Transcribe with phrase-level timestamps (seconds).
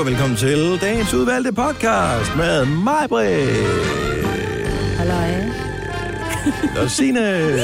[0.00, 3.50] Og velkommen til dagens udvalgte podcast med mig, Britt.
[4.98, 5.30] Halløj.
[6.82, 7.54] Og Signe.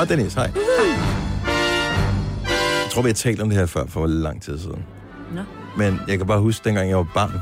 [0.00, 0.50] Og Dennis, hej.
[2.82, 4.84] Jeg tror, vi har talt om det her før for lang tid siden.
[5.34, 5.40] Nå.
[5.76, 7.40] Men jeg kan bare huske, dengang jeg var barn,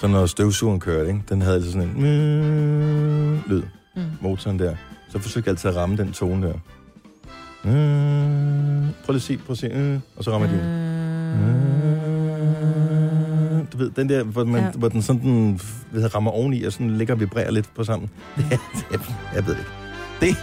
[0.00, 1.22] så når støvsugeren kørte, ikke?
[1.28, 3.62] den havde altid sådan en mm, lyd,
[3.96, 4.02] mm.
[4.20, 4.76] motoren der.
[5.08, 6.54] Så forsøgte jeg altid at ramme den tone der.
[7.64, 10.91] Mm, prøv lige at sige, prøv at sige, mm, og så rammer din.
[11.32, 11.38] Mm,
[13.66, 14.66] du ved, den der, hvor, man, ja.
[14.66, 14.70] Ja.
[14.70, 15.60] hvor den sådan den,
[15.90, 18.10] hvad hedder, rammer oveni, og sådan ligger og vibrerer lidt på sammen.
[18.36, 18.58] Det, jeg,
[19.34, 19.70] jeg ved det ikke.
[20.20, 20.36] Det,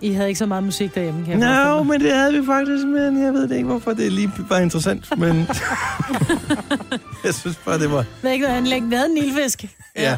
[0.00, 2.86] I havde ikke så meget musik derhjemme, kan jeg no, men det havde vi faktisk,
[2.86, 5.36] men jeg ved det ikke, hvorfor det lige var interessant, men
[7.24, 8.04] jeg synes bare, det var...
[8.22, 8.82] Det er ikke noget anlæg.
[8.90, 9.64] Vi havde en nilfisk.
[9.96, 10.16] Ja.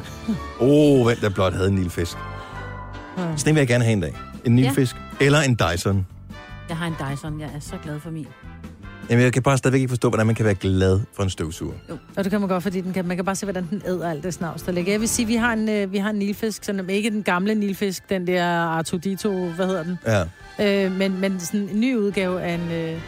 [0.60, 2.16] Åh, oh, hvem der blot havde en nilfisk.
[3.18, 3.36] Ja.
[3.36, 4.14] Sådan en vil jeg gerne have en dag.
[4.44, 4.96] En nilfisk.
[5.20, 6.06] Eller en Dyson.
[6.68, 7.40] Jeg har en Dyson.
[7.40, 8.26] Jeg er så glad for min.
[9.10, 11.74] Jamen, jeg kan bare stadigvæk ikke forstå, hvordan man kan være glad for en støvsuger.
[12.16, 14.10] Og det kan man godt, fordi den kan, man kan bare se, hvordan den æder
[14.10, 14.92] alt det snavs, der ligger.
[14.92, 17.54] Jeg vil sige, vi har en, øh, vi har en nilfisk, sådan, ikke den gamle
[17.54, 19.98] nilfisk, den der Artudito, hvad hedder den?
[20.06, 20.84] Ja.
[20.84, 22.72] Øh, men, men sådan en ny udgave af en...
[22.72, 23.00] Øh,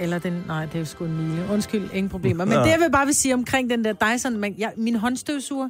[0.00, 0.44] eller den...
[0.46, 1.46] Nej, det er jo sgu en mile.
[1.52, 2.44] Undskyld, ingen problemer.
[2.44, 2.64] Men Nå.
[2.64, 5.68] det, jeg vil bare vil sige omkring den der Dyson, man, jeg, min håndstøvsuger,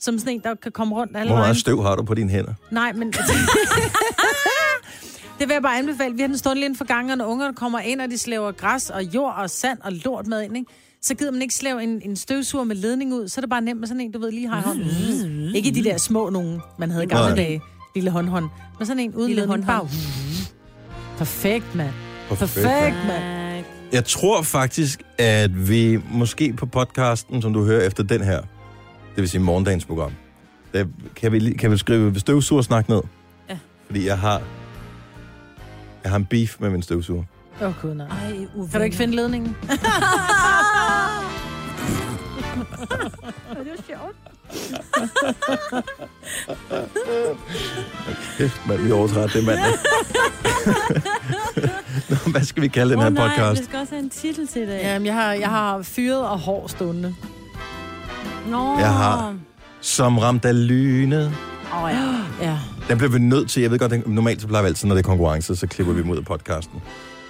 [0.00, 2.30] som sådan en, der kan komme rundt alle Hvor meget støv har du på dine
[2.30, 2.54] hænder?
[2.70, 3.14] Nej, men...
[5.38, 6.14] det vil jeg bare anbefale.
[6.14, 8.18] Vi har den stående lige inden for gangen, og når ungerne kommer ind, og de
[8.18, 10.72] slæver græs og jord og sand og lort med ind, ikke?
[11.02, 13.28] så gider man ikke slæve en, en støvsuger med ledning ud.
[13.28, 15.54] Så er det bare nemt med sådan en, du ved, lige har i hånden.
[15.54, 17.36] Ikke de der små nogen, man havde i gamle Nej.
[17.36, 17.60] dage.
[17.94, 18.48] Lille håndhånd.
[18.78, 19.66] Men sådan en uden Lille ledning.
[19.66, 19.88] Bare.
[21.18, 21.92] Perfekt, mand.
[22.28, 22.66] Perfekt.
[22.66, 23.64] Perfekt, mand.
[23.92, 28.40] Jeg tror faktisk, at vi måske på podcasten, som du hører efter den her,
[29.14, 30.12] det vil sige morgendagens program,
[30.72, 30.84] der
[31.16, 33.00] kan vi, kan vi skrive støvsugersnak ned.
[33.48, 33.58] Ja.
[33.86, 34.42] Fordi jeg har,
[36.02, 37.24] jeg har en beef med min støvsuger.
[37.62, 38.06] Åh, oh, gud, nej.
[38.06, 38.70] Ej, uvenner.
[38.70, 39.56] Kan du ikke finde ledningen?
[39.68, 39.78] det
[43.72, 44.16] er sjovt.
[48.38, 49.64] Kæft, mand, vi overtræder det mandag.
[52.10, 53.60] Nå, hvad skal vi kalde den her Åh, nej, podcast?
[53.60, 54.74] vi skal også have en titel til det.
[54.78, 57.14] Jamen, jeg har, jeg har fyret og hår stående.
[58.48, 58.78] Nå.
[58.78, 59.34] Jeg har-
[59.80, 61.32] Som ramt af lynet.
[61.74, 62.14] Åh, ja.
[62.46, 62.58] Ja.
[62.92, 63.62] Den bliver vi nødt til.
[63.62, 65.92] Jeg ved godt, at normalt så plejer vi altid, når det er konkurrence, så klipper
[65.94, 66.80] vi dem ud af podcasten.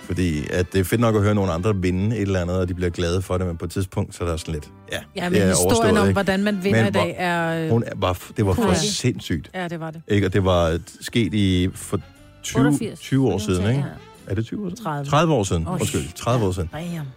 [0.06, 2.68] Fordi at det er fedt nok at høre nogle andre vinde et eller andet, og
[2.68, 4.98] de bliver glade for det, men på et tidspunkt, så er der sådan lidt, ja,
[5.16, 6.12] Ja, det men er historien om, ikke?
[6.12, 7.64] hvordan man vinder Men i dag, er...
[7.64, 8.74] øh, Hun bare, det var for Cool.
[8.76, 9.50] sindssygt.
[9.54, 10.02] Ja, det var det.
[10.08, 10.26] Ikke?
[10.26, 12.00] Og det var sket i for
[12.42, 12.98] 20, 88.
[13.00, 13.80] 20 år siden, ikke?
[13.80, 13.84] Ja.
[14.30, 14.84] Er det 20 år siden?
[14.84, 15.04] 30.
[15.10, 15.66] 30 år siden.
[15.68, 16.70] Undskyld, 30 år siden.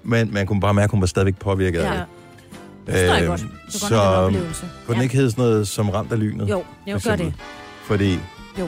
[0.04, 1.98] Men man kunne bare mærke, at hun var stadigvæk påvirket af Ja.
[2.00, 2.06] det.
[2.88, 3.40] Det jeg Øhm, godt.
[3.40, 6.50] Det var godt så kunne den ikke hedde sådan noget som ramt af lynet?
[6.50, 7.34] Jo, jo, gør det.
[7.86, 8.20] Fordi...
[8.60, 8.68] Jo.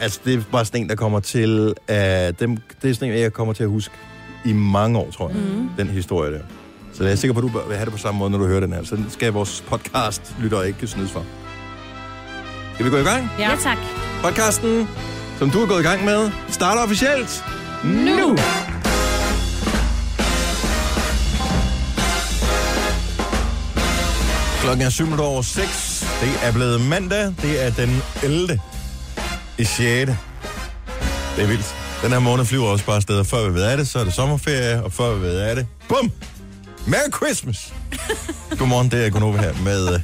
[0.00, 1.74] Altså, det er bare sådan en, der kommer til...
[1.88, 3.94] at dem, det er sådan en, jeg kommer til at huske
[4.44, 5.38] i mange år, tror jeg.
[5.38, 5.68] Mhm.
[5.78, 6.40] Den historie der.
[6.92, 8.46] Så jeg er sikker på, at du vil have det på samme måde, når du
[8.46, 8.84] hører den her.
[8.84, 11.24] Så den skal vores podcast lytter ikke snydes for.
[12.74, 13.30] Skal vi gå i gang?
[13.38, 13.50] Ja.
[13.50, 13.78] ja, tak.
[14.22, 14.88] Podcasten,
[15.38, 17.44] som du er gået i gang med, starter officielt
[17.84, 18.36] nu!
[24.62, 26.06] Klokken er 7 minutter over 6.
[26.20, 27.34] Det er blevet mandag.
[27.42, 28.60] Det er den 11.
[29.58, 29.78] i 6.
[31.36, 31.74] Det er vildt.
[32.02, 34.04] Den her måned flyver også bare afsted, og før vi ved af det, så er
[34.04, 36.12] det sommerferie, og før vi ved af det, bum!
[36.86, 37.72] Merry Christmas!
[38.58, 40.00] Godmorgen, det er Gunova her med uh,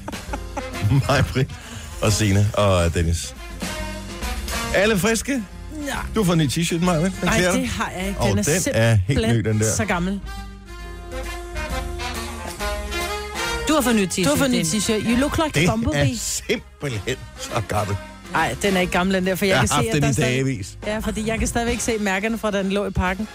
[1.09, 1.51] mig, Britt,
[2.03, 3.35] og Signe og Dennis.
[4.75, 5.43] Alle friske?
[5.87, 5.95] Ja.
[6.15, 7.05] Du har fået en ny t-shirt, Maja.
[7.05, 8.21] Den Nej, det har jeg ikke.
[8.21, 9.75] Og Den er, den er helt ny, den der.
[9.77, 10.21] så gammel.
[13.69, 14.25] Du har fået nyt t-shirt.
[14.25, 15.03] Du har fået en ny t-shirt.
[15.11, 16.01] You look like Det a bumblebee.
[16.13, 17.97] er simpelthen så gammel.
[18.33, 20.09] Nej, den er ikke gammel, den der, for jeg, Jeg kan se, at den der
[20.09, 20.31] er stadig...
[20.31, 20.79] dagevis.
[20.87, 23.29] Ja, fordi jeg kan stadigvæk se mærkerne fra, den lå i parken.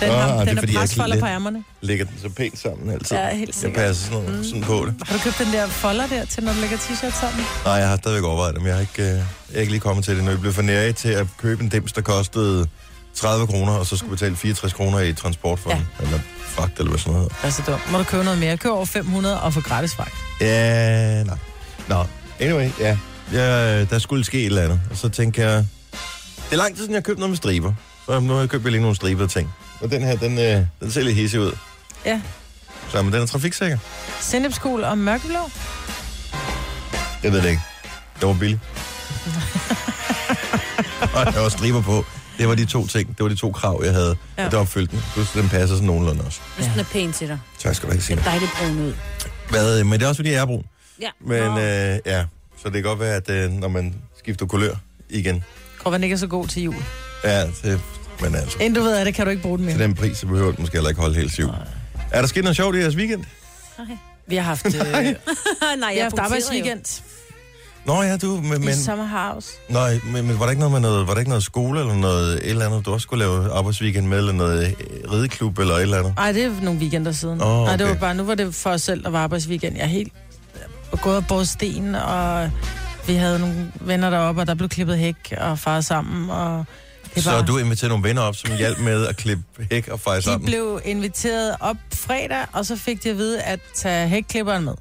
[0.00, 1.64] Den, Åh, har, er den er jeg presfolder på ærmerne.
[1.80, 3.16] Ligger den så pænt sammen altid.
[3.16, 3.84] Ja, helt Jeg sikkert.
[3.84, 4.94] passer sådan, noget, sådan på det.
[5.06, 7.44] Har du købt den der folder der til, når du lægger t-shirt sammen?
[7.64, 9.80] Nej, jeg har stadigvæk overvejet det, men jeg har ikke, øh, jeg er ikke lige
[9.80, 10.24] kommet til det.
[10.24, 12.66] Når jeg blev for nære til at købe en dims, der kostede
[13.14, 15.76] 30 kroner, og så skulle betale 64 kroner i transport for Ja.
[15.76, 15.86] den.
[16.00, 17.32] Eller fragt, eller hvad sådan noget.
[17.42, 18.56] Altså, du må du købe noget mere.
[18.56, 20.14] Køb over 500 og få gratis fragt.
[20.40, 21.36] Ja, nej.
[21.88, 22.04] Nå,
[22.40, 22.96] anyway, ja.
[23.32, 23.84] Ja.
[23.84, 24.80] Der skulle ske et eller andet.
[24.90, 25.66] Og så tænker jeg,
[26.50, 27.72] det er lang tid siden, jeg har købt noget med striber.
[28.06, 29.50] Så nu har jeg købt lige nogle stribede ting.
[29.80, 31.52] Og den her, den, øh, den ser lidt hissig ud.
[32.06, 32.20] Ja.
[32.92, 33.78] Så men den er trafiksikker.
[34.20, 35.50] Sennepskål og mørkeblå.
[37.22, 37.62] Jeg ved det ikke.
[38.20, 38.60] Det var billigt.
[41.16, 42.04] og der var striber på.
[42.38, 43.08] Det var de to ting.
[43.08, 44.16] Det var de to krav, jeg havde.
[44.36, 44.42] Ja.
[44.42, 44.46] Ja.
[44.46, 45.04] Og det opfyldte den.
[45.14, 46.40] Plus, den passer sådan nogenlunde også.
[46.56, 47.38] Hvis den er pæn til dig.
[47.58, 48.20] Tak skal du have, Det Signe.
[48.20, 48.92] er dejligt brun ud.
[49.50, 50.64] Hvad, men det er også, fordi jeg er brun.
[51.00, 51.08] Ja.
[51.26, 51.58] Men Nå.
[51.58, 52.24] øh, ja,
[52.62, 54.74] så det kan godt være, at øh, når man skifter kulør
[55.10, 55.44] igen,
[55.84, 56.74] Og man ikke er så god til jul.
[57.24, 57.80] ja, det,
[58.20, 59.74] Men altså, Inden du ved af det, kan du ikke bruge den mere.
[59.74, 61.48] til den pris, så behøver den måske heller ikke holde helt syv.
[62.10, 63.24] Er der sket noget sjovt i jeres weekend?
[64.26, 67.02] Vi har haft, øh, vi Nej, har jeg haft punkterede arbejdsweekend
[67.86, 69.52] Nå ja, du, men, i men, Summer House.
[69.68, 71.94] nej, men, men var der ikke noget med noget, var der ikke noget skole eller
[71.94, 75.74] noget et eller andet, du også skulle lave arbejdsweekend med, eller noget øh, rideklub eller
[75.74, 76.12] et eller andet?
[76.16, 77.40] Nej, det er nogle weekender siden.
[77.42, 78.00] Åh, Nej, det var okay.
[78.00, 79.76] bare, nu var det for os selv, der var arbejdsweekend.
[79.76, 80.12] Jeg er helt
[80.96, 82.50] gået og båret sten, og
[83.06, 86.64] vi havde nogle venner deroppe, og der blev klippet hæk og faret sammen, og
[87.14, 90.16] det Så du inviterede nogle venner op, som hjalp med at klippe hæk og feje
[90.16, 90.46] De sammen?
[90.46, 94.74] blev inviteret op fredag, og så fik de at vide at tage hækklipperen med.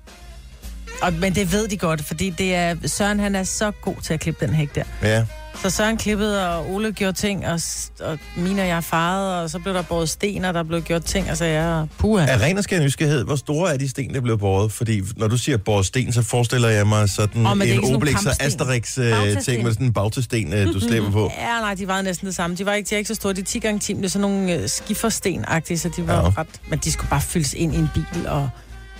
[1.01, 4.13] Og, men det ved de godt, fordi det er, Søren han er så god til
[4.13, 4.83] at klippe den hæk der.
[5.03, 5.25] Ja.
[5.63, 7.59] Så Søren klippede, og Ole gjorde ting, og,
[7.99, 11.03] og Mina og jeg farede, og så blev der båret sten, og der blev gjort
[11.03, 12.25] ting, altså jeg puha.
[12.25, 14.71] Af ren og skær nysgerrighed, hvor store er de sten, der blev båret?
[14.71, 18.15] Fordi når du siger båret sten, så forestiller jeg mig sådan er en nogle Obelix
[18.15, 18.45] og kampsten.
[18.47, 19.63] Asterix-ting Bautasten.
[19.63, 21.31] med sådan en bagtesten, øh, du slæber på.
[21.39, 22.55] Ja, nej, de var næsten det samme.
[22.55, 23.33] De var ikke, de er ikke så store.
[23.33, 26.29] De er 10 gange 10, det er sådan nogle øh, skifersten-agtige, så de var Ja.
[26.41, 26.47] ret...
[26.69, 28.49] Men de skulle bare fyldes ind i en bil og,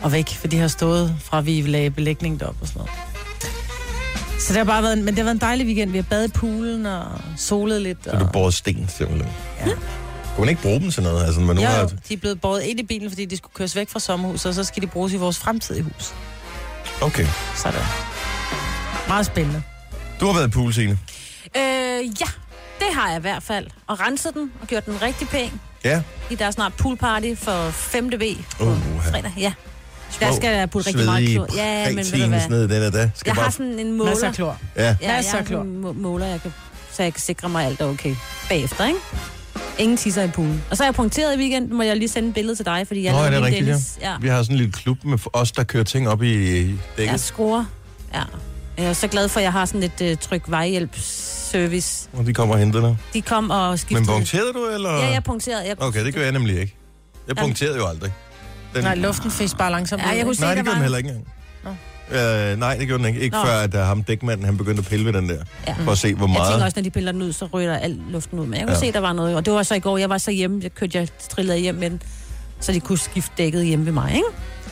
[0.01, 2.91] og væk, for de har stået fra, vi lagde belægning derop og sådan noget.
[4.39, 5.91] Så det har bare været, en, men det har været en dejlig weekend.
[5.91, 7.06] Vi har badet i poolen og
[7.38, 7.97] solet lidt.
[8.03, 9.31] Så Og, du båret sten, simpelthen.
[9.59, 9.65] Ja.
[9.65, 11.25] Kunne man ikke bruge dem til noget?
[11.25, 11.86] Altså, men nu jo, har...
[12.07, 14.53] de er blevet båret ind i bilen, fordi de skulle køres væk fra sommerhuset, og
[14.53, 16.13] så skal de bruges i vores fremtidige hus.
[17.01, 17.25] Okay.
[17.56, 17.81] Sådan.
[19.07, 19.63] Meget spændende.
[20.19, 21.00] Du har været i pool, Signe.
[21.57, 21.62] Øh,
[22.21, 22.27] ja,
[22.80, 23.68] det har jeg i hvert fald.
[23.88, 25.51] Og renset den og gjort den rigtig pæn.
[25.83, 26.01] Ja.
[26.30, 28.09] I der er snart poolparty for 5.
[28.09, 28.12] B
[28.57, 29.33] på Uh, fredag.
[29.38, 29.53] Ja.
[30.19, 31.47] Der skal jeg putte rigtig meget klor.
[31.56, 32.50] Ja, men ved du hvad?
[32.50, 32.89] ned i den der.
[32.91, 33.51] Der skal Jeg har bare...
[33.51, 34.11] sådan en måler.
[34.11, 34.57] Masser af klor.
[34.75, 34.83] Ja.
[34.83, 35.59] Ja, jeg har klor.
[35.59, 36.53] sådan en må- måler, jeg kan,
[36.91, 38.15] så jeg kan sikre mig, at alt er okay
[38.50, 39.00] bagefter, ikke?
[39.77, 40.63] Ingen tisser i poolen.
[40.71, 42.83] Og så er jeg punkteret i weekenden, må jeg lige sende et billede til dig,
[42.88, 43.71] fordi jeg Nå, er det rigtigt, ja.
[43.71, 43.97] Dennis.
[44.01, 44.13] Ja.
[44.21, 46.77] Vi har sådan en lille klub med os, der kører ting op i dækket.
[46.97, 47.65] Jeg skruer.
[48.13, 48.21] Ja.
[48.77, 52.09] Jeg er så glad for, at jeg har sådan et uh, tryk vejhjælpsservice.
[52.13, 52.97] Og de kommer og henter dig.
[53.13, 54.00] De kom og skiftede.
[54.00, 54.91] Men punkterede du, eller?
[54.91, 55.67] Ja, jeg punkterede.
[55.67, 55.75] Jeg...
[55.81, 56.75] Okay, det gør jeg nemlig ikke.
[57.27, 58.11] Jeg punkterede jo aldrig.
[58.75, 58.83] Den...
[58.83, 60.01] Nej, luften fæs bare langsomt.
[60.01, 61.25] Ja, jeg kunne se, Nej, der det gjorde den heller ikke engang.
[62.12, 63.19] Øh, nej, det gjorde den ikke.
[63.21, 63.45] Ikke Nå.
[63.45, 65.44] før, at uh, ham dækmanden, han begyndte at pille ved den der.
[65.68, 65.74] Ja.
[65.80, 66.63] For at se, hvor Jeg tænker meget...
[66.63, 68.45] også, når de piller den ud, så ryger al luften ud.
[68.45, 68.80] Men jeg kunne Ja.
[68.80, 69.36] se, der var noget.
[69.36, 70.60] Og det var så i går, jeg var så hjemme.
[70.63, 72.01] Jeg kørte, jeg trillede hjem med den,
[72.60, 74.25] så de kunne skifte dækket hjemme ved mig, ikke?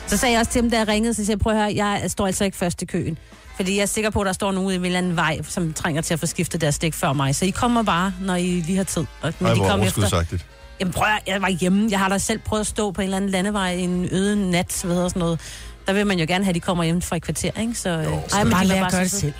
[0.06, 1.72] Så sagde jeg også til dem, da jeg ringede, så siger jeg, prøv at høre,
[1.76, 3.18] jeg står altså ikke først i køen.
[3.56, 5.72] Fordi jeg er sikker på, at der står nogen i en eller anden vej, som
[5.72, 7.34] trænger til at få skiftet deres dæk før mig.
[7.34, 9.00] Så I kommer bare, når I lige har tid.
[9.00, 10.46] Og, men Nej, de hvor kom overskudsagtigt.
[10.80, 11.88] Jamen prøv at, jeg var hjemme.
[11.90, 14.80] Jeg har da selv prøvet at stå på en eller anden landevej en øde nat,
[14.84, 15.40] hvad hedder sådan noget.
[15.86, 17.74] Der vil man jo gerne have, at de kommer hjem fra et kvarter, ikke?
[17.74, 19.32] Så, jo, Ej, men bare lad gøre det så selv.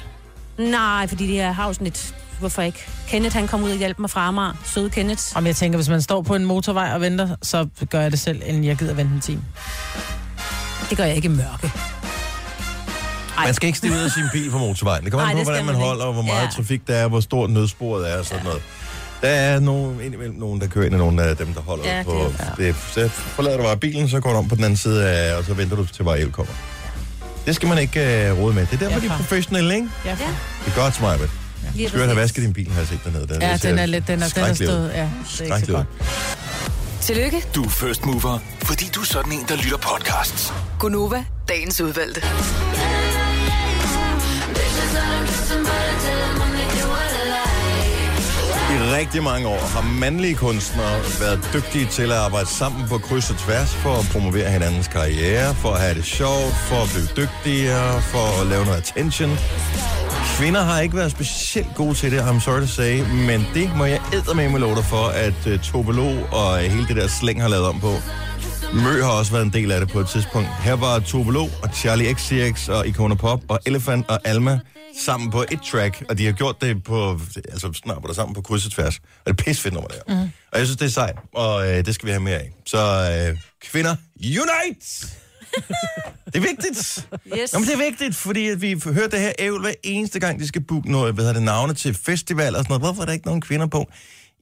[0.58, 2.14] Nej, fordi de har jo sådan et...
[2.40, 2.87] Hvorfor ikke?
[3.08, 4.52] Kenneth, han kom ud og hjalp mig fra Amager.
[4.64, 5.23] Søde Kenneth.
[5.35, 8.19] Om jeg tænker, hvis man står på en motorvej og venter, så gør jeg det
[8.19, 9.43] selv, inden jeg gider vente en time.
[10.90, 11.73] Det gør jeg ikke i mørke.
[13.38, 13.44] Ej.
[13.44, 15.05] Man skal ikke stige ud af sin bil på motorvejen.
[15.05, 16.49] Det kommer an på, det hvordan man man holder, og hvor meget Ja.
[16.50, 18.62] trafik der er, hvor stort nødsporet er og sådan noget.
[19.23, 22.03] Der er nogen, indimellem nogen, der kører ind, og nogen af dem, der holder Ja,
[22.03, 22.32] på.
[22.56, 25.09] det Det, så forlader du bare bilen, så går du om på den anden side,
[25.11, 26.53] af, og så venter du til, hvor el kommer.
[27.47, 28.67] Det skal man ikke uh, råde med.
[28.67, 29.88] Det er derfor, Ja, de er professionelle, ikke?
[30.05, 30.15] Ja, Ja.
[30.65, 31.31] Det er godt, Smarbet.
[31.75, 33.26] Lige Du skal have vasket din bil, har jeg set dernede.
[33.29, 35.73] Den, ja den er lidt, den er, den er stået, ja, det er ikke så
[35.73, 35.87] godt.
[37.00, 40.52] Tillykke, Du er first mover, fordi du er sådan en, der lytter podcasts.
[40.78, 42.23] Gunova, dagens udvalgte.
[48.97, 53.37] Rigtig mange år har mandlige kunstnere været dygtige til at arbejde sammen på kryds og
[53.37, 58.02] tværs for at promovere hinandens karriere, for at have det sjovt, for at blive dygtigere,
[58.02, 59.30] for at lave noget attention.
[60.37, 63.85] Kvinder har ikke været specielt gode til det, I'm sorry to say, men det må
[63.85, 67.42] jeg eddermame love dig for, at øh, uh, Tobelo og øh, hele det der slæng
[67.42, 67.92] har lavet om på.
[68.75, 70.49] Mø har også været en del af det på et tidspunkt.
[70.63, 74.61] Her var Tobelo og Charlie XCX og Icona Pop og Elephant og Alma
[74.99, 78.43] sammen på et track, og de har gjort det på, altså snart der sammen på
[78.43, 78.97] kryds og tværs.
[78.97, 80.01] Og det er pissefedt nummer der.
[80.09, 80.31] Mm.
[80.53, 82.53] Og jeg synes, det er sejt, og øh, det skal vi have mere af.
[82.67, 82.79] Så
[83.31, 85.07] øh, kvinder, unite!
[86.33, 87.09] det er vigtigt.
[87.39, 87.53] Yes.
[87.53, 90.41] Nå, men det er vigtigt, fordi at vi hører det her ævl hver eneste gang,
[90.41, 92.83] de skal booke noget, hvad hedder det, navne til festival og sådan noget.
[92.83, 93.91] Hvorfor er der ikke nogen kvinder på?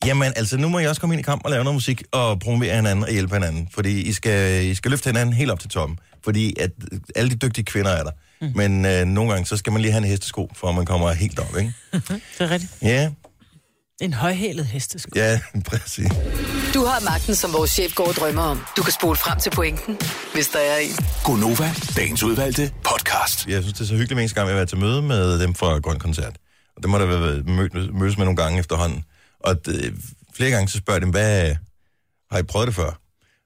[0.04, 2.40] Jamen, altså, nu må jeg også komme ind i kamp og lave noget musik og
[2.40, 3.68] promovere hinanden og hjælpe hinanden.
[3.74, 5.98] Fordi I skal, I skal løfte hinanden helt op til toppen.
[6.24, 6.70] Fordi at
[7.16, 8.10] alle de dygtige kvinder er der.
[8.40, 8.52] Mm.
[8.54, 11.12] Men øh, nogle gange, så skal man lige have en hestesko, for at man kommer
[11.12, 11.72] helt op, ikke?
[11.92, 12.72] Det er rigtigt.
[12.82, 13.10] Ja,
[14.00, 15.10] En højhælet hestesko.
[15.14, 16.08] ja, præcis.
[16.74, 18.64] Du har magten, som vores chef går og drømmer om.
[18.76, 19.98] Du kan spole frem til pointen,
[20.34, 20.90] hvis der er en.
[21.24, 23.46] Gonova, dagens udvalgte podcast.
[23.46, 25.78] Jeg synes, det er så hyggeligt gang, jeg har været til møde med dem fra
[25.78, 26.36] Grøn Koncert.
[26.76, 29.04] Og det må der være mød, mødes med nogle gange efterhånden.
[29.46, 29.94] Og det,
[30.34, 31.54] flere gange så spørger de dem, hvad
[32.30, 33.00] har I prøvet det før?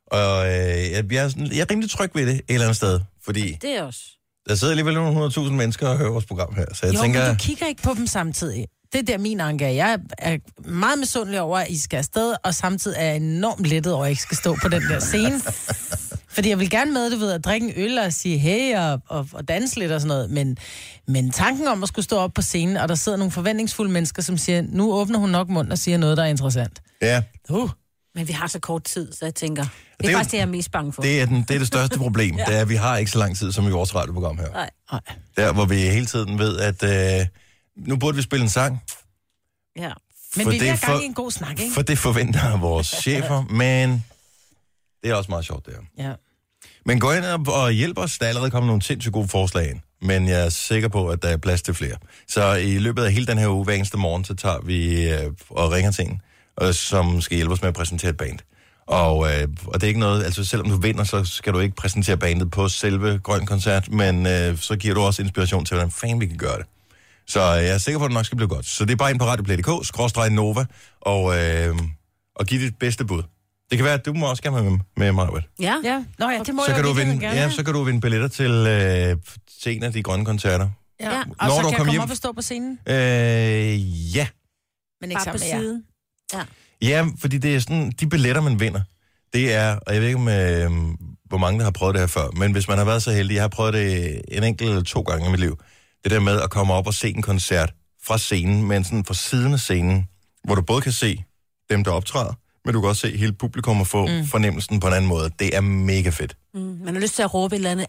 [0.07, 2.77] Og øh, jeg, jeg, er sådan, jeg er rimelig tryg ved det et eller andet
[2.77, 4.01] sted, fordi Det er også.
[4.49, 6.67] der sidder alligevel nogle 100.000 mennesker og hører vores program her.
[6.75, 8.67] Så jeg jo, tænker, men du kigger ikke på dem samtidig.
[8.93, 9.69] Det er der min anke er.
[9.71, 10.39] Jeg er
[10.69, 14.09] meget misundelig over, at I skal afsted, og samtidig er jeg enormt lettet over, at
[14.09, 15.41] I ikke skal stå på den der scene.
[16.31, 19.01] Fordi jeg vil gerne med, du ved, at drikke en øl og sige hey og,
[19.09, 20.31] og, og danse lidt og sådan noget.
[20.31, 20.57] Men,
[21.09, 24.23] men tanken om at skulle stå op på scenen, og der sidder nogle forventningsfulde mennesker,
[24.23, 26.83] som siger, nu åbner hun nok mund og siger noget, der er interessant.
[27.03, 27.71] Ja, Uh.
[28.15, 29.63] Men vi har så kort tid, så jeg tænker...
[29.63, 29.71] Det
[30.01, 31.03] det er er faktisk det, jeg er mest bange for.
[31.03, 32.37] det er, den, det er det største problem.
[32.39, 32.45] ja.
[32.45, 34.51] Det er, at vi har ikke så lang tid som i vores radioprogram her.
[34.53, 34.71] Nej.
[34.93, 35.01] Nej.
[35.37, 36.83] Der, hvor vi hele tiden ved, at
[37.21, 37.27] øh,
[37.77, 38.83] nu burde vi spille en sang.
[39.77, 39.91] Ja.
[40.37, 41.75] Men For vi er er gang i en god snak, ikke?
[41.75, 44.05] For det forventer vores chefer, men
[45.03, 46.05] det er også meget sjovt, det her.
[46.09, 46.15] Ja.
[46.87, 48.19] Men gå ind og, hjælp os.
[48.19, 49.81] Der er allerede kommet nogle sindssygt gode forslag ind.
[50.03, 51.97] Men jeg er sikker på, at der er plads til flere.
[52.29, 55.33] Så i løbet af hele den her uge, hver eneste morgen, så tager vi øh,
[55.51, 56.21] og ringer til en,
[56.63, 58.39] øh, som skal hjælpe os med at præsentere et band.
[58.87, 61.77] Og, øh, og det er ikke noget, altså selvom du vinder, så skal du ikke
[61.77, 65.91] præsentere bandet på selve Grøn Koncert, men øh, så giver du også inspiration til, hvordan
[65.91, 66.67] fanden vi kan gøre det.
[67.27, 68.67] Så øh, jeg er sikker på, at det nok skal blive godt.
[68.67, 70.65] Så det er bare ind på radioplay.dk, skråstreg Nova,
[71.01, 71.79] og, øh,
[72.37, 73.23] og giv dit bedste bud.
[73.71, 75.47] Det kan være, at du må også gerne være med, med Marvitt.
[75.61, 75.75] Ja.
[75.85, 76.05] Ja.
[76.19, 77.41] Nå ja, det må Så jeg kan, du virkelig vinde, gerne.
[77.41, 79.17] ja, så kan du vinde billetter til, øh,
[79.63, 80.69] til en af de grønne koncerter.
[81.01, 81.11] Ja.
[81.11, 81.21] Ja.
[81.39, 84.17] Og Når så du kan jeg kommer komme hjem- op og stå på scenen, Øh,
[84.17, 84.27] ja.
[85.01, 85.85] men ikke Bare på sammen med siden.
[86.83, 88.81] Ja, fordi det er sådan, de billetter, man vinder,
[89.33, 90.71] det er, og jeg ved ikke, om, øh,
[91.29, 93.35] hvor mange, der har prøvet det her før, men hvis man har været så heldig,
[93.35, 95.59] jeg har prøvet det en enkelt eller to gange i mit liv,
[96.05, 97.73] det der med at komme op og se en koncert
[98.07, 100.07] fra scenen, men sådan fra siden af scenen,
[100.45, 101.25] hvor du både kan se
[101.71, 102.33] dem, der optræder,
[102.65, 104.27] men du kan også se hele publikum og få mm.
[104.27, 105.31] fornemmelsen på en anden måde.
[105.39, 106.37] Det er mega fedt.
[106.55, 106.61] Mm.
[106.61, 107.87] Man har lyst til at råbe et eller andet.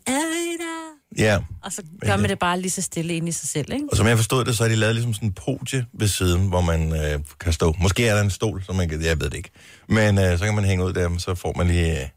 [1.17, 3.85] Ja, Og så gør man det bare lige så stille ind i sig selv, ikke?
[3.91, 6.47] og som jeg forstod det, så har de lavet ligesom sådan en podie ved siden,
[6.47, 7.75] hvor man øh, kan stå.
[7.79, 9.49] Måske er der en stol, som man kan, jeg ved det ikke.
[9.89, 12.09] Men øh, så kan man hænge ud der, så får man lige øh, et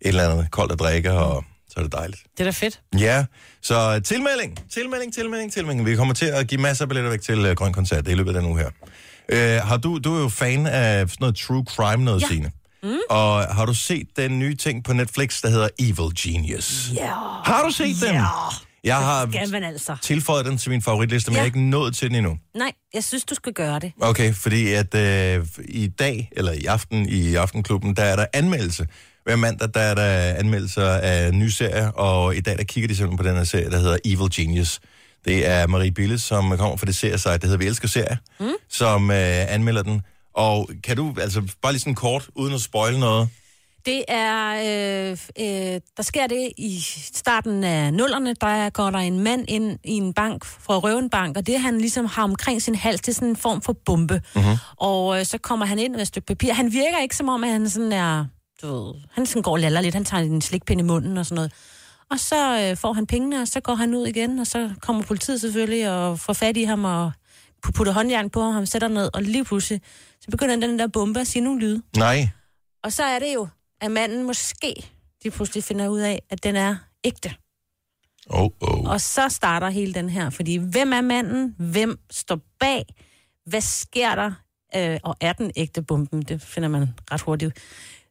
[0.00, 2.22] eller andet koldt at drikke, og så er det dejligt.
[2.32, 2.80] Det er da fedt.
[2.98, 3.24] Ja,
[3.62, 5.86] så øh, tilmelding, tilmelding, tilmelding, tilmelding.
[5.86, 8.14] Vi kommer til at give masser af billetter væk til uh, Grøn Koncert det er
[8.14, 8.70] i løbet af den uge her.
[9.32, 12.26] Uh, har du, du er jo fan af sådan noget true crime noget, ja.
[12.26, 12.50] Signe.
[12.82, 12.96] Mm.
[13.10, 16.90] Og har du set den nye ting på Netflix, der hedder Evil Genius?
[16.94, 17.12] Ja.
[17.44, 18.14] Har du set den?
[18.84, 19.96] Jeg har man altså.
[20.02, 21.38] tilføjet den til min favoritliste, men Ja.
[21.38, 22.38] jeg er ikke nået til den endnu.
[22.56, 23.92] Nej, jeg synes, du skal gøre det.
[24.00, 28.86] Okay, fordi at øh, i dag, eller i aften i Aftenklubben, der er der anmeldelse.
[29.24, 32.96] Hver mandag, der er der anmeldelser af nye serier, og i dag, der kigger de
[32.96, 34.80] simpelthen på den her serie, der hedder Evil Genius.
[35.28, 38.46] Det er Marie Bille, som kommer fra det seriesite, der hedder Vi Elsker Serier, mm.
[38.68, 40.02] som øh, anmelder den.
[40.34, 43.28] Og kan du, altså bare lige sådan kort, uden at spoile noget,
[43.86, 46.80] Det er, øh, øh, der sker det i
[47.12, 50.98] starten af nullerne, der går der en mand ind i en bank, for at røve
[50.98, 53.62] en bank, og det han ligesom har omkring sin hals, det er sådan en form
[53.62, 54.22] for bombe.
[54.34, 54.56] Mm-hmm.
[54.76, 56.52] Og øh, så kommer han ind med et stykke papir.
[56.52, 58.24] Han virker ikke som om, at han sådan er,
[58.62, 61.26] du ved, han sådan går og laller lidt, han tager en slikpind i munden og
[61.26, 61.52] sådan noget.
[62.10, 65.02] Og så øh, får han pengene, og så går han ud igen, og så kommer
[65.02, 67.12] politiet selvfølgelig og får fat i ham og
[67.66, 69.80] pu- putter håndjern på ham, sætter ned, og lige pludselig,
[70.20, 71.82] så begynder den der bombe at sige nogle lyde.
[71.96, 72.28] nej,
[72.84, 73.48] Og så er det jo,
[73.80, 74.90] at manden måske
[75.22, 77.34] de pludselig finder ud af, at den er ægte.
[78.30, 78.84] oh, oh.
[78.90, 81.54] Og så starter hele den her, fordi hvem er manden?
[81.58, 82.84] Hvem står bag?
[83.46, 84.32] Hvad sker der?
[84.76, 86.22] Øh, og er den ægte bomben?
[86.22, 87.52] Det finder man ret hurtigt.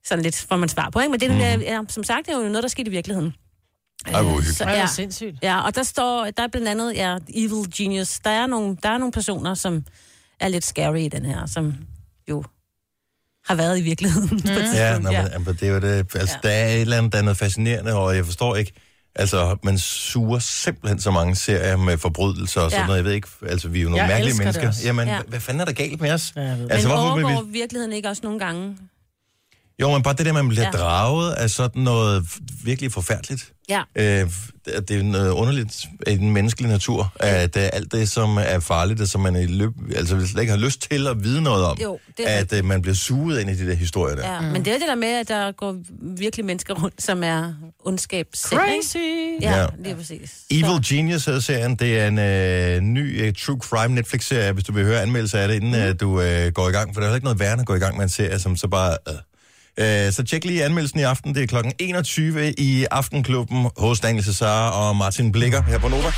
[0.06, 1.12] Sådan lidt får man svar på, ikke?
[1.12, 3.34] Men det, er, ja, som sagt, det er jo noget, der skete i virkeligheden.
[4.14, 4.42] Ej, hvor.
[4.54, 4.88] Så, er ja, ja.
[4.88, 5.36] sindssygt.
[5.44, 8.20] ja, og der står, der er blandt andet, ja, Evil Genius.
[8.20, 9.84] Der er nogle, der er nogle personer, som
[10.40, 11.74] er lidt scary i den her, som
[12.30, 12.44] jo
[13.46, 14.30] har været i virkeligheden.
[14.32, 14.42] Mm.
[14.42, 16.16] På et Ja, nå, men, jamen, det er jo det.
[16.16, 16.48] Altså, ja.
[16.50, 18.72] der er et eller andet, der er noget fascinerende, og jeg forstår ikke,
[19.16, 22.86] altså, man suger simpelthen så mange serier med forbrydelser og sådan Ja.
[22.88, 22.98] noget.
[22.98, 24.68] Jeg ved ikke, altså, vi er jo nogle Jeg mærkelige mennesker.
[24.68, 24.82] også.
[24.86, 25.16] Jamen, Ja.
[25.16, 25.22] ja.
[25.28, 26.34] hvad fanden er der galt med os?
[26.36, 26.72] Ja, jeg ved.
[26.72, 27.52] Altså, Men hvorfor overgår vi...
[27.52, 28.78] virkeligheden ikke også nogle gange?
[29.81, 30.72] Jo, men bare det der, man bliver ja.
[30.72, 32.25] Draget af sådan noget
[32.63, 33.53] virkelig forfærdeligt.
[33.69, 33.81] Ja.
[33.96, 34.29] Øh,
[34.88, 39.01] det er noget underligt i den menneskelige natur, at uh, alt det, som er farligt,
[39.01, 41.77] og som man i løb, altså slet ikke har lyst til at vide noget om,
[41.81, 44.34] Jo, det er at uh, man bliver suget ind i de der historier der.
[44.34, 44.48] Ja, mm.
[44.48, 47.53] men det er det der med, at der går virkelig mennesker rundt, som er
[47.86, 48.27] ondskab?
[48.36, 48.98] Crazy!
[49.41, 49.62] Ja, Ja.
[49.62, 50.34] ja, lige præcis.
[50.51, 51.75] Evil Så, Genius hedder serien.
[51.75, 55.48] Det er en øh, ny øh, true crime Netflix-serie, hvis du vil høre anmeldelse af
[55.48, 55.88] det, inden mm.
[55.88, 56.93] øh, du øh, går i gang.
[56.93, 58.55] For der er heller ikke noget værre at gå i gang med en serie, som
[58.55, 58.98] så bare...
[59.07, 59.13] Øh.
[59.79, 61.36] Øh, så tjek lige anmeldelsen i aften.
[61.36, 66.12] Det er klokken 21 i Aftenklubben hos Daniel Cesar og Martin Blikker her på Nova.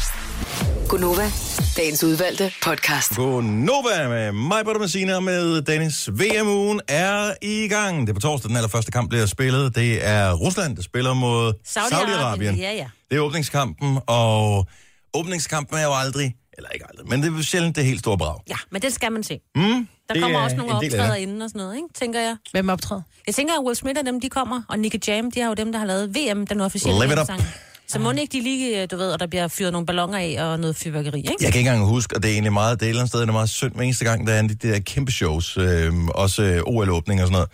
[0.90, 1.32] Gunova,
[1.78, 3.16] dagens udvalgte podcast.
[3.16, 6.10] God Nova med mig, Britta Messina, med Dennis.
[6.12, 8.02] VM-ugen er i gang.
[8.02, 9.76] Det er på torsdag, den allerførste kamp bliver spillet.
[9.76, 12.62] Det er Rusland, der spiller mod Saudi-Arabien.
[12.62, 12.86] Ja, ja.
[13.10, 14.66] Det er åbningskampen, og
[15.14, 18.36] åbningskampen er jo aldrig, eller ikke aldrig, men det er sjældent det helt store brag.
[18.50, 19.40] Ja, men det skal man se.
[19.56, 21.22] Mm, Der det kommer er også nogle en del af optræder det.
[21.22, 21.88] inden og sådan noget, ikke?
[22.00, 22.36] tænker jeg.
[22.52, 23.02] Hvem optræder?
[23.28, 25.54] Jeg tænker, at Will Smith og dem, de kommer, og Nicky Jam, de har jo
[25.54, 27.24] dem, der har lavet VM, den officielle Live it up.
[27.30, 27.42] VM-sang.
[27.88, 30.44] Så må ikke de lige, øh, du ved, og der bliver fyret nogle ballonger af
[30.52, 31.34] og noget fyrværkeri, ikke?
[31.42, 33.10] Jeg kan ikke engang huske, og det er egentlig meget, det er et eller andet
[33.12, 35.94] sted, det er meget synd, hver eneste gang, der er de der kæmpe shows, øh,
[36.08, 37.46] også øh, OL-åbning og sådan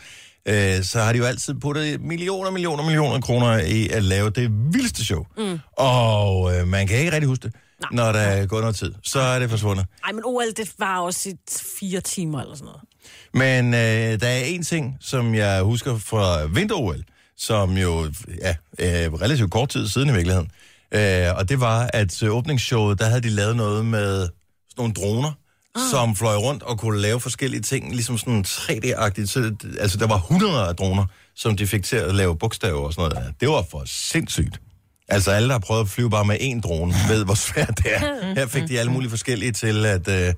[0.47, 4.29] noget, øh, så har de jo altid puttet millioner, millioner, millioner kroner i at lave
[4.29, 5.24] det vildeste show.
[5.38, 5.59] Mm.
[5.77, 7.89] Og øh, man kan ikke rigtig huske det, Nej.
[7.91, 8.94] når der er gået noget tid.
[9.03, 9.86] Så er det forsvundet.
[10.05, 11.34] Nej, men OL, det var også i
[11.79, 12.82] fire timer eller sådan noget.
[13.34, 17.03] Men øh, der er en ting, som jeg husker fra vinter-OL,
[17.38, 20.51] som jo ja, øh, relativt kort tid siden i virkeligheden.
[20.91, 24.32] Øh, og det var, at øh, åbningsshowet, der havde de lavet noget med sådan
[24.77, 25.32] nogle droner,
[25.75, 25.82] ah.
[25.91, 29.25] som fløj rundt og kunne lave forskellige ting, ligesom sådan 3D-agtigt.
[29.25, 31.05] Så, altså, der var hundreder af droner,
[31.36, 33.34] som de fik til at lave bogstaver og sådan noget.
[33.39, 34.62] Det var for sindssygt.
[35.07, 37.95] Altså alle, der har prøvet at flyve bare med én drone, ved, hvor svært det
[37.95, 38.33] er.
[38.35, 40.33] Her fik de alle mulige forskellige til at, øh,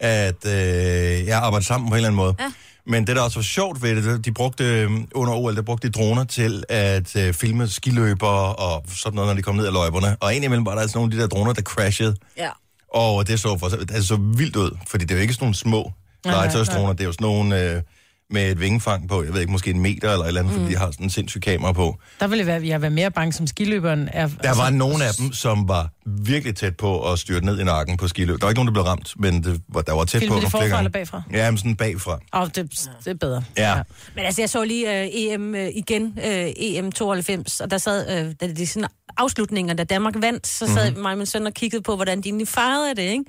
[0.00, 2.34] at øh, ja, arbejde sammen på en eller anden måde.
[2.40, 2.52] Ja.
[2.86, 5.88] Men det, der også var sjovt ved det, de brugte øh, under OL, der brugte
[5.88, 9.72] de droner til at øh, filme skiløbere og sådan noget, når de kom ned ad
[9.72, 10.16] løjperne.
[10.20, 12.16] Og indimellem var der altså nogle af de der droner, der crashede.
[12.36, 12.50] Ja.
[12.94, 15.54] Og det så, for, det så vildt ud, fordi det er jo ikke sådan nogle
[15.54, 15.92] små
[16.24, 17.82] legetøjsdroner, det er jo sådan nogle øh,
[18.30, 20.60] med et vingefang på, jeg ved ikke, måske en meter eller et eller andet, mm.
[20.60, 21.98] fordi de har sådan en sindssyg kamera på.
[22.20, 24.08] Der ville være, jeg være mere bange som skiløberen.
[24.12, 27.60] Er, altså, Der var nogle af dem, som var virkelig tæt på at styrte ned
[27.60, 28.40] i nakken på skiløb.
[28.40, 30.44] Der var ikke nogen, der blev ramt, men det, var, der var tæt Filmede på.
[30.44, 31.22] de flere forfra eller bagfra?
[31.32, 32.18] Ja, men sådan bagfra.
[32.34, 32.56] Åh, det,
[33.04, 33.42] det er bedre.
[33.56, 33.74] Ja.
[34.14, 38.26] Men altså, jeg så lige uh, EM uh, igen, uh, EM 92, og der sad,
[38.26, 41.02] uh, da det er sådan afslutninger, da Danmark vandt, så sad mm-hmm.
[41.02, 43.24] mig og min søn og kiggede på, hvordan de egentlig fejrede det, ikke?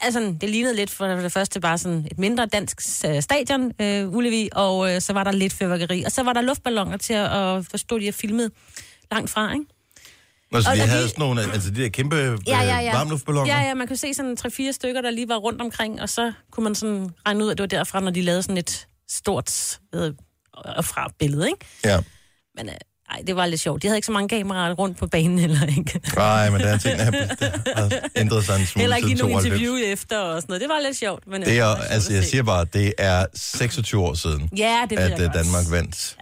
[0.00, 4.16] Altså, det lignede lidt for det første bare sådan et mindre dansk uh, stadion, uh,
[4.16, 7.30] Ullevi, og uh, så var der lidt fyrværkeri, og så var der luftballoner til at,
[7.30, 8.52] og forstå, de har filmet
[9.12, 9.64] langt fra, ikke?
[10.52, 12.62] Nå, så Og de der havde lige- sådan nogle, altså de der kæmpe ja, Ja,
[12.62, 12.96] ja, ja.
[12.96, 13.54] varmluftballoner.
[13.56, 16.32] Ja, ja, man kunne se sådan tre-fire stykker, der lige var rundt omkring, og så
[16.50, 19.78] kunne man sådan regne ud, at det var derfra, når de lavede sådan et stort
[19.94, 20.12] øh,
[20.54, 21.66] og fra billede, ikke?
[21.84, 22.00] ja.
[22.56, 22.74] Men øh,
[23.10, 23.82] ej, det var lidt sjovt.
[23.82, 26.00] De havde ikke så mange kameraer rundt på banen heller, ikke?
[26.16, 29.32] Nej, men der er ting, der har, ændret sig en smule Heller ikke siden nogen
[29.34, 29.46] 92.
[29.60, 30.60] interview efter og sådan noget.
[30.60, 31.26] Det var lidt sjovt.
[31.26, 34.82] Men, Det er, var sjovt altså, jeg siger bare, det er 26 år siden, Ja,
[34.90, 35.34] det at jeg øh, godt.
[35.34, 36.16] Danmark vandt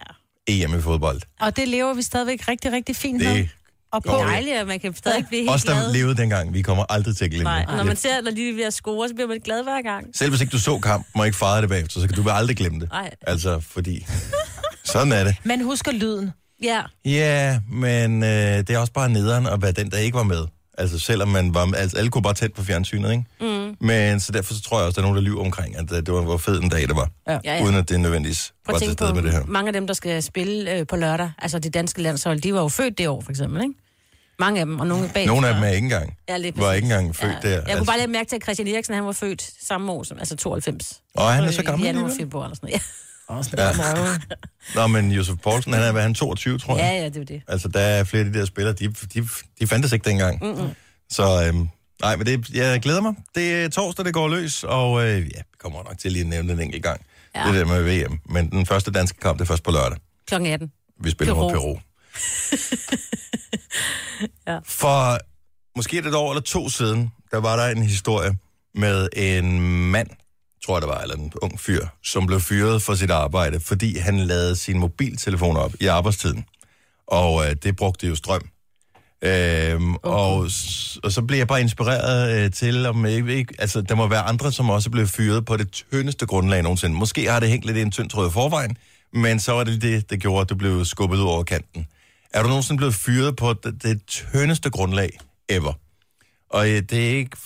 [0.47, 1.21] EM i fodbold.
[1.41, 3.35] Og det lever vi stadigvæk rigtig, rigtig fint med.
[3.35, 3.49] Det
[3.93, 4.17] Og Det på.
[4.17, 5.93] dejligt, at man kan stadig blive helt os, der glad.
[5.93, 7.69] levede dengang, vi kommer aldrig til at glemme Nej, det.
[7.69, 9.83] og når man ser, når de er ved at score, så bliver man glad hver
[9.83, 10.07] gang.
[10.15, 12.57] Selv hvis ikke du så kamp, må ikke fejre det bagefter, så kan du aldrig
[12.57, 12.89] glemme det.
[12.91, 13.11] Nej.
[13.27, 14.07] Altså, fordi...
[14.85, 15.37] Sådan er det.
[15.45, 16.31] Man husker lyden.
[16.63, 20.23] Ja, Ja, men øh, det er også bare nederen at være den, der ikke var
[20.23, 20.45] med.
[20.79, 23.25] Altså selvom man var altså alle kunne bare tæt på fjernsynet, ikke?
[23.41, 23.77] Mm.
[23.81, 26.13] Men så derfor så tror jeg også, der er nogen, der lyver omkring, at det
[26.13, 27.11] var, hvor fed en dag det var.
[27.29, 27.39] Ja.
[27.45, 27.65] ja, ja.
[27.65, 29.45] Uden at det nødvendigvis Prøv var at til stede med det her.
[29.47, 32.61] mange af dem, der skal spille øh, på lørdag, altså det danske landshold, de var
[32.61, 33.75] jo født det år, for eksempel, ikke?
[34.39, 35.27] Mange af dem, og nogle bag.
[35.27, 36.17] Nogle af dem er ikke engang.
[36.29, 37.49] Ja, lige var ikke engang født der.
[37.69, 40.19] Jeg kunne bare lægge mærke til, at Christian Eriksen, han var født samme år som,
[40.19, 41.01] altså 92.
[41.15, 42.75] Og han er Øh, så gammel I januar, februar eller sådan noget.
[42.75, 42.81] Ja.
[44.75, 46.95] Nå, men Josef Poulsen, han er, hvad, han er 22, tror Ja, jeg.
[46.95, 47.43] ja, ja det er det.
[47.49, 49.29] Altså, der er flere af de der spillere, de, de,
[49.61, 50.45] de fandtes ikke dengang.
[50.45, 50.71] Mm-mm.
[51.11, 51.69] Så øhm,
[52.01, 53.15] nej, men det, jeg glæder mig.
[53.35, 56.29] Det er torsdag, det går løs, og øh, ja, vi kommer nok til lige at
[56.29, 57.01] nævne den enkelt gang.
[57.35, 57.41] Ja.
[57.41, 57.47] Ja.
[57.53, 58.19] Det der med VM.
[58.25, 59.99] Men den første danske kamp, det er først på lørdag.
[60.27, 60.73] Klokken 18.
[61.05, 61.43] Vi spiller Peru.
[61.43, 61.79] mod Peru.
[64.47, 64.59] Ja.
[64.65, 65.19] For
[65.77, 68.37] måske et år eller to siden, der var der en historie
[68.75, 70.09] med en mand,
[70.67, 73.99] tror jeg det var, eller en ung fyr, som blev fyret for sit arbejde, fordi
[73.99, 76.45] han lavede sin mobiltelefon op i arbejdstiden.
[77.07, 78.49] Og øh, det brugte jo strøm.
[79.25, 80.09] Øhm, okay.
[80.11, 80.37] og,
[81.05, 84.23] og så blev jeg bare inspireret øh, til, om ikke, ikke, altså der må være
[84.23, 86.97] andre, som også blev fyret på det tyndeste grundlag nogensinde.
[86.97, 88.77] Måske har det hængt lidt i en tynd tråd i forvejen,
[89.13, 91.87] men så var det det, der gjorde, at du blev skubbet ud over kanten.
[92.35, 95.73] Er du nogensinde blevet fyret på det, det tyndeste grundlag ever?
[96.51, 97.37] Og øh, det er ikke,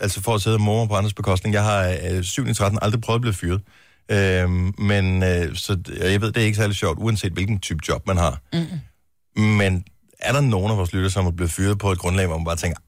[0.00, 2.78] altså for at sidde og morre på andres bekostning, jeg har øh, 7 i 13
[2.82, 3.60] aldrig prøvet at blive fyret.
[4.10, 8.06] Øhm, men øh, så jeg ved, det er ikke særlig sjovt, uanset hvilken type job
[8.06, 8.40] man har.
[8.52, 9.40] Mm.
[9.46, 9.84] Men
[10.18, 12.44] er der nogen af vores lytter, som er blevet fyret på et grundlag, hvor man
[12.44, 12.78] bare tænker,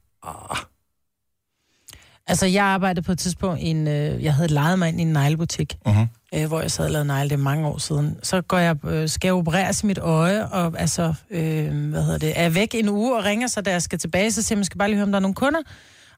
[2.29, 3.89] Altså, jeg arbejdede på et tidspunkt i en...
[3.89, 6.07] Øh, jeg havde lejet mig ind i en neglebutik, Mhm.
[6.35, 8.17] øh, hvor jeg sad og lavede negle, det mange år siden.
[8.23, 12.19] Så går jeg, øh, skal jeg opereres i mit øje, og altså, øh, hvad hedder
[12.19, 14.65] det, er væk en uge og ringer, så da jeg skal tilbage, så siger man
[14.65, 15.61] skal bare lige høre, om der er nogle kunder.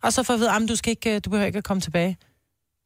[0.02, 1.64] Og så får jeg at vide, at du, skal ikke, øh, du behøver ikke at
[1.64, 2.16] komme tilbage.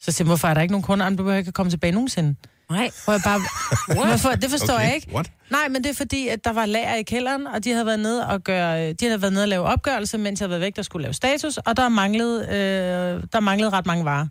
[0.01, 1.07] Så siger jeg, hvorfor er der ikke nogen kunder?
[1.07, 2.35] Jamen, du behøver ikke at komme tilbage nogensinde.
[2.71, 2.91] Nej.
[3.05, 3.41] Hvor jeg bare,
[4.07, 4.31] hvorfor?
[4.31, 5.15] Det forstår Okay, jeg ikke.
[5.15, 5.31] what?
[5.51, 8.01] Nej, men det er fordi, at der var lager i kælderen, og de havde været
[8.01, 10.77] nede og gøre, de havde været nede og lave opgørelse, mens jeg havde været væk,
[10.77, 14.27] der skulle lave status, og der manglede, øh, der manglede ret mange varer.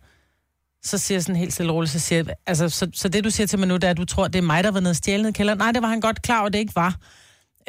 [0.84, 3.30] Så siger jeg sådan helt stille roligt, så siger jeg, altså, så, så det du
[3.30, 4.89] siger til mig nu, det er, at du tror, det er mig, der var nede
[4.91, 5.58] og stjæle ned i kælderen.
[5.60, 6.96] Nej, det var han godt klar over, at det ikke var.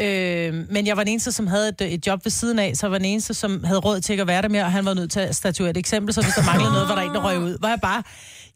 [0.00, 2.88] Øh, men jeg var den eneste, som havde et, et job ved siden af, så
[2.88, 4.94] var den eneste, som havde råd til ikke at være der mere, og han var
[4.94, 7.24] nødt til at statuere et eksempel, så hvis der manglede noget, var der en, der
[7.24, 7.59] røg ud.
[7.61, 8.02] Var jeg bare,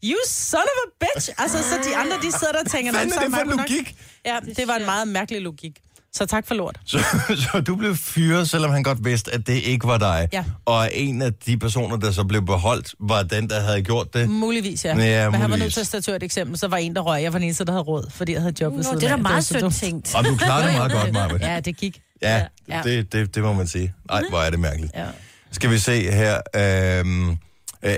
[0.03, 1.29] you son of a bitch!
[1.37, 3.49] Altså, så de andre, de sidder der og tænker, Hvad "Nå, fanden så er det
[3.49, 3.95] for en nok." logik?
[4.25, 5.79] Ja, det var en meget mærkelig logik.
[6.17, 6.79] Så tak for lort.
[6.85, 6.99] Så,
[7.51, 10.27] så du blev fyret, selvom han godt vidste, at det ikke var dig.
[10.33, 10.43] Ja.
[10.65, 14.29] Og en af de personer, der så blev beholdt, var den, der havde gjort det.
[14.29, 14.89] Muligvis, ja.
[14.97, 15.59] Ja, Men han var muligvis.
[15.63, 16.57] nødt til at statuere et eksempel.
[16.57, 17.23] Så var en, der røg.
[17.23, 19.05] Jeg var den eneste, der havde råd, fordi jeg havde job ved Nå, siden det
[19.11, 20.15] er da meget sødt tænkt.
[20.15, 21.41] Og du klarede det meget godt, Marvind.
[21.41, 21.99] Ja, det gik.
[22.21, 22.81] Ja, Ja.
[22.83, 23.93] det, det, det må man sige.
[24.09, 24.91] Nej, hvor er det mærkeligt.
[24.95, 25.05] Ja.
[25.51, 26.37] Skal vi se her.
[26.55, 27.37] Øhm, øh,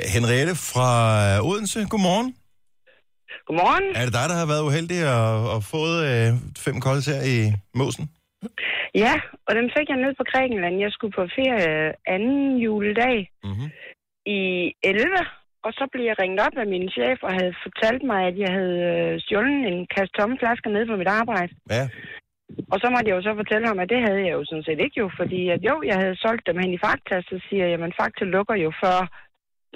[0.08, 2.34] Henriette fra Odense, godmorgen.
[3.50, 3.88] Godmorgen.
[4.00, 6.28] Er det dig, der har været uheldig og, og fået øh,
[6.66, 7.38] fem kolde her i
[7.80, 8.06] Måsen?
[9.04, 9.14] Ja,
[9.48, 10.76] og den fik jeg ned på Grækenland.
[10.86, 13.70] Jeg skulle på ferie anden juledag Mm-hmm.
[14.38, 14.40] i
[14.84, 15.06] 11,
[15.66, 18.52] og så blev jeg ringet op af min chef og havde fortalt mig, at jeg
[18.58, 21.54] havde øh, stjålet en kasse tomme flasker ned på mit arbejde.
[21.76, 21.84] Ja.
[22.74, 24.80] Og så måtte jeg jo så fortælle ham, at det havde jeg jo sådan set
[24.86, 27.72] ikke jo, fordi at jo, jeg havde solgt dem hen i Fakta, så siger jeg,
[27.74, 28.98] jamen Fakta lukker jo før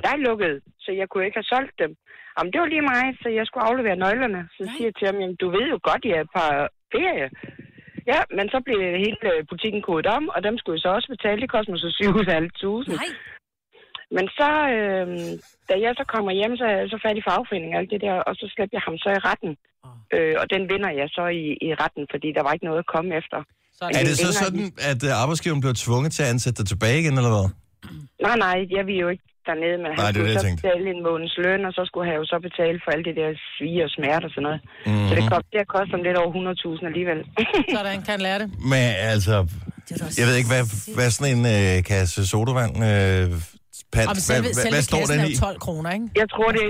[0.05, 1.91] jeg lukkede, så jeg kunne ikke have solgt dem.
[2.35, 4.41] Jamen det var lige mig, så jeg skulle aflevere nøglerne.
[4.57, 6.43] Så siger jeg til ham, jamen du ved jo godt, jeg er på
[6.93, 7.27] ferie.
[8.11, 9.17] Ja, men så blev hele
[9.51, 11.41] butikken kodet om, og dem skulle jeg så også betale.
[11.43, 12.97] Det koster mig så 7.500.
[13.01, 13.09] Nej.
[14.17, 15.05] Men så, øh,
[15.69, 18.01] da jeg så kommer hjem, så er jeg så fat i fagforeningen og alt det
[18.05, 19.51] der, og så slæbte jeg ham så i retten.
[20.15, 22.91] Øh, og den vinder jeg så i, i retten, fordi der var ikke noget at
[22.95, 23.39] komme efter.
[23.77, 24.15] Så er Er det.
[24.25, 27.47] så sådan, at øh, arbejdsgiveren bliver tvunget til at ansætte dig tilbage igen, eller hvad?
[28.27, 30.85] Nej, nej, jeg vil jo ikke dernede, men Nej, han er skulle det, så betale
[30.95, 33.79] en måneds løn, og så skulle han jo så betale for alt det der svige
[33.87, 34.59] og smerte og sådan noget.
[34.63, 34.99] Mm-hmm.
[34.99, 35.07] Mhm.
[35.09, 36.31] Så det kom til at koste ham lidt over
[36.81, 37.19] 100.000 alligevel.
[37.75, 38.47] Sådan kan han lære det.
[38.71, 39.35] Men altså,
[39.91, 40.63] er jeg ved ikke, hvad,
[40.97, 42.73] hvad sådan en øh, kasse sodavand...
[42.91, 43.25] Øh,
[43.93, 45.33] Og hvad, selve, hvad, selve hvad står den er i?
[45.33, 46.07] jo 12 kroner, ikke?
[46.21, 46.65] jeg tror, det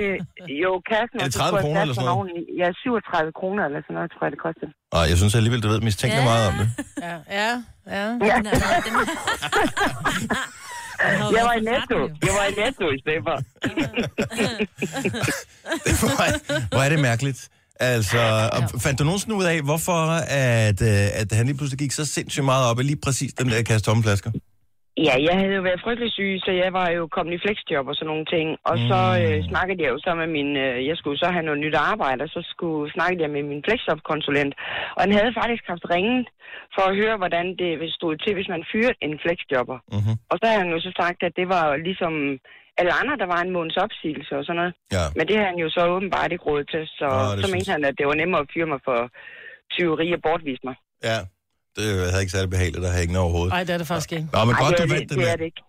[0.65, 1.17] jo kassen...
[1.19, 2.39] Er det og så 30 skulle jeg kroner eller sådan oveni.
[2.61, 4.69] Ja, 37 kroner eller sådan noget, tror jeg, det kostede.
[4.97, 6.31] Og jeg synes alligevel, du ved mistænkeligt Ja.
[6.31, 6.67] meget om det.
[7.07, 7.51] Ja, ja,
[7.95, 8.05] ja.
[8.29, 8.37] Ja,
[11.35, 11.97] jeg var i netto.
[12.25, 13.35] Jeg var i netto i stedet for.
[15.99, 17.49] hvor, er- hvor er det mærkeligt.
[17.79, 19.93] Altså, og fandt du nogensinde ud af, hvorfor
[20.29, 23.49] at, øh, at han lige pludselig gik så sindssygt meget op i lige præcis den
[23.49, 24.31] der kasse tomme flasker?
[24.97, 27.95] Ja, jeg havde jo været frygtelig syg, så jeg var jo kommet i flexjob og
[27.95, 28.47] sådan nogle ting.
[28.69, 30.49] Og så øh, snakkede jeg jo så med min...
[30.65, 33.63] Øh, jeg skulle så have noget nyt arbejde, og så skulle snakke jeg med min
[33.67, 34.53] flexjob-konsulent.
[34.95, 36.27] Og han havde faktisk haft ringet
[36.75, 39.77] for at høre, hvordan det stod til, hvis man fyrede en flexjobber.
[39.97, 40.13] Mhm.
[40.31, 42.13] Og så havde han jo så sagt, at det var ligesom
[42.79, 44.73] alle andre, der var en måneds opsigelse og sådan noget.
[44.95, 45.05] Ja.
[45.15, 47.85] Men det havde han jo så åbenbart ikke råd til, så, det så mente han,
[47.89, 48.99] at det var nemmere at fyre mig for
[49.75, 50.75] tyveri og bortvise mig.
[51.09, 51.17] Ja,
[51.77, 53.51] det havde ikke særlig behageligt at have ingen overhovedet.
[53.55, 54.27] Nej, det er det faktisk ikke.
[54.33, 55.61] Nå, men Ej, godt, det, du er vandt det, det er det ikke.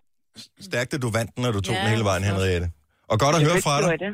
[0.70, 2.22] Stærkt, at du vandt den, når du tog Ja, den hele vejen.
[2.30, 2.68] Henriette.
[3.12, 3.98] Og godt at høre fra dig.
[4.04, 4.12] Det.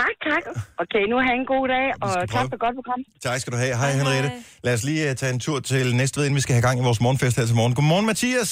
[0.00, 0.42] Tak, tak.
[0.82, 3.00] Okay, nu have en god dag, og tak for godt program.
[3.26, 3.74] Tak skal du have.
[3.82, 4.28] Hej, Hej, Henriette.
[4.28, 4.38] hej.
[4.66, 6.84] Lad os lige uh, tage en tur til Næstved, inden vi skal have gang i
[6.88, 7.74] vores morgenfest her til morgen.
[7.78, 8.50] Godmorgen, Mathias.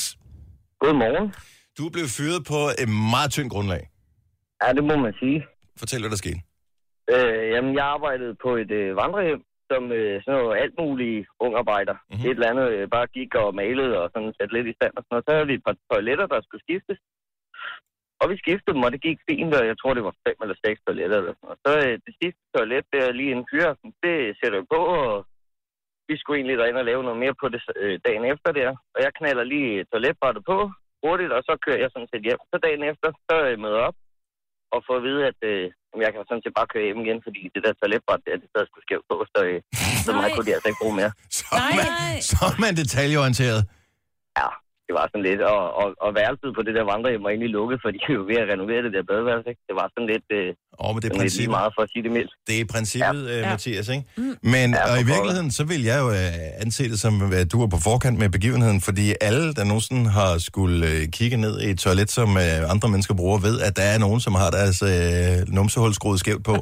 [0.85, 1.27] Godmorgen.
[1.79, 3.83] Du blev fyret på et meget tyndt grundlag.
[4.63, 5.39] Ja, det må man sige.
[5.81, 6.41] Fortæl, hvad der skete.
[7.15, 11.55] Øh, jamen, jeg arbejdede på et øh, vandrehjem, som øh, sådan noget alt muligt ung
[11.63, 11.97] arbejder.
[11.97, 12.07] Mhm.
[12.11, 12.31] Mm-hmm.
[12.31, 15.03] Et eller andet øh, bare gik og malede og sådan sat lidt i stand og
[15.03, 15.27] sådan noget.
[15.27, 16.99] Så havde vi et par toiletter, der skulle skiftes.
[18.21, 20.57] Og vi skiftede dem, og det gik fint, og jeg tror, det var fem eller
[20.65, 21.61] seks toiletter eller sådan noget.
[21.67, 25.13] Så øh, det sidste toilet, der lige inden fyraften, det sætter jeg på, og
[26.09, 28.71] vi skulle egentlig derind og lave noget mere på det øh, dagen efter der.
[28.95, 30.59] Og jeg knaller lige toiletbrættet på
[31.03, 32.41] hurtigt, og så kører jeg sådan set hjem.
[32.53, 33.97] Så dagen efter, så jeg møder op
[34.75, 35.65] og får at vide, at øh,
[36.05, 38.69] jeg kan sådan set bare køre hjem igen, fordi det der toiletbræt, der, det stadig
[38.71, 39.59] skulle skævt på, så, øh,
[40.07, 41.13] så meget kunne de altså ikke bruge mere.
[41.39, 41.91] Så er man,
[42.31, 43.61] så er man detaljeorienteret.
[44.41, 44.49] Ja,
[44.89, 47.77] det var sådan lidt, og, og, og værelset på det der vandrehjem var egentlig lukket,
[47.83, 49.63] for de jo ved at renovere det der badeværelse, ikke?
[49.71, 50.49] Det var sådan lidt, øh,
[50.85, 51.57] oh, men det er sådan lidt lige princippet.
[51.59, 52.33] meget for at sige det mildt.
[52.49, 53.39] Det er princippet, ja.
[53.43, 53.51] Ja.
[53.53, 54.05] Mathias, ikke?
[54.55, 57.59] Men Ja, og i virkeligheden, så vil jeg jo øh, anse det som, at du
[57.65, 61.67] er på forkant med begivenheden, fordi alle, der nogensinde har skulle øh, kigge ned i
[61.75, 64.79] et toilet, som øh, andre mennesker bruger, ved, at der er nogen, som har deres
[64.93, 66.55] øh, numsehul skruet skævt på.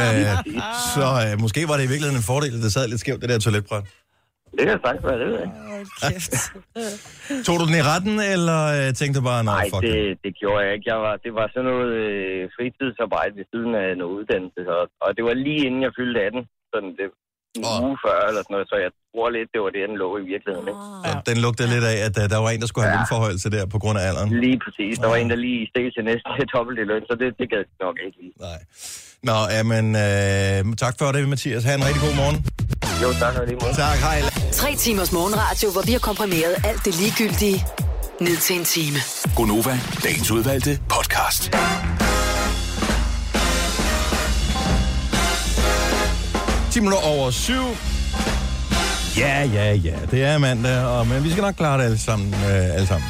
[0.00, 0.26] øh,
[0.94, 3.28] så øh, måske var det i virkeligheden en fordel, at det sad lidt skævt, det
[3.28, 3.84] der toiletbræt.
[4.56, 6.20] Det kan sagtens være, det ved jeg ikke.
[7.46, 10.18] Tog du den i retten, eller øh, tænkte du bare, nej, Nej, fuck det, det.
[10.24, 10.86] det gjorde jeg ikke.
[10.92, 15.08] Jeg var, det var sådan noget øh, fritidsarbejde ved siden af noget uddannelse, og, og
[15.16, 16.42] det var lige inden jeg fyldte 18,
[16.74, 17.06] sådan det
[17.58, 17.84] en Åh.
[17.86, 20.24] uge før eller sådan noget, så jeg tror lidt, det var det, den lå i
[20.32, 20.66] virkeligheden.
[20.72, 20.82] Ikke?
[21.06, 23.00] Så den lugtede lidt af, at øh, der var en, der skulle have Ja.
[23.00, 24.28] lønforholdelse der på grund af alderen.
[24.46, 24.94] Lige præcis.
[25.02, 27.64] Der var en, der lige steg til næsten dobbelt i løn, så det, det gad
[27.86, 28.34] nok ikke lige.
[28.48, 28.58] Nej.
[29.22, 31.64] Nå, jamen, øh, tak for det, Mathias.
[31.64, 32.46] Ha' en rigtig god morgen.
[33.02, 33.74] Jo, tak og lige måde.
[33.74, 34.22] Tak, hej.
[34.52, 37.66] Tre timers morgenradio, hvor vi har komprimeret alt det ligegyldige
[38.20, 38.98] ned til en time.
[39.36, 41.50] Gonova, dagens udvalgte podcast.
[46.70, 47.62] 10 minutter over syv.
[49.16, 49.94] Ja, ja, ja.
[50.10, 52.34] Det er mandag, og, men vi skal nok klare det alle sammen.
[52.34, 53.08] Øh, alle sammen.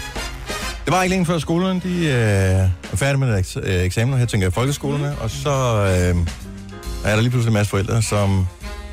[0.89, 4.19] Det var ikke længe før skolerne, de øh, er færdige med deres øh, eksamener.
[4.19, 5.19] Her tænker jeg folkeskolerne.
[5.19, 6.17] Og så øh,
[7.05, 8.47] er der lige pludselig en masse forældre, som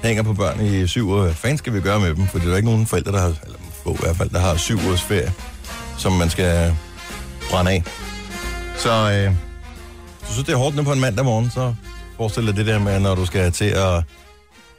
[0.04, 1.22] hænger på børn i syv uger.
[1.22, 2.28] Hvad fanden skal vi gøre med dem?
[2.28, 4.40] For det er jo ikke nogen forældre, der har, eller få i hvert fald, der
[4.40, 5.34] har syv ugers ferie,
[5.98, 6.76] som man skal
[7.52, 7.84] brænde af.
[8.78, 9.32] Så øh,
[10.22, 11.74] du synes, det er hårdt nu på en mandag morgen, så
[12.18, 14.04] forestil dig det der med, når du skal til at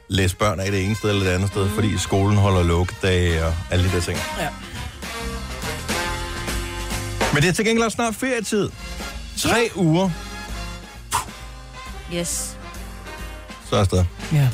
[0.09, 1.69] læse børn af det ene sted eller det andet sted, mm.
[1.69, 4.17] fordi skolen holder lukkedage og alle de der ting.
[4.39, 4.47] Ja.
[7.33, 8.69] Men det er til gengæld også snart ferietid.
[9.37, 10.09] Tre uger,
[12.15, 12.57] Yes.
[13.69, 14.03] så er afsted.
[14.33, 14.49] ja.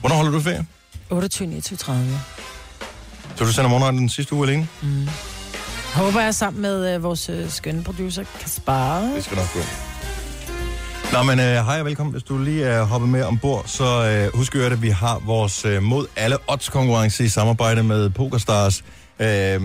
[0.00, 0.66] Hvornår holder du ferie?
[1.10, 2.20] 28, 29, 30.
[3.36, 4.68] Så du sender morgenretten den sidste uge alene?
[5.94, 9.00] Håber jeg er sammen med øh, vores øh, skønne producer, Kaspar.
[9.00, 9.58] Det skal nok gå.
[11.12, 12.12] Nå, men øh, hej og velkommen.
[12.12, 15.64] Hvis du lige er hoppet med ombord, så øh, husk at at vi har vores
[15.64, 18.84] øh, mod alle odds konkurrence i samarbejde med PokerStars.
[19.18, 19.60] Øh,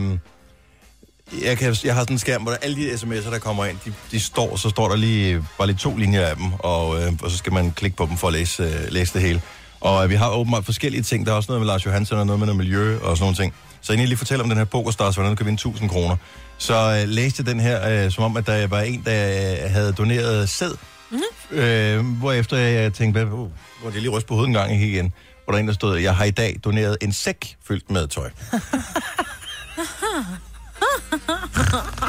[1.31, 3.77] jeg, kan, jeg har sådan en skærm, hvor der, alle de sms'er, der kommer ind,
[3.85, 7.11] de, de står, så står der lige bare lige to linjer af dem, og, øh,
[7.21, 9.41] og så skal man klikke på dem for at læse, øh, læse det hele.
[9.81, 11.25] Og øh, vi har åbenbart forskellige ting.
[11.25, 13.35] Der er også noget med Lars Johansen og noget med noget miljø og sådan nogle
[13.35, 13.53] ting.
[13.81, 16.15] Så inden jeg lige fortæller om den her PokerStars, hvordan du kan vinde 1000 kroner,
[16.57, 19.71] så øh, læste jeg den her, øh, som om, at der var en, der øh,
[19.71, 20.71] havde doneret sæd.
[21.11, 21.57] Mm-hmm.
[21.57, 23.49] Øh, hvorefter jeg tænkte, hvad, uh,
[23.81, 25.13] hvor jeg lige ryste på hovedet en gang igen.
[25.43, 28.07] Hvor der er en, der stod, jeg har i dag doneret en sæk fyldt med
[28.07, 28.29] tøj.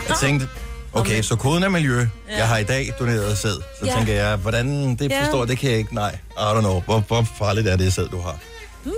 [0.09, 0.49] jeg tænkte,
[0.93, 2.07] okay, så koden er miljø.
[2.37, 3.51] Jeg har i dag doneret sæd.
[3.81, 3.95] Så Ja.
[3.97, 5.23] tænker jeg, hvordan, det Ja.
[5.25, 5.95] forstår jeg, det kan jeg ikke.
[5.95, 6.81] Nej, I don't know.
[6.81, 8.39] Hvor, hvor farligt er det sæd, du har?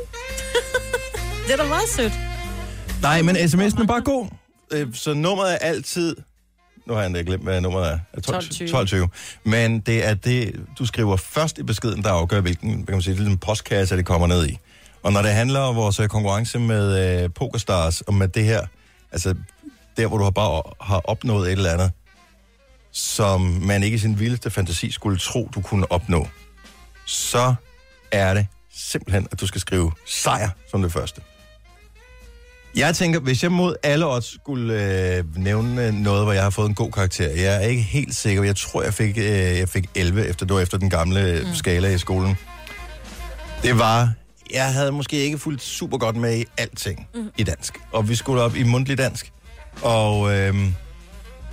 [1.47, 2.13] Det er da meget sødt.
[3.03, 4.27] Nej, men sms'en er bare god.
[4.73, 6.17] Øh, Så nummeret er altid...
[6.87, 7.99] Nu har jeg endda glemt, hvad nummeret er.
[8.13, 8.65] Er 12, 1220.
[8.65, 9.09] 1220.
[9.45, 13.15] Men det er det, du skriver først i beskeden, der afgør, hvilken kan man sige,
[13.15, 14.59] hvilken postkasse det kommer ned i.
[15.03, 18.61] Og når det handler om vores konkurrence med øh, PokerStars, og med det her,
[19.13, 19.35] altså
[19.97, 21.93] der, hvor du har bare har opnået et eller andet,
[22.93, 26.29] som man ikke i sin vildeste fantasi skulle tro, du kunne opnå,
[27.07, 27.55] så
[28.13, 31.21] er det simpelthen, at du skal skrive sejr som det første.
[32.77, 36.51] Jeg tænker, hvis jeg mod alle odds skulle øh, nævne øh, noget, hvor jeg har
[36.51, 38.43] fået en god karakter, jeg er ikke helt sikker.
[38.43, 39.25] Jeg tror, jeg fik, øh,
[39.59, 41.55] jeg fik 11, efter det var efter den gamle mm.
[41.55, 42.37] skala i skolen.
[43.63, 44.13] Det var,
[44.53, 47.31] jeg havde måske ikke fulgt super godt med i alting mm.
[47.39, 47.79] i dansk.
[47.93, 49.33] Og vi skulle op i mundtlig dansk.
[49.83, 50.55] Og øh,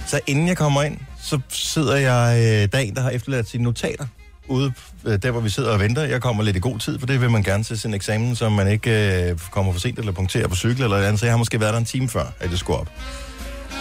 [0.08, 3.50] så inden jeg kommer ind, så sidder jeg, øh, der er en, der har efterladt
[3.50, 4.06] sine notater
[4.48, 4.74] ude
[5.06, 6.04] øh, der, hvor vi sidder og venter.
[6.04, 8.50] Jeg kommer lidt i god tid, for det vil man gerne til sin eksamen, så
[8.50, 11.20] man ikke øh, kommer for sent eller punkterer på cykel eller et andet.
[11.20, 12.90] Så jeg har måske været der en time før, at jeg skulle op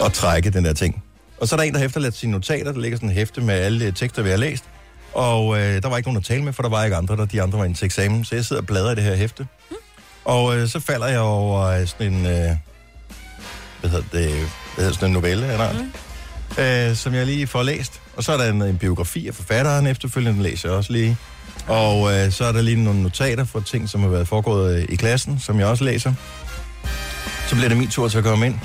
[0.00, 1.02] og trække den der ting.
[1.40, 2.72] Og så er der en, der har efterladt sine notater.
[2.72, 4.64] Der ligger sådan en hæfte med alle øh, tekster, vi har læst.
[5.14, 7.24] Og øh, der var ikke nogen at tale med, for der var ikke andre, der
[7.24, 8.24] de andre var inde til eksamen.
[8.24, 9.46] Så jeg sidder og bladrer i det her hæfte.
[10.24, 12.26] Og øh, så falder jeg over øh, sådan en...
[12.26, 12.56] Øh,
[13.82, 14.30] hvad hedder det?
[14.74, 16.62] Hvad hedder sådan en novelle, eller mm.
[16.62, 18.00] øh, som jeg lige får læst.
[18.16, 21.16] Og så er der en, en biografi af forfatteren efterfølgende, den læser jeg også lige.
[21.68, 24.86] Og øh, så er der lige nogle notater for ting, som har været foregået øh,
[24.88, 26.12] i klassen, som jeg også læser.
[27.48, 28.58] Så bliver det min tur til at komme ind.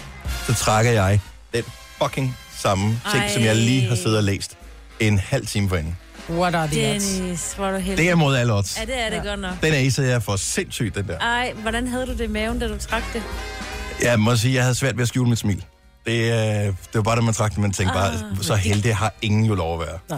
[0.45, 1.19] Så trækker jeg
[1.53, 1.63] den
[2.03, 3.29] fucking samme ting, Ej.
[3.33, 4.57] som jeg lige har siddet og læst
[4.99, 5.97] en halv time forinden.
[6.29, 7.15] What are the odds?
[7.17, 7.97] Dennis, hvor er du heldig.
[7.97, 8.77] Det er mod alle odds.
[8.79, 9.29] Ja, det er det ja.
[9.29, 9.53] godt nok.
[9.63, 11.19] Den er i, så jeg får sindssygt, den der.
[11.19, 13.23] Ej, hvordan havde du det i maven, da du trak det?
[14.01, 15.65] Jeg må sige, jeg havde svært ved at skjule mit smil.
[16.05, 19.13] Det, øh, det var bare det, man trak, man tænkte bare, Ah, så heldig har
[19.21, 19.99] ingen jo lov at være.
[20.09, 20.15] Ja,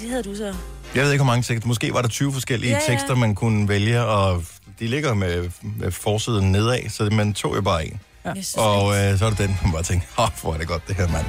[0.00, 0.54] det havde du så.
[0.94, 1.68] Jeg ved ikke, hvor mange tekster.
[1.68, 2.92] Måske var der 20 forskellige Ja, ja, ja.
[2.92, 2.98] ja.
[2.98, 4.44] tekster, man kunne vælge, og
[4.80, 8.00] de ligger med, med forsiden nedad, så man tog jo bare en.
[8.34, 10.88] Synes, Og øh, så er det den, man bare tænkte, åh, hvor er det godt
[10.88, 11.26] det her, mand.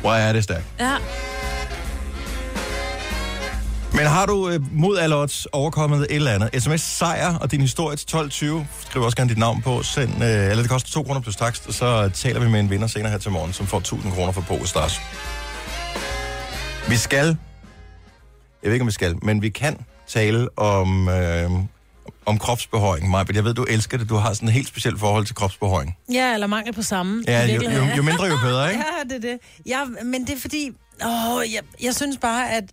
[0.00, 0.64] Hvor er det stærkt.
[0.80, 0.94] Ja,
[3.94, 6.62] Men har du øh, mod alle odds overkommet et eller andet?
[6.62, 8.64] SMS sejr og din historie til 12.20.
[8.90, 9.82] Skriv også gerne dit navn på.
[9.82, 12.70] Send, øh, eller det koster 2 kroner plus takst, og så taler vi med en
[12.70, 15.00] vinder senere her til morgen, som får 1000 kroner for PokerStars.
[16.88, 17.26] Vi skal,
[18.62, 19.76] jeg ved ikke om vi skal, men vi kan
[20.08, 21.50] tale om, øh,
[22.26, 23.10] om kropsbehøring.
[23.10, 24.08] Maja, jeg ved, du elsker det.
[24.08, 25.96] Du har sådan et helt specielt forhold til kropsbehøring.
[26.12, 27.24] Ja, eller mangel på samme.
[27.28, 28.84] Ja, jo, jo, jo mindre, jo bedre, ikke?
[28.98, 29.38] Ja, det er det.
[29.66, 30.70] Ja, men det er fordi,
[31.04, 32.64] åh, jeg, jeg synes bare, at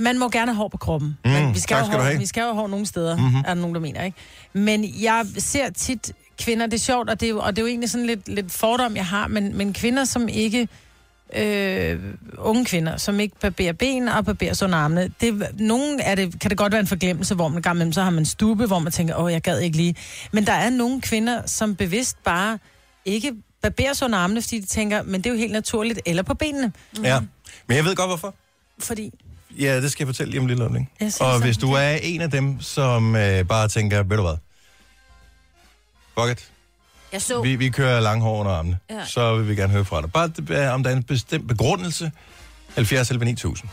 [0.00, 1.18] man må gerne have hår på kroppen.
[1.24, 2.86] Mm, men vi skal, tak jo skal du hår, vi skal jo have hår nogle
[2.86, 3.36] steder, mm-hmm.
[3.38, 4.16] er der nogen, der mener, ikke?
[4.52, 7.62] Men jeg ser tit kvinder, det er sjovt, og det er, jo- og det er
[7.62, 10.68] jo egentlig sådan lidt, lidt fordom, jeg har, men, men kvinder, som ikke
[11.36, 11.98] øh,
[12.38, 15.12] unge kvinder, som ikke barberer ben og barberer sådan armene.
[15.20, 18.10] Det, nogen er det, kan det godt være en forglemmelse, hvor man gammel, så har
[18.10, 19.94] man stube, hvor man tænker, åh, jeg gad ikke lige.
[20.32, 22.58] Men der er nogle kvinder, som bevidst bare
[23.04, 23.32] ikke
[23.62, 26.72] barberer sådan armene, fordi de tænker, men det er jo helt naturligt, eller på benene.
[27.02, 27.20] Ja.
[27.66, 28.34] Men jeg ved godt, hvorfor.
[28.78, 29.10] Fordi,
[29.58, 30.82] Ja, det skal jeg fortælle lige om lidt øjeblik.
[31.20, 34.36] Og hvis du er en af dem, som øh, bare tænker, ved du hvad,
[36.18, 36.50] fuck it,
[37.12, 37.42] jeg så...
[37.42, 39.04] vi, vi kører langhår under armene, Ja.
[39.06, 40.12] så vil vi gerne høre fra dig.
[40.12, 42.12] Bare øh, om der er en bestemt begrundelse,
[42.74, 43.70] 70 11 9000.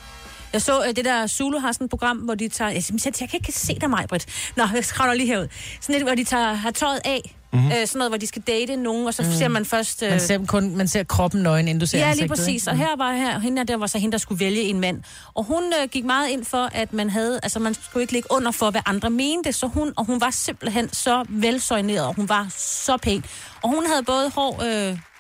[0.54, 2.72] Jeg så øh, det der, Zulu har sådan et program, hvor de tager...
[2.72, 4.26] Jeg, jeg, jeg kan ikke se dig, mig, Britt.
[4.56, 5.48] Nå, jeg kravler lige herud.
[5.82, 7.36] Sådan et, hvor de tager, har tøjet af.
[7.54, 7.62] Mhm.
[7.62, 7.72] Mm-hmm.
[7.82, 9.32] Øh, sådan noget, hvor de skal date nogen, og så mm.
[9.32, 10.04] ser man først...
[10.04, 12.48] Øh, Man ser, kun, man ser kroppen nøgen, inden du ser Ja, lige præcis.
[12.64, 12.70] ikke?
[12.72, 15.04] Og her var her, hende der var så hende, der skulle vælge en mand.
[15.34, 18.32] Og hun øh, gik meget ind for, at man havde, altså man skulle ikke ligge
[18.32, 19.54] under for, hvad andre mente.
[19.54, 23.24] Så hun, og hun var simpelthen så velsøjneret, og hun var så pæn.
[23.64, 24.70] Og hun havde både hår øh,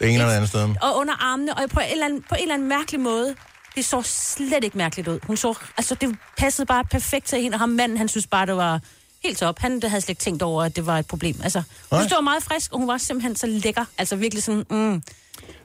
[0.02, 0.70] ene eller andet sted.
[0.82, 3.36] og under armene, og på en, eller anden, på en eller anden mærkelig måde,
[3.76, 5.20] det så slet ikke mærkeligt ud.
[5.28, 8.46] Hun så, altså det passede bare perfekt til hende, og ham manden, han synes bare,
[8.46, 8.80] det var
[9.28, 9.60] helt top.
[9.60, 11.40] Han havde slet ikke tænkt over, at det var et problem.
[11.44, 11.62] Altså,
[11.92, 13.86] hun stod meget frisk, og hun var simpelthen så lækker.
[13.98, 14.76] Altså virkelig sådan, mm.
[14.78, 15.00] Nå,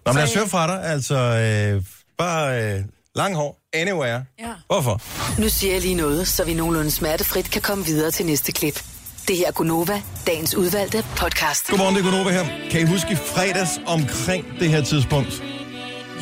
[0.06, 0.84] men lad os Så, høre fra dig.
[0.84, 1.82] Altså, øh,
[2.18, 3.58] bare øh, lang hår.
[3.74, 4.24] Anywhere.
[4.38, 4.52] Ja.
[4.66, 5.00] Hvorfor?
[5.40, 8.84] Nu siger jeg lige noget, så vi nogenlunde smertefrit kan komme videre til næste klip.
[9.28, 11.68] Det her er Gunova, dagens udvalgte podcast.
[11.68, 12.70] Godmorgen, det er Gunova her.
[12.70, 15.42] Kan I huske fredags omkring det her tidspunkt?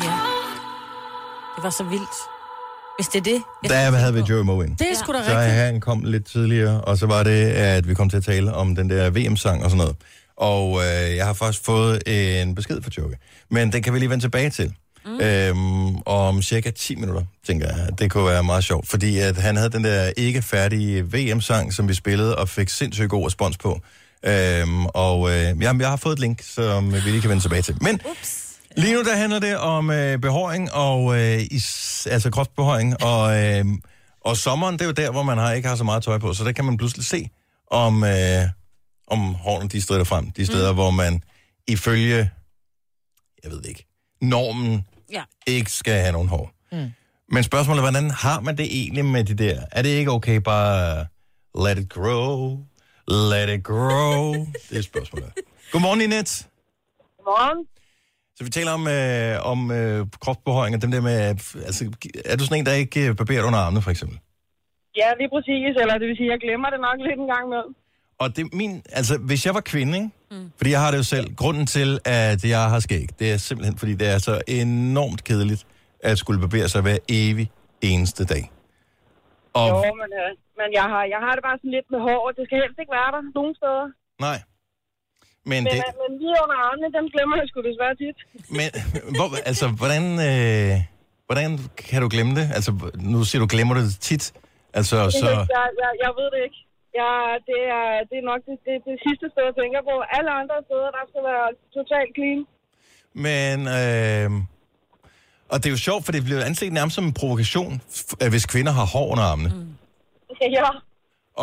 [0.03, 0.17] Ja.
[1.55, 2.30] Det var så vildt.
[3.01, 3.41] Hvis det er det.
[3.63, 4.19] jeg Der skal havde vi.
[4.29, 4.77] Joey Moe ind.
[4.77, 5.55] Det er sgu da Så rigtigt.
[5.55, 8.75] han kom lidt tidligere, og så var det, at vi kom til at tale om
[8.75, 9.95] den der VM-sang og sådan noget.
[10.37, 12.01] Og øh, jeg har faktisk fået
[12.41, 13.13] en besked fra Joey.
[13.49, 14.73] Men den kan vi lige vende tilbage til.
[15.05, 15.19] Mm.
[15.21, 17.99] Øhm, om cirka 10 minutter, tænker jeg.
[17.99, 18.87] Det kunne være meget sjovt.
[18.89, 23.09] Fordi at han havde den der ikke færdige VM-sang, som vi spillede, og fik sindssygt
[23.09, 23.79] god respons på.
[24.25, 27.61] Øhm, og øh, jamen, jeg har fået et link, som vi lige kan vende tilbage
[27.61, 27.77] til.
[27.81, 27.99] Men
[28.77, 33.65] Lige nu der handler det om øh, behåring, og, øh, is, altså kropsbehåring, og, øh,
[34.21, 36.33] og sommeren, det er jo der, hvor man har, ikke har så meget tøj på,
[36.33, 37.29] så der kan man pludselig se,
[37.71, 38.43] om, øh,
[39.07, 40.31] om hårene de strider frem.
[40.31, 40.75] De steder, mm.
[40.75, 41.23] hvor man
[41.67, 42.29] ifølge,
[43.43, 43.87] jeg ved det ikke,
[44.21, 45.23] normen Ja.
[45.47, 46.51] ikke skal have nogen hår.
[46.71, 46.91] Mm.
[47.31, 49.61] Men spørgsmålet er, hvordan har man det egentlig med de der?
[49.71, 51.05] Er det ikke okay bare
[51.67, 52.57] let it grow,
[53.07, 54.33] let it grow?
[54.69, 55.31] det er spørgsmålet.
[55.71, 56.45] Godmorgen, Ninette.
[57.17, 57.67] Godmorgen.
[58.35, 61.15] Så vi taler om, øh, om øh, kropsbehøjning og dem der med...
[61.67, 61.81] Altså,
[62.25, 64.17] er du sådan en, der ikke øh, barberer under armene, for eksempel?
[65.01, 65.73] Ja, lige præcis.
[65.81, 67.63] Eller det vil sige, jeg glemmer det nok lidt en gang med.
[68.19, 68.81] Og det min...
[68.99, 70.09] Altså, hvis jeg var kvinde, ikke?
[70.31, 70.51] Mm.
[70.57, 71.35] Fordi jeg har det jo selv.
[71.35, 75.65] Grunden til, at jeg har skæg, det er simpelthen, fordi det er så enormt kedeligt,
[75.99, 78.51] at skulle barbere sig hver evig eneste dag.
[79.53, 82.31] Og Jo, men, øh, men jeg, har, jeg har det bare sådan lidt med hår.
[82.37, 83.85] Det skal helst ikke være der nogen steder.
[84.27, 84.37] nej.
[85.43, 85.95] Men, Men, det, det...
[86.01, 88.17] men lige under armene, dem glemmer jeg sgu desværre tit.
[88.57, 88.67] men
[89.17, 90.73] hvor, altså, hvordan, øh,
[91.27, 91.49] hvordan
[91.89, 92.47] kan du glemme det?
[92.57, 92.71] Altså,
[93.11, 94.23] nu siger du, glemmer du det tit.
[94.79, 95.27] Altså, så...
[95.57, 96.59] Jeg, jeg, jeg ved det ikke.
[96.99, 97.13] Jeg,
[97.49, 99.95] det, er, det er nok det, det, det sidste sted, jeg tænker på.
[100.17, 102.39] Alle andre steder, der skal være totalt clean.
[103.25, 104.29] Men, øh,
[105.51, 107.73] og det er jo sjovt, for det bliver anset nærmest som en provokation,
[108.33, 109.49] hvis kvinder har hår under armene.
[109.55, 109.75] Mm.
[110.57, 110.63] ja,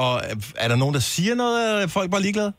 [0.02, 2.52] Og øh, er der nogen, der siger noget, eller er folk bare ligeglade?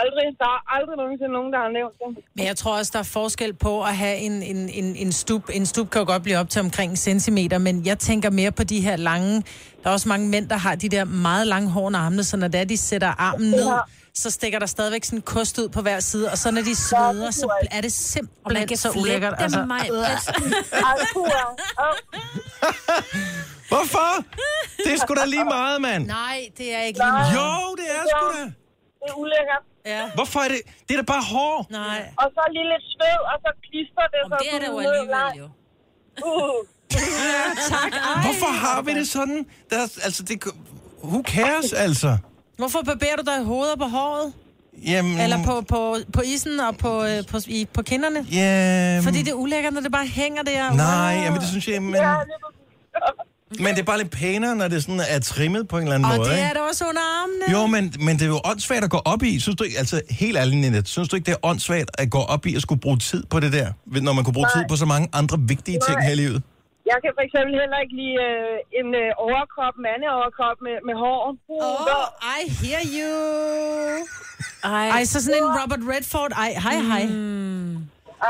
[0.00, 0.26] Aldrig.
[0.38, 2.24] Der er aldrig nogensinde nogen, der har nævnt det.
[2.36, 5.44] Men jeg tror også, der er forskel på at have en, en, en, en stup.
[5.52, 8.52] En stup kan jo godt blive op til omkring en centimeter, men jeg tænker mere
[8.52, 9.42] på de her lange...
[9.82, 12.36] Der er også mange mænd, der har de der meget lange hår under armene, så
[12.36, 13.68] når det er, de sætter armen ned,
[14.14, 16.76] så stikker der stadigvæk sådan en kost ud på hver side, og så når de
[16.76, 19.34] sveder, så er det simpelthen så ulækkert.
[19.38, 19.90] Altså, mig.
[19.92, 19.98] Åh,
[23.68, 24.24] Hvorfor?
[24.84, 26.06] Det er sgu da lige meget, mand.
[26.06, 27.34] Nej, det er ikke lige meget.
[27.34, 28.44] Jo, det er sgu da.
[28.44, 29.62] Det er ulækkert.
[29.86, 30.02] Ja.
[30.14, 30.60] Hvorfor er det?
[30.88, 31.66] Det er da bare hår.
[31.70, 32.00] Nej.
[32.18, 34.20] Og så lige lidt støv, og så klister det.
[34.24, 35.46] Om så det er det jo alligevel, jo.
[36.30, 36.66] Uh.
[38.24, 39.46] Hvorfor har vi det sådan?
[39.70, 40.44] Der, er- altså, det,
[41.04, 42.18] who cares, altså?
[42.56, 44.32] Hvorfor barberer du dig i hovedet og på håret?
[44.86, 48.26] Jamen, Eller på, på, på isen og på, øh, på, i, på kinderne?
[48.32, 50.72] Jamen, Fordi det er ulækkert, når det bare hænger der.
[50.74, 51.24] Nej, Wow.
[51.24, 52.14] jamen, det synes jeg, men, Ja.
[53.60, 56.10] Men det er bare lidt pænere, når det sådan er trimmet på en eller anden
[56.10, 56.48] Og måde, det ikke?
[56.48, 57.44] er det også under armene.
[57.54, 59.40] Jo, men, men det er jo åndssvagt at gå op i.
[59.40, 62.46] Synes du ikke, altså helt ærligt, synes du ikke, det er åndssvagt at gå op
[62.46, 63.68] i at skulle bruge tid på det der?
[64.06, 66.06] Når man kunne bruge tid på så mange andre vigtige ting Nej.
[66.06, 66.42] her i livet?
[66.92, 71.20] Jeg kan for eksempel heller ikke lide øh, en øh, overkrop, mandeoverkrop med, med hår.
[71.48, 72.06] Uh, Oh,
[72.38, 73.14] I hear you.
[74.76, 76.30] Ej, Ej, så sådan en Robert Redford.
[76.44, 77.04] Ej, hej, hej.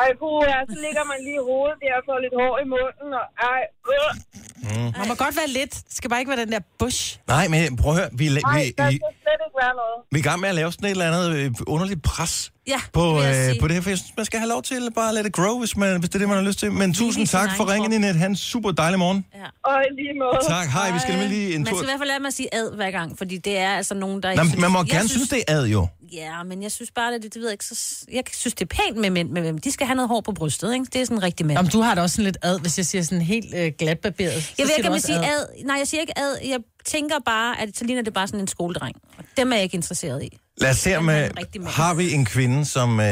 [0.00, 2.66] Ej, puh, ja, så ligger man lige i hovedet der og får lidt hår i
[2.74, 3.08] munden.
[3.20, 3.60] Og, ej,
[3.92, 4.98] øh.
[4.98, 5.74] Man må godt være lidt.
[5.74, 7.18] Det skal bare ikke være den der bush.
[7.28, 8.90] Nej, men prøv at høre, vi, Ej, vi, der vi, skal
[9.22, 9.96] slet ikke være noget.
[10.12, 12.80] vi er i gang med at lave sådan et eller andet øh, underligt pres Ja,
[12.92, 13.60] på, det vil jeg øh, sige.
[13.60, 15.32] på det her, for jeg synes, man skal have lov til bare at lade det
[15.32, 16.72] grow, hvis, man, hvis det er det, man har lyst til.
[16.72, 18.00] Men tusind sin tak egen for ringen, krop.
[18.00, 18.18] Ninette.
[18.18, 19.24] Han super dejlig morgen.
[19.64, 20.48] Og i lige måde.
[20.48, 21.76] Tak, hej, vi skal nemlig lige en Man tur.
[21.76, 24.22] skal i hvert fald lade mig sige ad hver gang, fordi det er altså nogen,
[24.22, 24.60] der ikke Nå, synes...
[24.60, 25.86] man må Jeg gerne synes, det er ad, jo.
[26.12, 28.04] Ja, men jeg synes bare, at det, det ved jeg ikke, så...
[28.12, 30.72] Jeg synes, det er pænt med mænd, men de skal have noget hår på brystet,
[30.74, 30.86] ikke?
[30.92, 31.58] Det er sådan rigtig mænd.
[31.58, 34.54] Om du har det også sådan lidt ad, hvis jeg siger sådan helt øh, glatbarberet.
[34.58, 35.46] Jeg ved ikke, om jeg siger ad.
[35.64, 36.36] Nej, jeg siger ikke ad.
[36.48, 38.96] Jeg tænker bare, at så ligner det bare sådan en skoledreng.
[39.18, 40.38] Og dem er jeg ikke interesseret i.
[40.58, 41.30] Lad os se, om øh,
[41.66, 43.06] har vi en kvinde, som øh,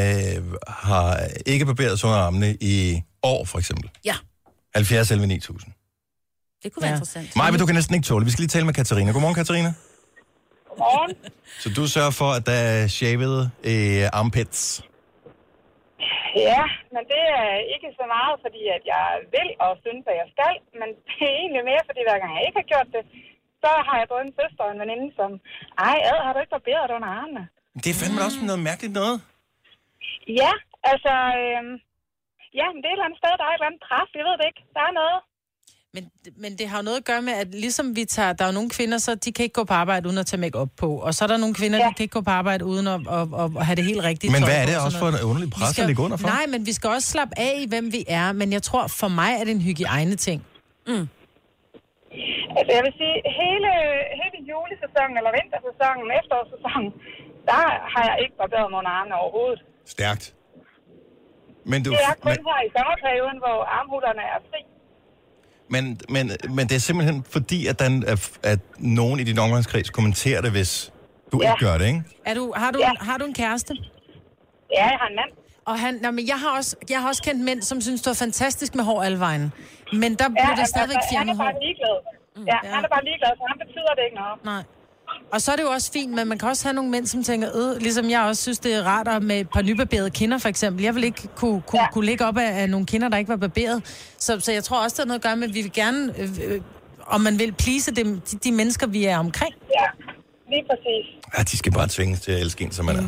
[0.68, 3.90] har ikke barberet sig under armene i år, for eksempel.
[4.04, 4.14] Ja.
[4.74, 5.72] 70 11 9000.
[6.62, 6.96] Det kunne være Ja.
[6.96, 7.36] interessant.
[7.36, 8.24] Maja, du kan næsten ikke tåle.
[8.24, 9.12] Vi skal lige tale med Katarina.
[9.12, 9.72] Godmorgen, Katarina.
[10.68, 11.16] Godmorgen.
[11.60, 14.82] Så du sørger for, at der er shavet øh, armpits.
[16.50, 16.64] Ja,
[16.94, 20.54] men det er ikke så meget, fordi at jeg vil og synes, at jeg skal,
[20.80, 23.04] men det er egentlig mere, fordi hver gang jeg ikke har gjort det,
[23.62, 25.30] så har jeg både en søster og en veninde, som,
[25.88, 27.44] ej, ad, har du ikke barberet under armene?
[27.82, 29.16] Det er fandme også noget mærkeligt noget.
[30.40, 30.52] Ja,
[30.90, 31.74] altså, øhm,
[32.58, 34.24] ja, men det er et eller andet sted, der er et eller andet pres, jeg
[34.28, 34.62] ved det ikke.
[34.76, 35.18] Der er noget.
[35.96, 36.04] Men,
[36.42, 38.32] men det har jo noget at gøre med, at ligesom vi tager...
[38.32, 40.40] Der er jo nogle kvinder, så de kan ikke gå på arbejde uden at tage
[40.40, 40.88] make op på.
[41.06, 41.84] Og så er der nogle kvinder, ja.
[41.84, 41.88] Ja.
[41.90, 44.32] de kan ikke gå på arbejde uden at, at, at, at have det helt rigtige
[44.36, 46.28] Men hvad er det og også for en underlig pres at ligge under for?
[46.36, 48.26] Nej, men vi skal også slappe af i, hvem vi er.
[48.40, 50.38] Men jeg tror, for mig er det en hygiejne-ting.
[52.58, 53.70] Altså, jeg vil sige, hele,
[54.20, 56.90] hele julesæsonen, eller vintersæsonen, efterårssæsonen,
[57.50, 57.62] der
[57.92, 59.60] har jeg ikke barberet mig under armene overhovedet.
[59.96, 60.24] Stærkt.
[61.70, 64.60] Men, du, Det er kun men, her i sommerperioden, hvor armhullerne er fri.
[65.74, 66.24] Men, men,
[66.56, 70.50] men det er simpelthen fordi, at, den, at, at nogen i din omgangskreds kommenterer det,
[70.50, 70.92] hvis
[71.32, 71.52] du Ja.
[71.52, 72.02] ikke gør det, ikke?
[72.30, 72.92] Er du, har, du, Ja.
[73.08, 73.72] har du en kæreste?
[74.76, 75.30] Ja, jeg har en mand.
[75.70, 78.08] Og han, nej, men jeg har, også, jeg har også kendt mænd, som synes, det
[78.14, 79.52] var fantastisk med hår alle vejen.
[80.02, 81.60] Men der Ja, blev der altså, stadigvæk han fjernet er bare hår.
[81.66, 81.96] ligeglad.
[82.50, 82.70] Ja, Ja.
[82.74, 84.36] han er bare ligeglad, så han betyder det ikke noget.
[84.52, 84.62] Nej.
[85.32, 87.22] Og så er det jo også fint, men man kan også have nogle mænd, som
[87.24, 90.38] tænker, øh, ligesom jeg også synes, det er rart at med et par nybarberede kinder,
[90.38, 90.82] for eksempel.
[90.84, 91.84] Jeg vil ikke kunne, kunne, ja.
[91.84, 91.90] Ja.
[91.92, 93.82] kunne ligge op af, af nogle kinder, der ikke var barberet.
[94.18, 96.14] Så, så jeg tror også, der er noget at gøre med, at vi vil gerne,
[96.18, 96.60] øh, øh,
[97.06, 99.54] om man vil please dem, de, de mennesker, vi er omkring.
[99.80, 99.86] Ja,
[100.50, 101.06] lige præcis.
[101.38, 103.04] Ja, de skal bare tvinges til at elske en, som man er.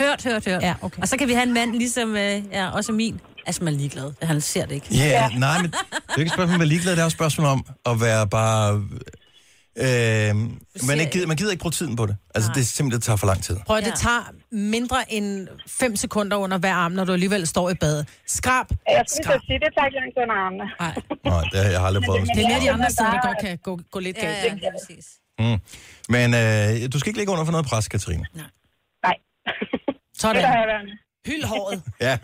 [0.00, 0.62] Hørt, hørt, hørt.
[0.62, 1.02] Ja, okay.
[1.02, 3.20] Og så kan vi have en mand, ligesom øh, ja, også min.
[3.46, 4.12] Altså, man er ligeglad.
[4.22, 4.86] Han ser det ikke.
[4.90, 7.00] Ja, yeah, nej, men det er jo ikke et spørgsmål om at være ligeglad, det
[7.00, 8.84] er også et spørgsmål om at være bare...
[9.78, 9.86] Øh,
[10.88, 12.16] man, ikke gider, man gider ikke bruge tiden på det.
[12.34, 13.56] Altså, det er simpelthen, det tager for lang tid.
[13.66, 13.90] Prøv at Ja.
[13.90, 18.08] det tager mindre end 5 sekunder under hver arm, når du alligevel står i badet.
[18.26, 19.34] Skrab, Jeg synes skrab.
[19.34, 20.64] at sige, det tager ikke langt under armene.
[20.80, 22.22] Nej, Nej, det har jeg aldrig prøvet.
[22.34, 24.44] det er mere de Ja, andre steder, der godt kan gå, gå lidt Ja, galt.
[24.44, 25.06] ja, det er præcis.
[25.38, 25.58] Mm.
[26.08, 28.24] Men øh, du skal ikke ligge under for noget pres, Katrine.
[28.34, 29.14] Nej,
[30.18, 30.36] Sådan.
[30.36, 30.98] det har jeg været.
[31.26, 31.82] Hyld håret.
[32.00, 32.18] Ja,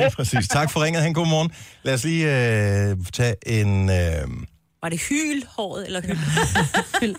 [0.00, 0.08] ja.
[0.10, 0.48] præcis.
[0.48, 1.02] Tak for ringet.
[1.02, 1.52] Han god morgen.
[1.82, 3.90] Lad os lige øh, tage en...
[3.90, 4.28] Øh,
[4.82, 6.00] Var det hyl håret eller
[7.00, 7.14] hyl?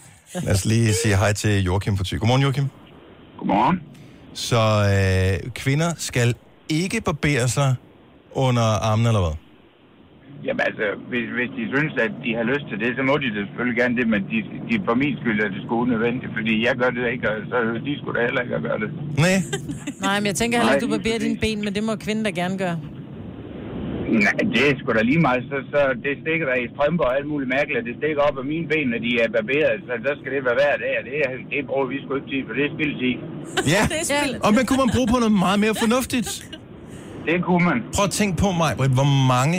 [0.45, 2.19] lad os lige sige hej til Joachim for Thy.
[2.19, 2.65] Godmorgen, Joachim.
[3.37, 3.77] Godmorgen.
[4.33, 4.61] Så
[4.93, 6.35] øh, kvinder skal
[6.69, 7.75] ikke barbere sig
[8.31, 9.35] under armen, eller hvad?
[10.45, 13.27] Jamen altså, hvis, hvis de synes, at de har lyst til det, så må de
[13.35, 14.37] da selvfølgelig gerne det, men de,
[14.69, 17.57] de for min skyld er det sgu unødvendigt, fordi jeg gør det ikke, og så
[17.87, 18.89] de skulle da heller ikke at gøre det.
[19.25, 19.35] Nej.
[20.07, 22.31] Nej, men jeg tænker heller ikke, du barberer dine ben, men det må kvinden da
[22.41, 22.77] gerne gøre.
[24.25, 27.13] Nej, det er sgu da lige meget, så, så det stikker der i strømper og
[27.17, 30.13] alt muligt mærkeligt, det stikker op af mine ben, når de er barberet, så der
[30.19, 32.63] skal det være hver dag, det, er, det bruger vi sgu ikke tid, for det
[32.67, 33.15] er spildtid.
[33.75, 33.81] Ja,
[34.15, 34.21] Ja.
[34.45, 36.29] og men kunne man bruge på noget meget mere fornuftigt?
[37.29, 37.77] Det kunne man.
[37.95, 39.57] Prøv at tænke på mig, Britt, hvor mange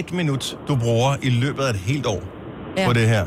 [0.00, 2.22] et minut du bruger i løbet af et helt år
[2.78, 2.86] Ja.
[2.88, 3.24] på det her.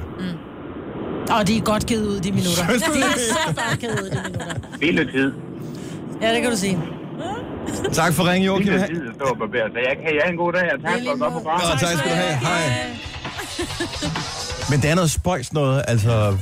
[1.37, 2.63] Og de er godt givet ud, de minutter.
[2.69, 3.21] Synes du De er det?
[3.37, 4.55] så godt givet ud, de minutter.
[4.75, 5.31] Spildetid.
[6.21, 6.77] Ja, det kan du sige.
[7.93, 8.67] Tak for ringen, Joachim.
[8.67, 11.11] Spildetid at stå og barbere, så jeg kan have en god dag, og tak for
[11.11, 11.79] at gå på programmet.
[11.79, 12.35] tak skal du have.
[12.47, 12.63] Hej.
[14.69, 16.37] Men det er noget spøjs noget, altså...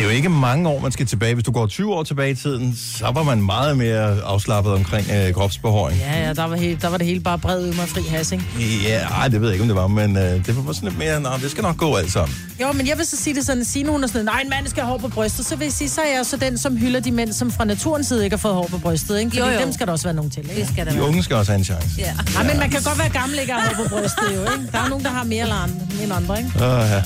[0.00, 1.34] Det er jo ikke mange år, man skal tilbage.
[1.34, 5.06] Hvis du går 20 år tilbage i tiden, så var man meget mere afslappet omkring
[5.10, 5.98] øh, kropsbehåring.
[5.98, 8.32] Ja, ja, der var, helt, der var det hele bare bred ud med fri has,
[8.32, 8.44] ikke?
[8.88, 10.98] Ja, ej, det ved jeg ikke, om det var, men øh, det var sådan lidt
[10.98, 12.36] mere, nå, det skal nok gå alt sammen.
[12.60, 14.66] Jo, men jeg vil så sige det sådan, Signe hun er sådan, nej, en mand
[14.66, 16.76] skal have hår på brystet, så vil jeg sige, så er jeg så den, som
[16.76, 19.30] hylder de mænd, som fra naturens side ikke har fået hår på brystet, ikke?
[19.30, 19.60] Fordi Jo, jo.
[19.60, 20.60] dem skal der også være nogen til, ikke?
[20.60, 21.08] Det skal der De være.
[21.08, 21.88] unge skal også have en chance.
[21.98, 22.12] Ja.
[22.38, 24.72] Ja, men man kan godt være gammel, ikke have hår på brystet, jo, ikke?
[24.72, 26.50] Der er nogen, der har mere eller andre, end andre, ikke?
[26.56, 27.02] Åh, ja.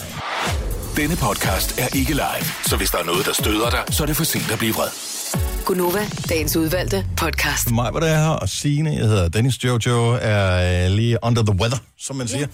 [0.96, 4.06] Denne podcast er ikke live, så hvis der er noget, der støder dig, så er
[4.06, 4.88] det for sent at blive vred.
[5.64, 7.70] Gunova, dagens udvalgte podcast.
[7.70, 11.60] Mig var det her, og Signe, jeg hedder Dennis Jojo, er øh, lige under the
[11.60, 12.46] weather, som man siger.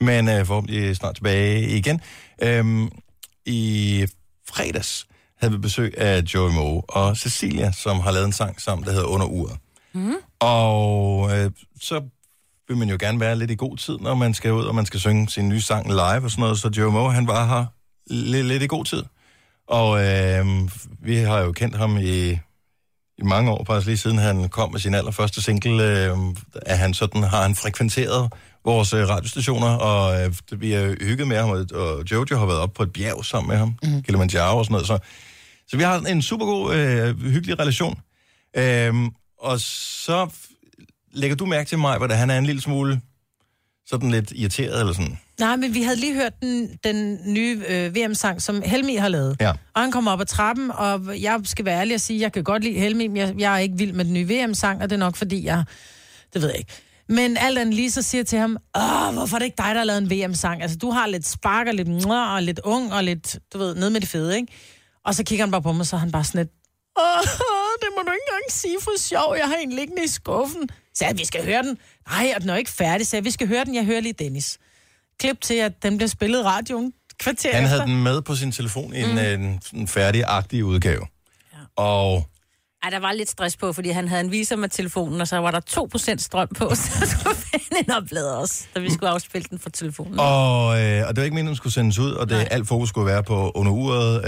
[0.00, 2.00] Men øh, forhåbentlig snart tilbage igen.
[2.42, 2.88] Øhm,
[3.46, 4.06] I
[4.48, 5.06] fredags
[5.40, 8.92] havde vi besøg af Joey Moe og Cecilia, som har lavet en sang sammen, der
[8.92, 9.56] hedder Under Uret.
[9.94, 10.14] Mm.
[10.40, 12.02] Og øh, så
[12.68, 14.86] vil man jo gerne være lidt i god tid, når man skal ud, og man
[14.86, 16.58] skal synge sin nye sang live og sådan noget.
[16.58, 17.64] Så Joey Moe, han var her
[18.10, 19.02] lidt, lidt i god tid.
[19.68, 20.46] Og øh,
[21.00, 22.30] vi har jo kendt ham i,
[23.18, 26.16] i mange år, faktisk lige siden han kom med sin allerførste single, øh,
[26.66, 28.32] at han sådan har han frekventeret
[28.64, 32.60] vores øh, radiostationer, og øh, vi har hygget med ham, og, og Jojo har været
[32.60, 34.02] op på et bjerg sammen med ham, mm.
[34.02, 34.98] Kilimanjaro og sådan noget, så,
[35.68, 38.00] så vi har en super god, øh, hyggelig relation.
[38.56, 38.94] Øh,
[39.38, 40.28] og så
[41.12, 43.00] lægger du mærke til mig, hvordan han er en lille smule
[43.86, 45.18] sådan lidt irriteret, eller sådan.
[45.40, 49.36] Nej, men vi havde lige hørt den, den nye øh, VM-sang, som Helmi har lavet.
[49.40, 49.50] Ja.
[49.50, 52.44] Og han kommer op ad trappen, og jeg skal være ærlig og sige, jeg kan
[52.44, 54.96] godt lide Helmi, men jeg, jeg er ikke vild med den nye VM-sang, og det
[54.96, 55.64] er nok fordi, jeg...
[56.34, 56.72] Det ved jeg ikke.
[57.08, 59.78] Men alt andet lige så siger til ham, Åh, hvorfor er det ikke dig, der
[59.78, 60.62] har lavet en VM-sang?
[60.62, 63.74] Altså, du har lidt spark og lidt mwah, og lidt ung og lidt, du ved,
[63.74, 64.52] ned med det fede, ikke?
[65.04, 66.50] Og så kigger han bare på mig, så er han bare sådan lidt,
[66.98, 67.22] Åh,
[67.82, 70.68] det må du ikke engang sige for sjov, jeg har en liggende i skuffen.
[70.94, 71.78] Så vi skal høre den.
[72.10, 74.12] Nej, og den er ikke færdig, så jeg, vi skal høre den, jeg hører lige
[74.12, 74.58] Dennis.
[75.20, 77.76] Klip til, at den bliver spillet i radioen kvarter Han efter.
[77.76, 79.18] havde den med på sin telefon i en, mm.
[79.18, 81.06] en, en færdig-agtig udgave.
[81.52, 81.82] Ja.
[81.82, 82.26] Og
[82.82, 85.36] Ej, der var lidt stress på, fordi han havde en viser med telefonen, og så
[85.36, 85.60] var der
[86.14, 90.20] 2% strøm på, så skulle fanden opladet også, da vi skulle afspille den fra telefonen.
[90.20, 92.68] Og, øh, og det var ikke meningen, at den skulle sendes ud, og det, alt
[92.68, 94.24] fokus skulle være på under uret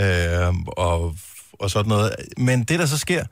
[0.48, 1.14] øh, og,
[1.52, 2.14] og sådan noget.
[2.36, 3.24] Men det, der så sker,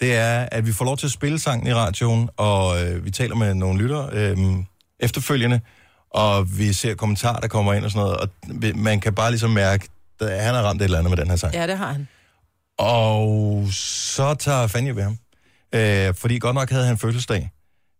[0.00, 3.10] det er, at vi får lov til at spille sangen i radioen, og øh, vi
[3.10, 4.38] taler med nogle lyttere øh,
[5.00, 5.60] efterfølgende,
[6.10, 8.28] og vi ser kommentarer, der kommer ind og sådan noget, og
[8.74, 9.88] man kan bare ligesom mærke,
[10.20, 11.54] at han har ramt et eller andet med den her sang.
[11.54, 12.08] Ja, det har han.
[12.78, 15.18] Og så tager Fanny ved ham.
[15.74, 17.50] Øh, fordi godt nok havde han fødselsdag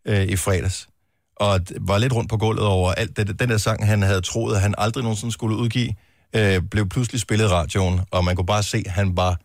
[0.07, 0.89] øh, i fredags.
[1.37, 4.55] Og var lidt rundt på gulvet over alt det, den der sang, han havde troet,
[4.55, 5.95] at han aldrig nogensinde skulle udgive,
[6.37, 9.39] øh, blev pludselig spillet i radioen, og man kunne bare se, at han var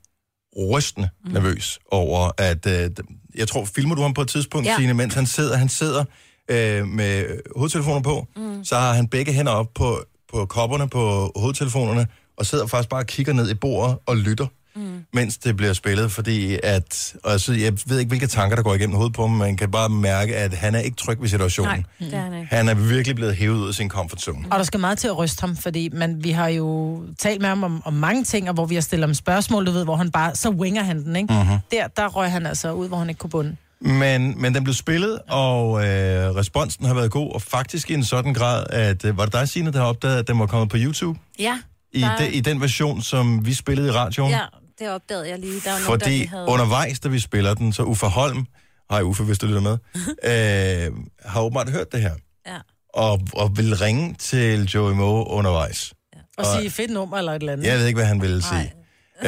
[0.57, 1.31] rystende mm.
[1.31, 2.65] nervøs over, at...
[2.65, 2.89] Øh,
[3.35, 4.75] jeg tror, filmer du ham på et tidspunkt, ja.
[4.77, 6.03] Signe, mens han sidder, han sidder
[6.49, 8.63] øh, med hovedtelefoner på, mm.
[8.65, 13.01] så har han begge hænder op på, på kopperne på hovedtelefonerne, og sidder faktisk bare
[13.01, 15.05] og kigger ned i bordet og lytter mm.
[15.13, 18.73] mens det bliver spillet, fordi at, og altså, jeg ved ikke, hvilke tanker, der går
[18.73, 21.85] igennem hovedet på ham, man kan bare mærke, at han er ikke tryg ved situationen.
[21.99, 22.55] Nej, det er han ikke.
[22.55, 24.45] Han er virkelig blevet hævet ud af sin comfort zone.
[24.51, 27.49] Og der skal meget til at ryste ham, fordi man, vi har jo talt med
[27.49, 29.95] ham om, om mange ting, og hvor vi har stillet ham spørgsmål, du ved, hvor
[29.95, 31.33] han bare, så winger han den, ikke?
[31.33, 31.57] Mm-hmm.
[31.71, 33.55] Der, der røg han altså ud, hvor han ikke kunne bunde.
[33.81, 38.03] Men, men den blev spillet, og øh, responsen har været god, og faktisk i en
[38.03, 40.69] sådan grad, at øh, var det dig, Signe, der har opdaget, at den var kommet
[40.69, 41.19] på YouTube?
[41.39, 41.59] Ja,
[41.93, 44.31] I, der- de, I den version, som vi spillede i radioen?
[44.31, 44.41] ja,
[44.79, 45.53] det opdagede jeg lige.
[45.53, 46.45] Der var nogen, der Fordi havde...
[46.47, 48.45] undervejs, da vi spiller den, så Uffe Holm,
[48.91, 49.77] hej Uffe, hvis du lytter med,
[50.89, 52.13] øh, har åbenbart hørt det her,
[52.47, 52.57] Ja.
[52.93, 55.93] og, og vil ringe til Joey Moe undervejs.
[56.37, 57.65] Og sige fedt nummer eller et eller andet.
[57.67, 58.73] Jeg ved ikke, hvad han ville sige.
[59.21, 59.25] Uh,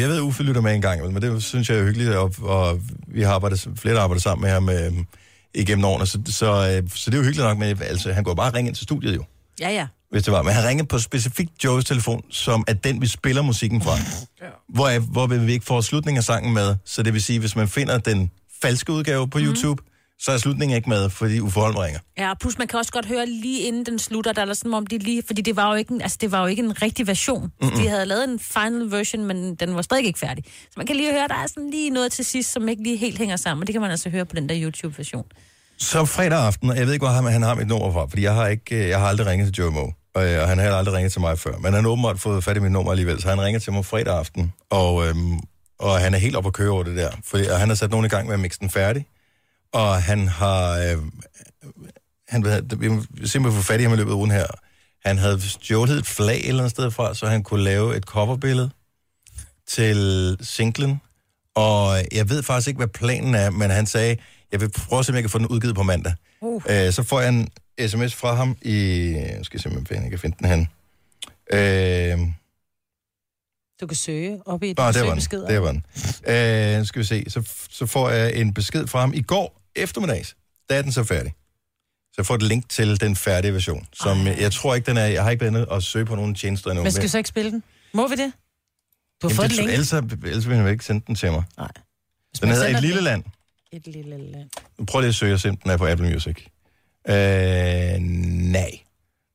[0.00, 2.34] jeg ved, at Uffe lytter med en gang, men det synes jeg er hyggeligt, og,
[2.42, 4.92] og vi har arbejdet, flere der arbejder sammen med ham øh,
[5.54, 8.34] igennem årene, så, så, øh, så det er jo hyggeligt nok, men altså, han går
[8.34, 9.24] bare ringe ind til studiet jo,
[9.60, 9.86] Ja, ja.
[10.10, 10.42] Hvis det var.
[10.42, 13.96] Men han ringede på specifikt Joe's telefon, som er den, vi spiller musikken fra.
[14.68, 17.56] Hvor, jeg, hvor vi ikke får slutningen af sangen med, så det vil sige, hvis
[17.56, 18.30] man finder den
[18.62, 19.82] falske udgave på YouTube,
[20.18, 22.00] så er slutningen ikke med, fordi Uffe Holm ringer.
[22.18, 24.86] Ja, plus man kan også godt høre lige inden den slutter, der er sådan, om
[24.86, 27.06] de lige, fordi det var jo ikke en, altså, det var jo ikke en rigtig
[27.06, 27.42] version.
[27.42, 27.76] Mm-hmm.
[27.76, 30.44] De havde lavet en final version, men den var stadig ikke færdig.
[30.46, 32.96] Så man kan lige høre, der er sådan lige noget til sidst, som ikke lige
[32.96, 35.24] helt hænger sammen, og det kan man altså høre på den der YouTube-version.
[35.78, 38.22] Så fredag aften, og jeg ved ikke, hvor han, han har mit nummer fra, fordi
[38.22, 40.58] jeg har, ikke, øh, jeg har aldrig ringet til Joe Moe, og, øh, og han
[40.58, 41.58] har aldrig ringet til mig før.
[41.58, 43.84] Men han har åbenbart fået fat i mit nummer alligevel, så han ringer til mig
[43.86, 45.38] fredag aften, og, øhm,
[45.78, 47.90] og han er helt oppe at køre over det der, fordi, og han har sat
[47.90, 49.06] nogen i gang med at mixe den færdig,
[49.72, 50.98] og han har, øh,
[52.28, 54.46] han vil, vi må simpelthen få fat i ham i løbet af ugen her.
[55.04, 58.04] Han havde stjålet et flag et eller andet sted fra, så han kunne lave et
[58.04, 58.70] coverbillede
[59.68, 61.00] til singlen,
[61.54, 64.16] og jeg ved faktisk ikke, hvad planen er, men han sagde,
[64.54, 66.14] jeg vil prøve at se, om jeg kan få den udgivet på mandag.
[66.40, 66.62] Uh.
[66.68, 67.48] Øh, så får jeg en
[67.88, 68.74] sms fra ham i...
[69.12, 70.68] Jeg skal se, om jeg kan finde den hen.
[71.52, 72.18] Øh,
[73.80, 75.22] Du kan søge op i et Nå, der var den.
[75.30, 75.84] Der var den.
[76.74, 77.24] Øh, nu skal vi se.
[77.28, 80.36] Så, så får jeg en besked fra ham i går eftermiddags.
[80.68, 81.34] Der er den så færdig.
[82.04, 84.96] Så jeg får et link til den færdige version, som jeg, jeg tror ikke, den
[84.96, 85.06] er...
[85.06, 86.82] Jeg har ikke været inde og søge på nogen tjenester endnu.
[86.82, 87.62] Men skal vi så ikke spille den?
[87.94, 88.32] Må vi det?
[89.22, 89.72] Du har Jamen, fået det, et link.
[89.72, 89.92] ellers,
[90.24, 91.42] ellers vil han jo ikke sende den til mig.
[91.56, 91.68] Nej.
[92.30, 93.24] Hvis Den hedder Et Lille Land.
[93.76, 94.50] Et lille land.
[94.86, 96.36] Prøv lige at søge og se, om den er på Apple Music.
[97.08, 97.14] Øh,
[98.52, 98.70] nej,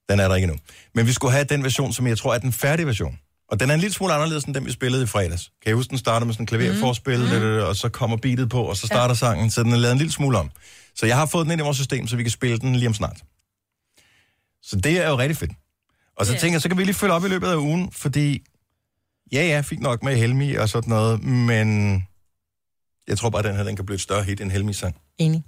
[0.10, 0.60] den er der ikke endnu.
[0.96, 3.20] Men vi skulle have den version, som jeg tror er den færdige version.
[3.52, 5.52] Og den er en lille smule anderledes end den, vi spillede i fredags.
[5.64, 7.68] Kan I huske, den starter med sådan en klaverforspil, mm.
[7.68, 9.16] og så kommer beatet på, og så starter ja.
[9.16, 10.52] sangen, så den er lavet en lille smule om.
[10.96, 12.88] Så jeg har fået den ind i vores system, så vi kan spille den lige
[12.88, 13.18] om snart.
[14.62, 15.52] Så det er jo rigtig fedt.
[16.18, 16.40] Og så Ja.
[16.40, 18.44] tænker jeg, så kan vi lige følge op i løbet af ugen, fordi
[19.32, 21.98] ja, ja, fint nok med Helmi og sådan noget, men
[23.10, 24.96] jeg tror bare, at den her den kan blive et større hit end Helmis sang.
[25.18, 25.44] Enig.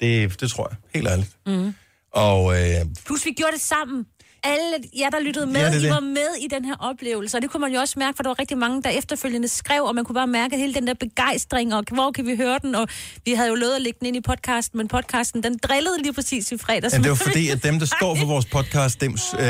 [0.00, 1.30] Det, det tror jeg, helt ærligt.
[1.46, 1.74] Mm.
[2.12, 4.06] Og øh, Plus, vi gjorde det sammen.
[4.44, 5.90] Alle jer, der lyttede med, Ja, ja, det er I det.
[5.90, 7.36] var med i den her oplevelse.
[7.38, 9.82] Og det kunne man jo også mærke, for der var rigtig mange, der efterfølgende skrev,
[9.82, 12.74] og man kunne bare mærke hele den der begejstring, og hvor kan vi høre den?
[12.74, 12.88] Og
[13.24, 16.12] vi havde jo lovet at lægge den ind i podcasten, men podcasten, den drillede lige
[16.12, 16.92] præcis i fredags.
[16.92, 19.46] jamen, det var fordi, at dem, der står for vores podcast, dem, øh,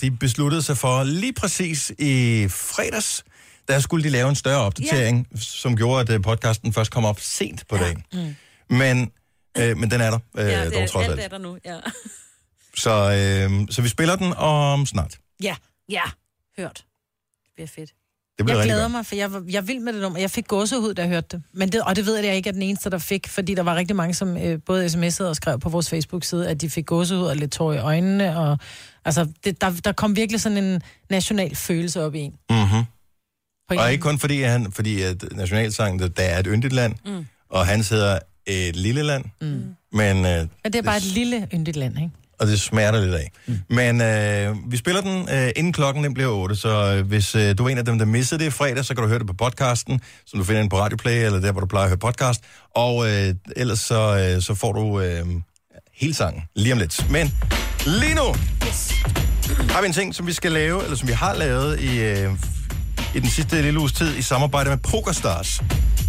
[0.00, 3.24] de besluttede sig for lige præcis i fredags,
[3.68, 5.36] der skulle de lave en større opdatering, ja.
[5.40, 8.04] som gjorde, at øh, podcasten først kom op sent på dagen.
[8.12, 8.34] Mm.
[8.76, 9.10] Men,
[9.58, 11.24] øh, men den er der, øh, Ja, ja, det dog er, trods alt alt.
[11.24, 11.76] er der nu, ja.
[12.76, 15.18] Så, øh, så vi spiller den om snart.
[15.42, 15.56] Ja.
[15.88, 16.02] Ja,
[16.58, 16.84] hørt.
[17.44, 17.90] Det bliver fedt.
[18.38, 18.92] Det bliver Jeg glæder godt.
[18.92, 20.18] mig, for jeg, var- jeg vil med det nummer.
[20.18, 21.42] Jeg fik gåsehud, da jeg hørte det.
[21.52, 23.54] Men det, og det ved jeg, at jeg ikke er den eneste, der fik, fordi
[23.54, 26.70] der var rigtig mange, som øh, både sms'ede og skrev på vores Facebook-side, at de
[26.70, 28.38] fik gåsehud og lidt tår i øjnene.
[28.38, 28.58] Og,
[29.04, 32.34] altså, det, der, der kom virkelig sådan en national følelse op i en.
[32.50, 32.84] Mm-hmm.
[33.70, 37.26] Og ikke kun fordi, han, fordi at nationalsangen, der- der er et yndigt land, mm.
[37.50, 39.62] og han hedder et lille land, mm.
[39.92, 42.10] men, øh, Men det er bare et lille yndigt land, ikke?
[42.40, 43.30] og det smerter lidt af.
[43.46, 43.58] Mm.
[43.70, 47.58] Men øh, vi spiller den, øh, inden klokken den bliver 8, så øh, hvis øh,
[47.58, 49.26] du er en af dem, der missede det i fredag, så kan du høre det
[49.26, 51.98] på podcasten, som du finder inde på Radioplay, eller der, hvor du plejer at høre
[51.98, 52.40] podcast.
[52.76, 55.26] Og øh, ellers så, øh, så får du øh,
[55.94, 57.10] hele sangen lige om lidt.
[57.10, 57.34] Men
[57.86, 58.28] lige nu
[58.68, 58.92] yes.
[59.70, 62.30] har vi en ting, som vi skal lave, eller som vi har lavet i, øh,
[63.14, 65.62] i den sidste lille uges tid i samarbejde med PokerStars.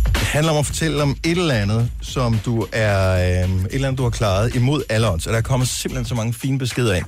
[0.05, 3.87] Det handler om at fortælle om et eller andet, som du er øh, et eller
[3.87, 5.27] andet, du har klaret imod alle odds.
[5.27, 7.05] Og der er kommet simpelthen så mange fine beskeder ind.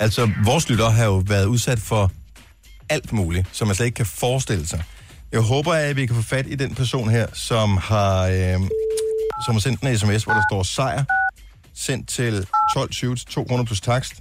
[0.00, 2.10] Altså, vores lytter har jo været udsat for
[2.88, 4.82] alt muligt, som man slet ikke kan forestille sig.
[5.32, 8.60] Jeg håber, at vi kan få fat i den person her, som har, øh,
[9.44, 11.04] som har sendt en sms, hvor der står sejr,
[11.74, 14.12] sendt til 1220 til 200 plus takst.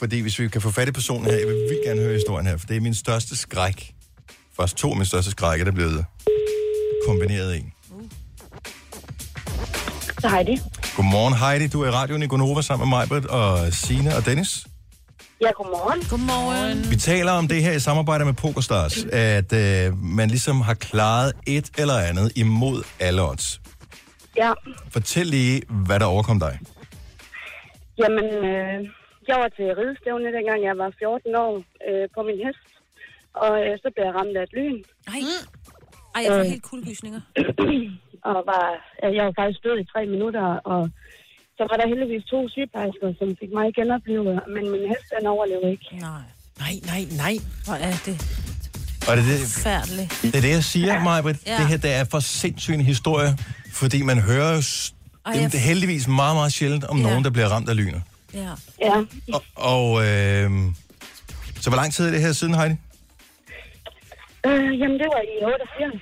[0.00, 2.46] Fordi hvis vi kan få fat i personen her, jeg vil vildt gerne høre historien
[2.46, 3.94] her, for det er min største skræk.
[4.56, 6.04] Faktisk to af mine største skrække, der er blevet
[7.06, 7.72] kombineret i en.
[10.20, 10.58] Så Heidi.
[10.96, 14.26] Godmorgen Heidi, du er i radioen i Gonova sammen med mig, Britt, og Sine og
[14.26, 14.66] Dennis.
[15.40, 16.02] Ja, godmorgen.
[16.10, 16.90] Godmorgen.
[16.90, 21.32] Vi taler om det her i samarbejde med PokerStars, at øh, man ligesom har klaret
[21.46, 23.60] et eller andet imod alle odds.
[24.36, 24.52] Ja,
[24.90, 26.58] Fortæl lige, hvad der overkom dig.
[27.98, 28.88] jamen, øh,
[29.32, 31.52] jeg var til ridestævne, dengang jeg var 14 år
[31.88, 32.64] øh, på min hest.
[33.44, 34.78] Og øh, så blev jeg ramt af et lyn.
[35.14, 35.20] Ej.
[36.14, 37.20] Ej, jeg får helt kuldegysninger.
[38.30, 38.64] og var,
[39.02, 40.80] øh, jeg var faktisk død i tre minutter, og
[41.56, 45.70] så var der heldigvis to sygeplejersker, som fik mig genoplevet, men min hest, den overlevede
[45.76, 45.88] ikke.
[46.08, 46.22] Nej.
[46.64, 47.34] Nej, nej, nej.
[47.66, 48.16] Hvor er det
[49.08, 50.08] Og det er det, forfærdeligt.
[50.22, 51.38] det, er det jeg siger, Majbrit.
[51.46, 51.56] Ja.
[51.58, 53.30] Det her det er for sindssyg en historie,
[53.80, 54.94] fordi man hører jo s-
[55.26, 57.02] Ej, det er heldigvis meget, meget sjældent om Ja.
[57.08, 58.02] nogen, der bliver ramt af lynet.
[58.34, 58.50] Ja.
[58.80, 58.96] Ja,
[59.32, 60.50] Og, og øh,
[61.62, 62.74] så hvor lang tid er det her siden, Heidi?
[64.46, 65.92] øh, jamen det var i 88.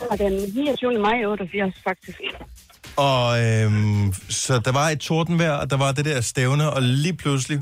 [0.00, 0.98] Det var den 29.
[0.98, 2.20] maj 88, faktisk.
[2.96, 3.70] Og øh,
[4.28, 7.58] så der var et tordenvejr, og der var det der stævne, og lige pludselig,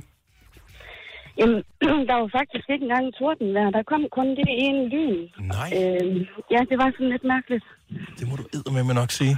[1.41, 1.63] Jamen,
[2.09, 3.71] der var faktisk ikke engang tordenvejr.
[3.71, 5.21] Der kom kun det ene lyn.
[5.55, 6.07] nej, Øh,
[6.55, 7.65] ja, det var sådan lidt mærkeligt.
[8.19, 8.45] det må du
[8.85, 9.37] med nok sige.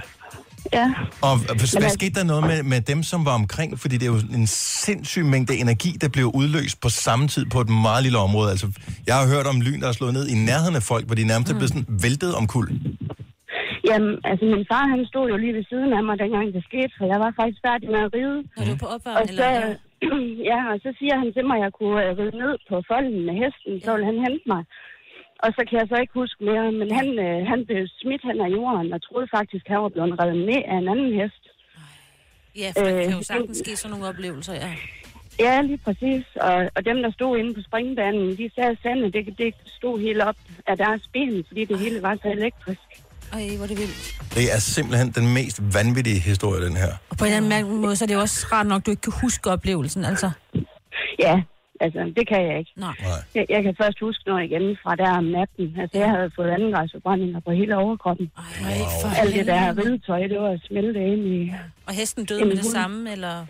[0.73, 0.87] Ja,
[1.27, 3.69] Og hvad, hvad altså- skete der noget med, med dem, som var omkring?
[3.83, 4.47] Fordi det er jo en
[4.83, 8.49] sindssyg mængde energi, der blev udløst på samme tid på et meget lille område.
[8.53, 8.67] Altså,
[9.07, 11.23] jeg har hørt om lyn, der er slået ned i nærheden af folk, hvor de
[11.31, 12.67] nærmest er blevet sådan væltet om kul.
[13.89, 16.91] jamen, altså min far, han stod jo lige ved siden af mig, dengang det skete,
[16.97, 18.37] for jeg var faktisk færdig med at ride.
[18.57, 19.49] Når du på opvarmen, eller?
[19.49, 19.73] Ja.
[20.51, 23.19] ja, og så siger han til mig, at jeg kunne øh, ride ned på folden
[23.27, 24.61] med hesten, så vil han hente mig.
[25.43, 28.37] Og så kan jeg så ikke huske mere, men han, øh, han blev smidt hen
[28.45, 31.43] ad jorden, og troede faktisk, at han var blevet reddet ned af en anden hest.
[32.61, 34.71] Ja, for der kan jo Øh, sagtens ske sådan nogle oplevelser, ja.
[35.39, 36.25] Ja, lige præcis.
[36.35, 40.21] Og, og dem, der stod inde på springbanen, de sagde, sandet, det, det stod helt
[40.21, 40.35] op
[40.67, 42.81] af deres ben, fordi det hele var så elektrisk.
[43.33, 44.17] Ej, hvor det vildt.
[44.35, 46.91] Det er simpelthen den mest vanvittige historie, den her.
[47.09, 48.91] Og på en eller anden måde, så er det jo også rart nok, at du
[48.91, 50.31] ikke kan huske oplevelsen, altså.
[51.19, 51.41] Ja,
[51.83, 52.71] altså, det kan jeg ikke.
[52.75, 52.95] Nej.
[53.35, 55.75] Jeg, jeg kan først huske noget igen fra der om natten.
[55.81, 58.31] Altså, jeg havde fået andengradsforbrændinger på hele overkroppen.
[58.37, 58.43] Ej,
[59.01, 61.51] for Alt det der ridetøj, det var smeltet ind i...
[61.87, 63.45] Og hesten døde med det samme, eller?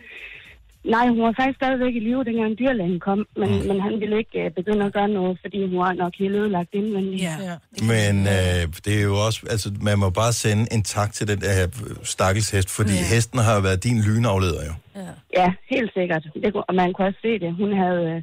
[0.84, 3.67] Nej, hun var faktisk stadigvæk i live, dengang dyrlægen kom, men, Mm.
[3.67, 6.69] men han ville ikke uh, begynde at gøre noget, fordi hun var nok helt ødelagt
[6.73, 7.21] indvendigt.
[7.23, 7.36] Ja.
[7.49, 7.55] Ja.
[7.93, 11.39] Men øh, det er jo også, altså man må bare sende en tak til den
[11.41, 11.67] der her
[12.03, 13.15] stakkels hest, fordi ja.
[13.15, 14.73] hesten har jo været din lynafleder jo.
[15.01, 15.11] Ja.
[15.39, 16.23] Ja, helt sikkert.
[16.43, 17.51] Det, kunne- og man kunne også se det.
[17.61, 18.21] Hun havde, øh,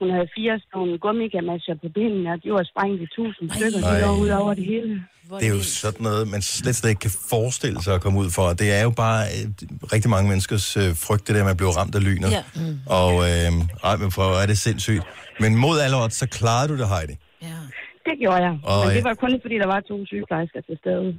[0.00, 3.78] hun havde fire sådan nogle gummigamasjer på benene, og de var sprængt i tusind stykker.
[3.88, 4.92] De lå ud over det hele.
[5.30, 8.18] Hvor Det er jo sådan noget, man slet, slet ikke kan forestille sig at komme
[8.18, 8.52] ud for.
[8.52, 9.44] Det er jo bare øh,
[9.92, 12.30] rigtig mange menneskers øh, frygt, det der med at blive ramt af lynet.
[12.30, 12.42] Ja.
[12.54, 12.78] Mm.
[12.86, 13.52] Og øh,
[13.84, 15.02] ej, men for er det sindssygt.
[15.40, 17.14] Men mod alle odds, så klarede du det, Heidi.
[17.42, 17.46] Ja.
[18.06, 18.54] Det gjorde jeg.
[18.64, 21.14] Og, Men øh, det var kun fordi, der var to sygeplejersker til stede.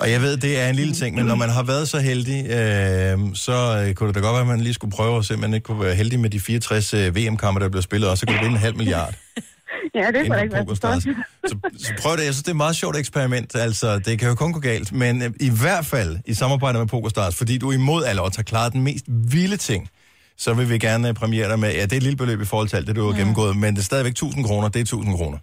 [0.00, 2.40] Og jeg ved, det er en lille ting, men når man har været så heldig,
[2.46, 5.34] øh, så øh, kunne det da godt være, at man lige skulle prøve at se,
[5.34, 8.18] om man ikke kunne være heldig med de 64 øh, VM-kampe, der blev spillet, og
[8.18, 9.14] så kunne du vinde en halv milliard.
[9.94, 11.14] Ja, det kunne da ikke være så.
[11.46, 12.24] Så, prøv det.
[12.24, 13.54] Jeg synes, det er et meget sjovt eksperiment.
[13.56, 14.92] Altså, det kan jo kun gå galt.
[14.92, 18.36] Men øh, i hvert fald i samarbejde med PokerStars, fordi du er imod alle odds
[18.36, 19.88] har klaret den mest vilde ting,
[20.38, 22.44] så vil vi gerne øh, premiere dig med, ja, det er et lille beløb i
[22.44, 24.80] forhold til alt det, du har gennemgået, men det er stadigvæk 1000 kroner, det er
[24.80, 25.38] 1000 kroner.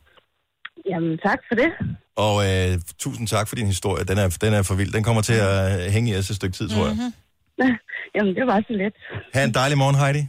[0.90, 1.70] Jamen, tak for det.
[2.16, 4.04] Og øh, tusind tak for din historie.
[4.04, 4.92] Den er, den er for vild.
[4.94, 6.96] Den kommer til at øh, hænge i os et stykke tid, tror jeg.
[6.96, 7.76] Mm-hmm.
[8.16, 8.94] Jamen, det var så let.
[9.34, 10.28] Ha' en dejlig morgen, Heidi.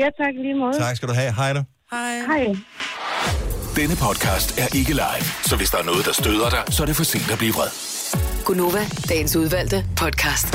[0.00, 0.78] Ja, tak lige måde.
[0.78, 1.32] Tak skal du have.
[1.32, 1.62] Hej du.
[1.92, 2.18] Hej.
[2.30, 2.56] Hej.
[3.76, 6.86] Denne podcast er ikke live, så hvis der er noget, der støder dig, så er
[6.86, 7.68] det for sent at blive vred.
[8.44, 10.46] Gunova, dagens udvalgte podcast.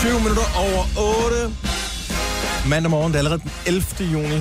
[0.00, 0.84] 7 minutter over
[1.24, 1.54] 8.
[2.68, 3.84] Mandag morgen, det er allerede den 11.
[4.12, 4.40] juni.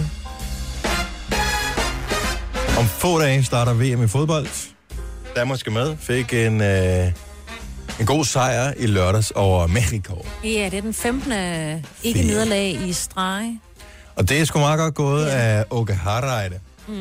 [2.80, 4.48] Om få dage starter VM i fodbold.
[5.36, 5.98] Danmark skal med.
[5.98, 7.12] Fik en, øh,
[8.00, 10.26] en god sejr i lørdags over Mexico.
[10.44, 11.32] Ja, det er den 15.
[12.04, 13.60] ikke nederlag i streg.
[14.16, 16.60] Og det er sgu meget godt gået af Åke Harreide.
[16.88, 16.96] Mm.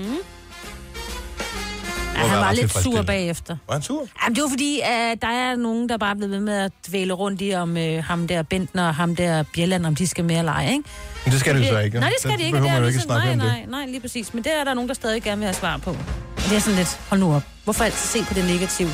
[2.15, 3.57] Ja, han var lidt sur bagefter.
[3.67, 4.07] Var han sur?
[4.25, 6.73] Jamen, det var fordi, at der er nogen, der bare er blevet ved med at
[6.89, 10.25] dvæle rundt i, om øh, ham der Bentner og ham der Bjelland, om de skal
[10.25, 10.83] mere lege, ikke?
[11.25, 12.01] Men det skal det jo så ikke.
[12.01, 12.59] Nej, det skal Der de ikke.
[12.59, 13.69] Det er jo ikke ligesom, snakke nej, det.
[13.69, 14.35] nej, nej, lige præcis.
[14.35, 15.91] Men det er der nogen, der stadig gerne vil have svar på.
[16.37, 17.43] Og Det er sådan lidt, hold nu op.
[17.65, 18.91] Hvorfor altid se på det negative?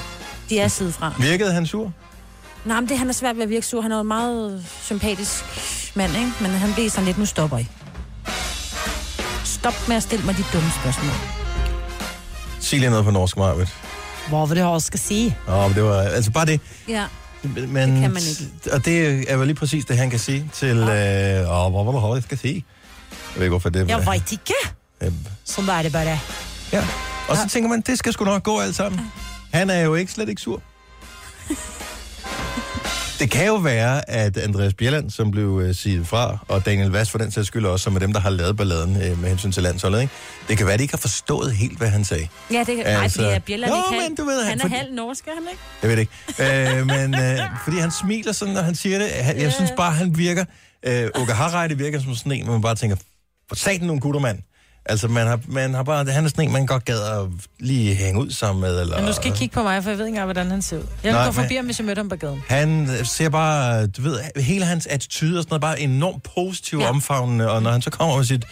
[0.51, 1.13] De er side fra.
[1.21, 1.93] Virkede han sur?
[2.65, 3.81] Nej, men det han er svært ved at virke sur.
[3.81, 5.45] Han er jo en meget sympatisk
[5.95, 6.33] mand, ikke?
[6.41, 7.67] Men han bliver sådan lidt, nu stopper I.
[9.45, 11.11] Stop med at stille mig de dumme spørgsmål.
[12.61, 13.75] Sig lige noget på norsk, Marvitt.
[14.29, 15.37] Hvor vil det også skal sige?
[15.49, 16.61] Åh, men det var altså bare det.
[16.89, 17.05] Ja.
[17.43, 18.73] Men, Det kan man ikke.
[18.73, 20.77] Og det er jo lige præcis det, han kan sige til...
[20.77, 22.65] Øh, åh, hvor var det hårdt, jeg skal sige?
[23.11, 24.55] Jeg ved ikke, hvorfor det Jeg vet ikke.
[25.03, 25.13] Øh,
[25.45, 26.19] Sådan er det bare.
[26.73, 26.87] Ja.
[27.29, 29.01] Og så tænker man, det skal sgu nok gå alt sammen.
[29.53, 30.63] Han er jo ikke slet ikke sur.
[33.19, 37.11] Det kan jo være, at Andreas Bjelland, som blev øh, siget fra, og Daniel Vass
[37.11, 39.53] for den sags skyld også, som er dem, der har lavet balladen øh, med hensyn
[39.53, 40.13] til landsholdet, ikke?
[40.49, 42.29] det kan være, at de ikke har forstået helt, hvad han sagde.
[42.53, 42.77] Ja, det kan...
[42.77, 44.95] Nej, Altså- fordi er Bjelland Nå, ikke men du ved, han- han er fordi- halv
[44.95, 45.63] norsk, er han ikke?
[45.83, 46.79] Jeg ved det ikke.
[46.81, 49.09] Øh, men øh, fordi han smiler sådan, når han siger det.
[49.11, 50.45] Han, jeg synes bare, han virker...
[50.83, 52.97] Øh, Åke Harreide virker som sådan en, hvor man bare tænker,
[53.49, 54.39] for satan nogle gutter, mand.
[54.89, 57.27] Altså, man har, man har bare, han er sådan en, man godt gad at
[57.59, 58.81] lige hænge ud sammen med.
[58.81, 60.63] Eller, Men nu skal I kigge på mig, for jeg ved ikke engang, hvordan han
[60.63, 60.83] ser ud.
[61.05, 62.43] Jeg kan gå forbi ham, hvis jeg mødte ham på gaden.
[62.49, 66.89] Han ser bare, du ved, hele hans attitude og sådan noget, bare enormt positiv ja.
[66.89, 68.45] omfavnende, og når han så kommer med sit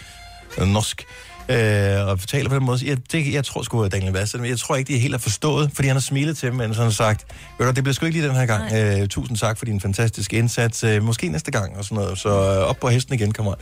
[0.58, 1.04] øh, norsk,
[1.48, 4.50] øh, og fortæller på den måde, jeg, det, jeg tror sgu, at Daniel Vasse, men
[4.50, 6.80] jeg tror ikke, de helt har forstået, fordi han har smilet til dem, men så
[6.80, 7.26] har han sagt,
[7.58, 8.72] ved du, det bliver sgu ikke lige den her gang.
[8.72, 10.84] Øh, tusind tak for din fantastiske indsats.
[10.84, 12.18] Øh, måske næste gang, og sådan noget.
[12.18, 13.58] Så øh, op på hesten igen, kammerat,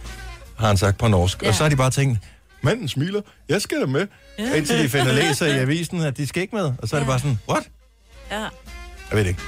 [0.59, 1.43] har han sagt på norsk.
[1.43, 1.49] Ja.
[1.49, 2.18] Og så har de bare tænkt,
[2.65, 4.07] manden smiler, jeg skal da med.
[4.39, 4.55] Ja.
[4.55, 6.73] Indtil de finder læser i avisen, at de skal ikke med.
[6.79, 7.69] Og så er det bare sådan, what?
[8.31, 8.39] Ja.
[8.41, 8.49] Jeg
[9.12, 9.43] ved det ikke.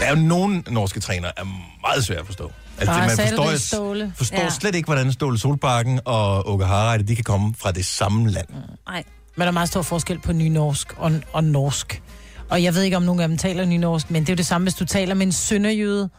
[0.00, 1.44] Der er jo nogle norske trænere, er
[1.80, 2.52] meget svære at forstå.
[2.78, 4.12] Altså, Bare man forstår, det, Ståle.
[4.16, 4.42] forstår Ja.
[4.44, 4.50] ja.
[4.50, 8.48] slet ikke, hvordan Ståle Solbakken og Åke Harreide, de kan komme fra det samme land.
[8.86, 9.04] Nej.
[9.36, 12.02] Men der er meget stor forskel på nynorsk og, og norsk.
[12.48, 14.46] Og jeg ved ikke, om nogen af dem taler nynorsk, men det er jo det
[14.46, 16.10] samme, hvis du taler med en sønderjyde.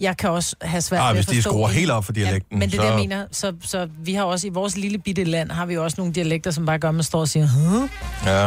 [0.00, 2.04] Jeg kan også have svært Ah, ved hvis at de forstå skruer en- helt op
[2.04, 3.26] for dialekten, Ja, men det er så- det, jeg mener.
[3.32, 6.50] Så, så vi har også i vores lille bitte land, har vi også nogle dialekter,
[6.50, 7.88] som bare gør, at man står og siger, Huh?
[8.26, 8.46] Ja.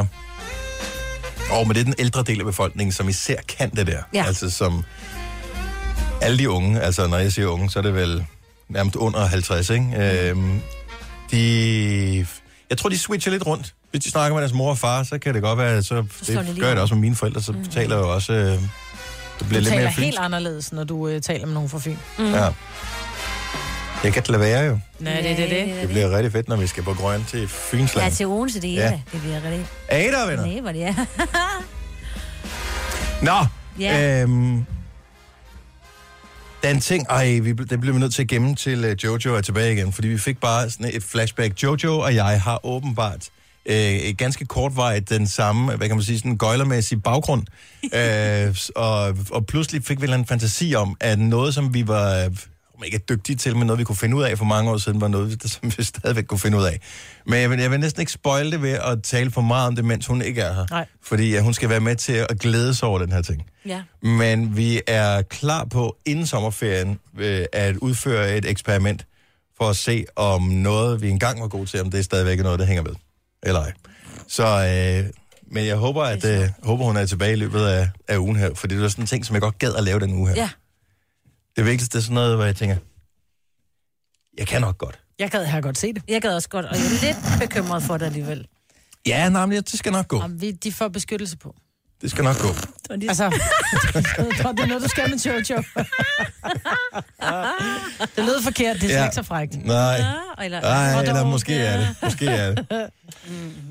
[1.52, 4.00] Og men det er den ældre del af befolkningen, som især kan det der.
[4.14, 4.24] Ja.
[4.28, 4.84] Altså som
[6.22, 8.26] alle de unge, altså når jeg siger unge, så er det vel
[8.70, 9.86] nærmest under 50, ikke?
[10.30, 10.60] Øhm,
[11.32, 12.26] de...
[12.70, 13.74] Jeg tror, de switcher lidt rundt.
[13.92, 16.06] Hvis de snakker med deres mor og far, så kan det godt være, så de
[16.28, 17.66] det gør jeg det også med mine forældre, så mm.
[17.66, 18.34] taler jeg jo også...
[18.34, 18.70] Øh, det
[19.40, 21.96] Du bliver lidt taler mere helt anderledes, når du øh, taler med nogen fra Fyn.
[22.20, 22.26] Ja.
[24.04, 24.80] Jeg kan ikke lade være jo.
[25.00, 25.82] Nej, det er det, det.
[25.82, 28.08] Det bliver rigtig fedt, når vi skal på grøn til Fynsland.
[28.08, 29.02] Ja, til Odense, det er Ja.
[29.12, 29.66] Det bliver rigtig...
[29.88, 30.46] Er I der, venner?
[30.46, 30.94] Nej, hvor det er.
[33.22, 33.46] Nå,
[33.80, 34.22] Ja.
[34.22, 34.66] øhm,
[36.64, 39.42] den ting, ej, vi, den bliver vi nødt til at gemme til uh, Jojo er
[39.42, 41.64] tilbage igen, fordi vi fik bare sådan et flashback.
[41.64, 43.28] Jojo og jeg har åbenbart
[43.66, 47.44] øh, ganske kortvarigt den samme, hvad kan man sige, sådan gøjlermæssig baggrund.
[48.00, 51.88] øh, og, og pludselig fik vi en eller anden fantasi om, at noget, som vi
[51.88, 52.30] var
[52.78, 54.78] om ikke er dygtige til, men noget, vi kunne finde ud af for mange år
[54.78, 56.80] siden, var noget, som vi stadigvæk kunne finde ud af.
[57.26, 59.76] Men jeg vil, jeg vil næsten ikke spoil det ved at tale for meget om
[59.76, 60.66] det, mens hun ikke er her.
[60.70, 60.86] Nej.
[61.02, 63.46] Fordi uh, hun skal være med til at glæde sig over den her ting.
[63.66, 63.82] Ja.
[64.02, 69.06] Men vi er klar på inden sommerferien øh, at udføre et eksperiment
[69.58, 72.60] for at se, om noget, vi engang var gode til, om det stadigvæk er noget,
[72.60, 72.96] der hænger ved.
[73.44, 73.74] Eller ej.
[74.28, 75.10] Så, øh,
[75.48, 78.54] men jeg håber, at øh, håber, hun er tilbage i løbet af, af ugen her,
[78.54, 80.36] for det er sådan en ting, som jeg godt gad at lave den uge her.
[80.36, 80.50] Ja.
[81.56, 82.78] Det vigtigste er sådan noget, hvor jeg tænker,
[84.38, 85.00] jeg kan nok godt.
[85.20, 86.04] Jeg gad have godt se det.
[86.08, 88.48] Jeg gad også godt, og jeg er lidt bekymret for det alligevel.
[89.08, 90.20] Ja, nej, men det skal nok gå.
[90.20, 91.56] Om vi, de får beskyttelse på.
[92.04, 92.48] Det skal nok gå.
[93.10, 93.30] Altså,
[94.56, 95.64] det er noget, du skal med Jojo.
[98.16, 99.04] det lød forkert, det er slet Ja.
[99.04, 99.66] ikke så frækt.
[99.66, 99.96] Nej.
[100.44, 101.88] Eller, Nej, Og eller dog, måske er det.
[102.04, 102.66] Måske er det.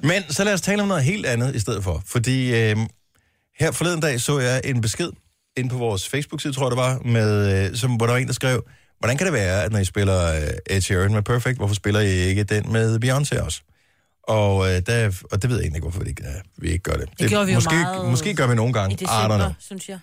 [0.03, 2.03] Men så lad os tale om noget helt andet i stedet for.
[2.07, 2.77] Fordi øh,
[3.59, 5.11] her forleden dag så jeg en besked
[5.57, 8.27] ind på vores Facebook-side, tror jeg det var, med, øh, som, hvor der var en,
[8.27, 8.65] der skrev,
[8.99, 12.01] hvordan kan det være, at når I spiller øh, Ed Sheeran med Perfect, hvorfor spiller
[12.01, 13.61] I ikke den med Beyoncé også?
[14.23, 16.83] Og, øh, der, og det ved jeg egentlig ikke, hvorfor vi ikke, øh, vi ikke
[16.83, 17.09] gør det.
[17.19, 18.93] Det gjorde vi jo måske, meget Måske gør vi nogle gange.
[18.93, 19.99] I december, synes jeg.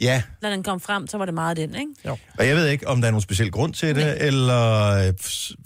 [0.00, 1.92] Ja, Når den kom frem, så var det meget den, ikke?
[2.06, 2.16] Jo.
[2.38, 5.14] og jeg ved ikke, om der er nogen speciel grund til det, eller øh,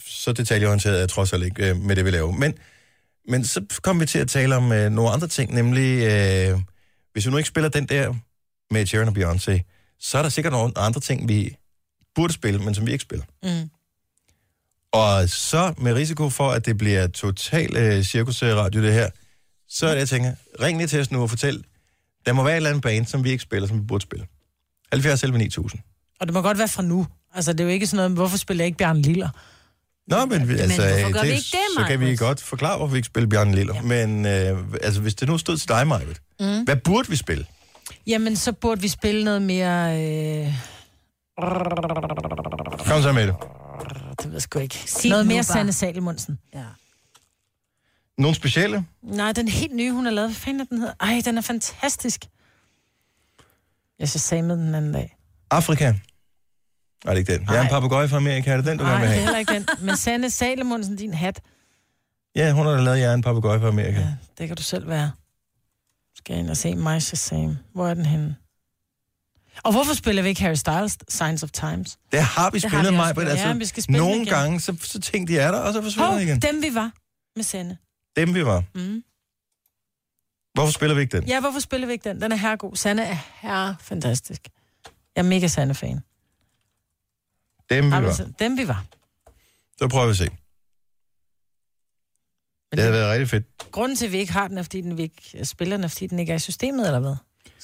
[0.06, 2.32] så detaljeorienteret er jeg trods alt ikke øh, med det, vi laver.
[2.32, 2.54] Men,
[3.28, 6.58] men så kom vi til at tale om øh, nogle andre ting, nemlig, øh,
[7.12, 8.14] hvis vi nu ikke spiller den der
[8.70, 9.60] med Sharon og Beyoncé,
[10.00, 11.56] så er der sikkert nogle andre ting, vi
[12.14, 13.24] burde spille, men som vi ikke spiller.
[13.42, 13.70] Mm.
[14.96, 19.10] Og så med risiko for, at det bliver total øh, cirkusradio det her,
[19.68, 20.32] så er det, jeg tænker,
[20.62, 21.64] ring lige til os nu og fortæl,
[22.26, 24.26] der må være et eller andet band, som vi ikke spiller, som vi burde spille.
[24.92, 25.80] 70 11 9000.
[26.20, 27.06] Og det må godt være fra nu.
[27.34, 29.28] Altså, det er jo ikke sådan noget, hvorfor spiller jeg ikke Bjørn Liller?
[30.06, 32.92] Nå, men, men altså, gør det, vi ikke det, så kan vi godt forklare, hvorfor
[32.92, 33.74] vi ikke spiller Bjørn Liller.
[33.74, 33.82] Ja.
[33.82, 36.64] Men øh, altså, hvis det nu stod til dig, Majbet, mm.
[36.64, 37.46] hvad burde vi spille?
[38.06, 40.02] Jamen, så burde vi spille noget mere...
[40.02, 40.54] Øh...
[42.86, 43.34] Kom så med det.
[44.18, 44.74] Det ved jeg sgu ikke.
[44.86, 45.42] Sig noget mere.
[45.44, 46.38] Sanne Salmonsen.
[46.54, 46.64] Ja.
[48.18, 48.84] Nogle specielle?
[49.02, 50.30] Nej, den helt nye, hun har lavet.
[50.30, 50.94] Hvad fanden er den hedder?
[51.00, 52.24] Ej, den er fantastisk.
[53.98, 55.16] Jeg så sagde med den anden dag.
[55.50, 55.84] Afrika?
[55.84, 55.94] Nej,
[57.04, 57.42] det er ikke den.
[57.48, 57.70] Jeg er en Ej.
[57.70, 58.50] papegøje fra Amerika.
[58.52, 59.24] Er det den, du Nej, gerne vil det er have?
[59.36, 59.86] heller ikke den.
[59.86, 61.40] Men Sanne Salomonsen, din hat,
[62.36, 64.00] Ja, hun har da lavet, jeg er en papegøje fra Amerika.
[64.00, 65.10] ja, det kan du selv være.
[66.16, 67.56] Skal jeg ind og se mig Shazam.
[67.72, 68.36] Hvor er den henne?
[69.64, 71.98] Og hvorfor spiller vi ikke Harry Styles Signs of Times?
[72.12, 74.26] Det har vi Det har spillet, mig, men altså, Ja, vi skal spille nogle igen.
[74.26, 76.40] gange, så, så tænkte de er der, og så forsvinder Hov, igen.
[76.42, 76.92] dem vi var
[77.36, 77.78] med Sanne.
[78.16, 78.64] Dem vi var.
[78.74, 79.04] Mm.
[80.54, 81.28] Hvorfor spiller vi ikke den?
[81.28, 82.20] Ja, hvorfor spiller vi ikke den?
[82.20, 82.76] Den er herregod.
[82.76, 84.48] Sanne er her fantastisk.
[85.16, 86.00] Jeg er mega Sanne-fan.
[87.70, 87.96] Dem vi var.
[87.96, 88.84] Altså, dem vi var.
[89.78, 90.28] Så prøver vi at se.
[92.72, 93.70] Det havde været rigtig fedt.
[93.72, 95.88] Grunden til, at vi ikke har den, er, fordi den, vi ikke spiller den, er,
[95.88, 97.16] fordi den ikke er i systemet, eller hvad?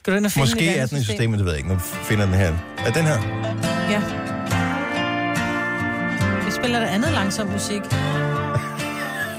[0.03, 1.15] Skal du ind og finde Måske er den i system?
[1.17, 1.73] systemet, det ved jeg ikke.
[1.75, 2.53] Nu finder den her.
[2.87, 3.19] Er den her?
[3.95, 4.01] Ja.
[6.47, 7.83] Vi spiller der andet langsom musik.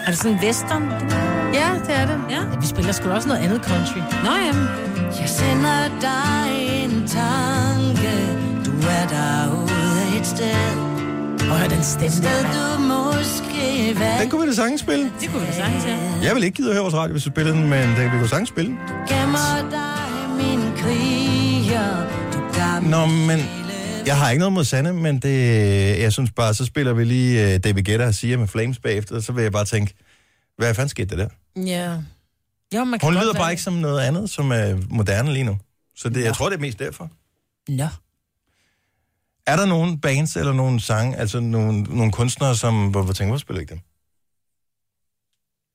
[0.05, 0.83] Er det sådan en western?
[1.53, 2.17] Ja, det er det.
[2.29, 2.35] Ja.
[2.35, 3.97] ja vi spiller sgu også noget andet country.
[4.25, 4.67] Nå, jamen.
[5.21, 6.47] Jeg sender dig
[6.83, 8.13] en tanke
[8.65, 10.77] Du er derude et sted
[11.51, 12.75] Og hør den stemme Sted der.
[12.77, 15.05] du måske valgte Den kunne vi da sagtens spille.
[15.21, 15.97] Det kunne vi da sagtens, ja.
[16.27, 18.17] Jeg vil ikke gide at høre vores radio, hvis vi spillede den, men det, vi
[18.17, 18.79] kunne sagtens spille den.
[19.09, 20.02] Gemmer dig
[22.89, 23.39] Nå, men
[24.05, 25.39] jeg har ikke noget mod Sanne, men det,
[25.99, 29.19] jeg synes bare, så spiller vi lige uh, David Guetta og siger med Flames bagefter,
[29.19, 29.93] så vil jeg bare tænke,
[30.57, 31.61] hvad fanden skete der der?
[31.61, 31.97] Ja.
[32.75, 35.57] Jo, man kan Hun lyder bare ikke som noget andet, som er moderne lige nu.
[35.95, 37.09] Så det, jeg tror, det er mest derfor.
[37.69, 37.87] Nå.
[39.47, 43.31] Er der nogen bands eller nogen sange, altså nogle, nogle kunstnere, som, hvor vi tænker,
[43.31, 43.79] hvor spiller ikke dem?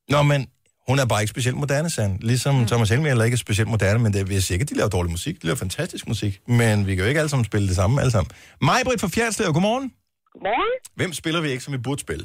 [0.08, 0.48] Nå, men
[0.88, 2.12] hun er bare ikke specielt moderne, Sand.
[2.30, 2.66] Ligesom mm.
[2.66, 4.88] Thomas Helmi heller ikke er specielt moderne, men det, jeg siger ikke, at de laver
[4.96, 5.34] dårlig musik.
[5.42, 8.10] De laver fantastisk musik, men vi kan jo ikke alle sammen spille det samme alle
[8.10, 8.30] sammen.
[8.62, 9.92] Majbrit fra Fjerdslev, godmorgen.
[10.32, 10.72] Godmorgen.
[10.94, 12.24] Hvem spiller vi ikke, som vi burde spille?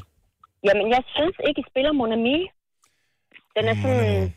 [0.67, 2.37] Jamen, jeg synes ikke, I spiller Mon Ami.
[3.55, 4.33] Den er sådan...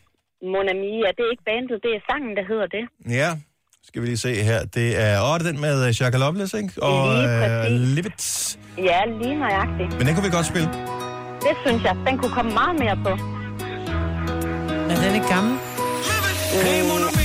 [0.54, 2.84] Mon Ami, ja, det er ikke bandet, det er sangen, der hedder det.
[3.20, 3.30] Ja,
[3.88, 4.64] skal vi lige se her.
[4.64, 6.72] Det er, åh, det er den med Shaka Loveless, ikke?
[6.82, 7.94] Og Lige uh, præcis.
[7.96, 8.58] Live It.
[8.78, 9.98] Ja, lige nøjagtigt.
[9.98, 10.68] Men den kunne vi godt spille.
[11.46, 13.35] Det synes jeg, den kunne komme meget mere på.
[14.96, 15.52] Er den ikke gammel?
[15.52, 16.58] Mm,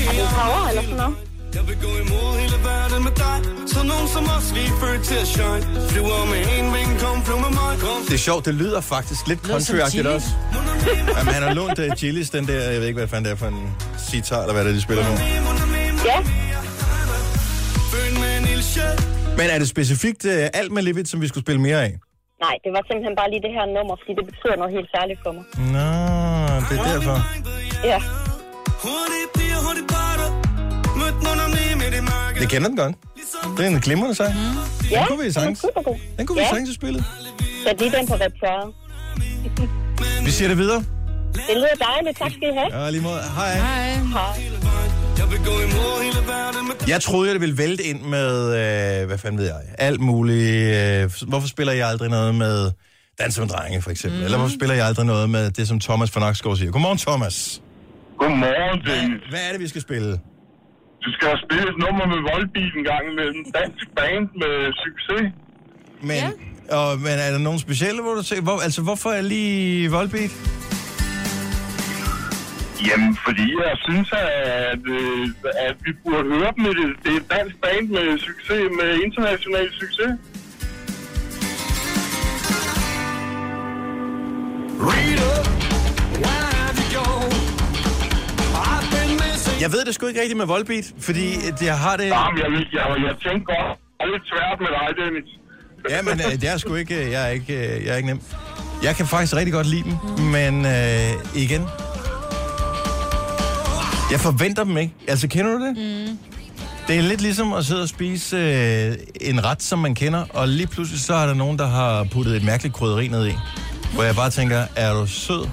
[0.09, 1.15] er det et par år eller sådan noget?
[1.55, 3.37] Jeg vil gå imod hele verden med dig
[3.73, 7.25] Så nogen som os, vi er født til at shine Flyver med en ving, kom,
[7.25, 7.99] flyv med mig kom.
[8.07, 10.27] Det er sjovt, det lyder faktisk lidt countryagtigt også.
[11.17, 13.35] Jamen, han har lånt uh, Chili's, den der, jeg ved ikke, hvad fanden det er
[13.35, 13.61] for en
[14.09, 15.11] sitar, eller hvad det er, de spiller nu.
[16.05, 16.19] Ja,
[19.37, 21.97] Men er det specifikt uh, alt med Live It, som vi skulle spille mere af?
[22.45, 25.19] Nej, det var simpelthen bare lige det her nummer, fordi det betyder noget helt særligt
[25.25, 25.43] for mig.
[25.75, 25.87] Nå,
[26.67, 27.17] det er derfor.
[27.91, 27.99] Ja,
[32.41, 32.95] Jeg kender den godt.
[33.57, 34.33] Det er en glimrende sang.
[34.33, 35.55] Den ja kunne vi den er sange.
[36.17, 37.03] Den kunne vi ja, sange til spillet.
[37.63, 38.73] så lige den på repertoire.
[40.25, 40.83] Vi siger det videre.
[41.33, 42.83] Det lyder dejligt, tak skal I have.
[42.83, 43.19] Ja, lige måde.
[43.35, 43.53] Hej.
[43.53, 43.93] Hej.
[43.93, 45.00] Hej.
[45.21, 50.75] Jeg Jeg troede, det ville vælte ind med, øh, hvad fanden ved jeg, alt muligt.
[50.77, 52.71] Øh, hvorfor spiller jeg aldrig noget med
[53.19, 54.19] Danser med drenge, for eksempel?
[54.19, 54.25] Mm.
[54.25, 56.71] Eller hvorfor spiller jeg aldrig noget med det, som Thomas von Oxgaard siger?
[56.71, 57.61] Godmorgen, Thomas.
[58.19, 59.21] Godmorgen, Dennis.
[59.29, 60.11] Hvad er det, vi skal spille?
[61.05, 64.55] Du skal have spillet et nummer med Voldbeat en gang med en dansk band med
[64.85, 65.23] succes.
[66.09, 66.23] Men,
[66.71, 66.77] ja.
[66.77, 70.31] og, men er der nogen specielle, hvor du ser, hvor, altså hvorfor er lige Volbeat?
[72.87, 75.27] Jamen, fordi jeg synes, at, øh,
[75.67, 76.63] at vi burde høre dem.
[76.63, 80.11] Det, det er et dansk band med succes, med international succes.
[89.61, 91.27] Jeg ved det sgu ikke rigtigt med Volbeat, fordi
[91.59, 92.05] det, jeg har det...
[92.05, 95.29] Jamen, jeg, jeg, jeg tænkte godt, det er lidt svært med dig, Dennis.
[95.89, 97.55] Ja, men øh, det er sgu ikke, øh, jeg er ikke,
[97.85, 98.21] jeg er ikke nem.
[98.83, 101.61] Jeg kan faktisk rigtig godt lide dem, men øh, igen...
[104.11, 104.93] Jeg forventer dem ikke.
[105.07, 105.77] Altså, kender du det?
[105.77, 106.17] Mm.
[106.87, 108.93] Det er lidt ligesom at sidde og spise øh,
[109.29, 112.35] en ret, som man kender, og lige pludselig så er der nogen, der har puttet
[112.35, 113.33] et mærkeligt krydderi ned i.
[113.93, 115.49] Hvor jeg bare tænker, er du sød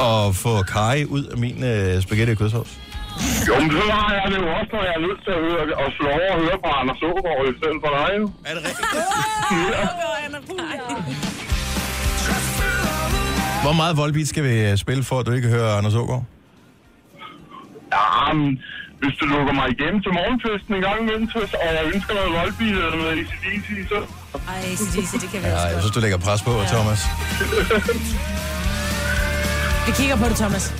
[0.00, 2.70] at få kaj ud af min øh, spaghetti og kødsovs?
[3.48, 5.62] Jo, men så har jeg det jo også, når jeg er nødt til at, høre,
[5.86, 8.08] at slå over og høre på Anders Ågaard i stedet for dig.
[8.20, 8.30] jo.
[8.44, 8.88] Er det rigtigt?
[13.64, 16.24] Hvor meget voldbeat skal vi øh, spille for, at du ikke hører Anders Ågaard?
[17.94, 18.48] Ja, men
[19.00, 22.30] hvis du lukker mig igennem til morgenfesten en gang imellem, så- og jeg ønsker noget
[22.40, 23.98] voldbil eller noget ACDC, så...
[24.52, 26.66] Ej, ACDC, det kan vi Ja, også jeg synes, du lægger pres på, ja.
[26.74, 27.00] Thomas.
[29.86, 30.64] Vi kigger på det, Thomas.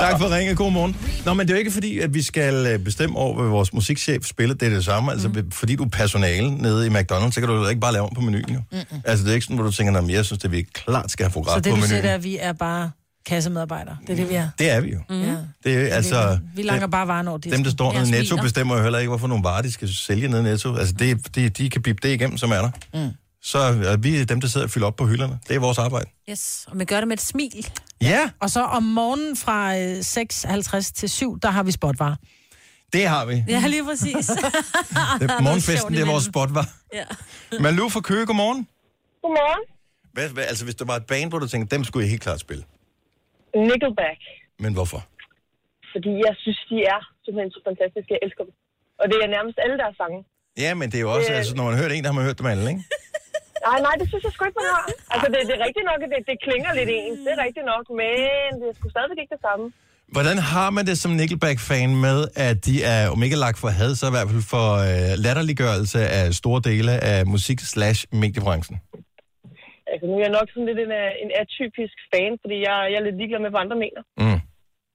[0.00, 0.54] Tak for ringe.
[0.54, 0.96] God morgen.
[1.24, 3.72] Nå, men det er jo ikke fordi, at vi skal øh, bestemme over, hvad vores
[3.72, 4.54] musikchef spiller.
[4.54, 5.12] Det er det samme.
[5.12, 5.50] Altså, Mm.
[5.50, 8.10] fordi du er personale nede i McDonald's, så kan du jo ikke bare lave om
[8.14, 8.60] på menuen, jo.
[8.72, 9.00] Mm-mm.
[9.04, 11.24] Altså, det er ikke sådan, hvor du tænker, at jeg synes, at vi klart skal
[11.32, 12.02] have Så det, på du siger, menuen.
[12.02, 12.90] det er, at vi er bare
[13.26, 13.96] kassemedarbejdere.
[14.06, 14.48] Det er det, vi er.
[14.58, 14.98] Det er vi jo.
[15.10, 15.22] Mm.
[15.22, 15.36] Ja.
[15.64, 17.56] Det er, altså, Vi langer bare varen over disken.
[17.56, 19.94] dem, der står nede i Netto, bestemmer jo heller ikke, hvorfor nogle varer, de skal
[19.94, 20.76] sælge nede i Netto.
[20.76, 22.70] Altså, det, det, de kan bippe det igennem, som er der.
[22.94, 23.10] Mm.
[23.42, 25.38] Så er vi dem, der sidder og fylder op på hylderne.
[25.48, 26.10] Det er vores arbejde.
[26.30, 27.68] Yes, og man gør det med et smil.
[28.00, 28.30] Ja.
[28.40, 32.16] Og så om morgenen fra øh, 6.50 til 7, der har vi spotvar.
[32.92, 33.44] Det har vi.
[33.48, 34.26] Ja, lige præcis.
[35.20, 36.68] Det er morgenfesten, det er vores spot, var.
[36.94, 37.04] Ja.
[37.60, 38.66] Malou fra Køge, godmorgen.
[39.22, 39.60] Godmorgen.
[40.12, 42.22] Hvad, hvad, altså, hvis der var et band, hvor du tænkte, dem skulle jeg helt
[42.22, 42.64] klart spille.
[43.70, 44.20] Nickelback.
[44.64, 45.00] Men hvorfor?
[45.92, 48.10] Fordi jeg synes, de er simpelthen så fantastiske.
[48.14, 48.54] Jeg elsker dem.
[49.00, 50.18] Og det er nærmest alle deres sange.
[50.64, 51.38] Ja, men det er jo også, Øh.
[51.38, 52.84] altså, når man har hørt en, der har man hørt dem alle, ikke?
[53.68, 54.84] Nej, nej, det synes jeg sgu ikke, man har.
[55.12, 57.18] Altså, det, det er rigtigt nok, det, det klinger lidt ens.
[57.24, 59.64] Det er rigtigt nok, men det er sgu stadigvæk ikke det samme.
[60.16, 63.90] Hvordan har man det som Nickelback-fan med, at de er, om ikke lagt for had,
[64.00, 68.76] så i hvert fald for øh, latterliggørelse af store dele af musik-slash-mediebranchen?
[69.96, 72.98] Altså, nu er jeg nok sådan lidt en, øh, en atypisk fan, fordi jeg, jeg
[73.00, 74.02] er lidt ligeglad med, hvad andre mener.
[74.22, 74.38] Mm.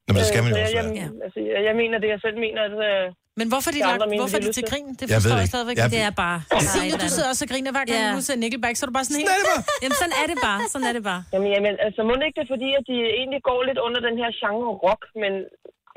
[0.06, 1.96] Nå, men det skal Øh, man så jo jeg, også jeg, altså, jeg, jeg mener
[2.04, 2.62] det, jeg selv mener.
[2.70, 3.04] At, øh,
[3.40, 4.88] Men hvorfor er de, lagt, mener, hvorfor er de til grin?
[5.00, 5.54] Det Jeg ved forstår det jeg ikke.
[5.56, 5.96] stadigvæk Jeg- ikke.
[5.98, 6.38] Det er bare...
[6.74, 8.10] Signe, du sidder også og griner hver gang, Ja.
[8.12, 8.18] ja.
[8.20, 9.30] du ser Nickelback, så er du bare sådan helt...
[9.30, 9.64] Sådan er det bare.
[9.84, 10.60] Jamen, sådan er det bare.
[10.74, 11.22] Sådan er det bare.
[11.34, 14.16] Jamen, jamen, altså, må det ikke det fordi, at de egentlig går lidt under den
[14.22, 15.34] her genre rock, men,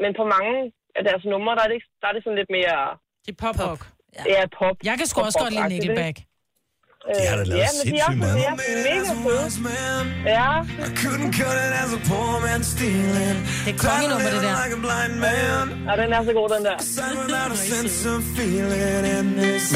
[0.03, 0.55] men på mange
[0.99, 2.77] af deres numre, der er det, der er det sådan lidt mere...
[3.27, 3.83] Det er pop-rock.
[4.35, 4.77] Ja, pop.
[4.89, 6.17] Jeg kan sgu også godt lide Nickelback.
[6.21, 6.23] ikke?
[7.09, 8.35] De har da lavet ja, men de er, sindssygt meget.
[8.39, 9.47] de er mega fede.
[10.37, 10.51] Ja.
[13.65, 14.55] Det er kongenummer, det der.
[15.89, 16.77] ja, den er så god, den der.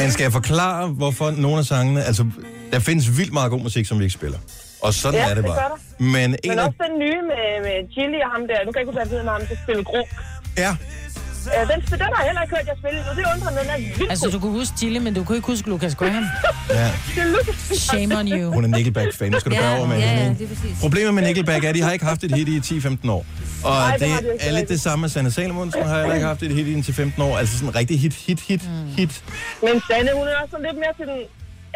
[0.00, 2.04] Men skal jeg forklare, hvorfor nogle af sangene...
[2.04, 2.24] Altså,
[2.72, 4.38] der findes vildt meget god musik, som vi ikke spiller.
[4.82, 5.54] Og sådan Ja, er det det bare.
[5.62, 6.04] gør der.
[6.04, 6.66] Men en Men af...
[6.66, 8.58] også den nye med, med Chili og ham der.
[8.66, 10.02] Nu kan jeg ikke huske, hvad han hedder, men ham der spiller gro.
[10.64, 10.72] Ja.
[11.56, 13.70] Ja, den, den har jeg heller ikke hørt, jeg spille, og det undrer mig, den
[13.70, 16.24] er vildt Altså, du kunne huske Chile, men du kunne ikke huske Lucas Graham.
[16.70, 16.84] Ja.
[17.14, 17.78] Det er Lucas.
[17.78, 18.52] Shame on you.
[18.52, 19.30] Hun er Nickelback-fan.
[19.32, 20.22] Nu skal du Ja, bære over med ja, hende.
[20.22, 20.80] ja, det er præcis.
[20.80, 23.26] Problemet med Nickelback er, at de har ikke haft et hit i 10-15 år.
[23.64, 25.98] Og Nej, det det har de ikke, er lidt det samme med Sanne Salomonsen, har
[25.98, 27.38] heller ikke haft et hit i til 15 år.
[27.38, 28.94] Altså sådan en rigtig hit, hit, hit, Mm.
[28.96, 29.22] hit.
[29.62, 31.18] Men Sanne, hun er også sådan lidt mere til den...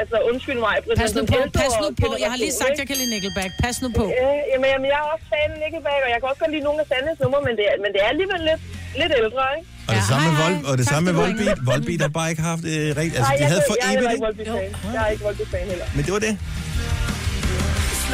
[0.01, 2.09] Altså, undskyld mig, Britt, Pas nu på, pas nu på.
[2.25, 3.51] Jeg har lige sagt, generation, jeg kan lide Nickelback.
[3.65, 4.05] Pas nu på.
[4.21, 6.65] Øh, jamen, jamen, jeg er også fan af Nickelback, og jeg kan også godt lide
[6.69, 8.63] nogle af Sandes numre, men det er, men det er alligevel lidt,
[9.03, 9.69] lidt ældre, ikke?
[9.89, 10.71] Og det samme med hej.
[10.71, 11.15] og det Tak samme med.
[11.23, 11.59] Volbeat.
[11.71, 13.17] Volbeat har bare ikke haft øh, rigtigt.
[13.21, 14.27] Altså, Nej, de jeg, havde for jeg er evigt, ikke ikke?
[14.27, 14.71] Volbeat-fan.
[14.97, 15.87] Jeg er ikke Volbeat-fan heller.
[15.97, 16.33] Men det var det.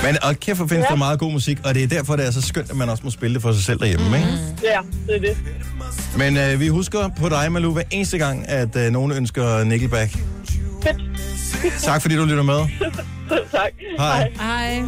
[0.05, 0.91] Men og kæft, hvor findes Ja.
[0.95, 3.03] der meget god musik, og det er derfor, det er så skønt, at man også
[3.05, 4.29] må spille det for sig selv derhjemme, ikke?
[4.62, 5.37] Ja, det er det.
[6.16, 10.11] Men øh, vi husker på dig, Malou, hver eneste gang, at øh, nogen ønsker Nickelback.
[10.83, 10.97] Fedt.
[11.83, 12.55] Tak fordi du lytter med.
[13.57, 13.73] tak.
[13.99, 14.33] Hej.
[14.37, 14.85] Hej.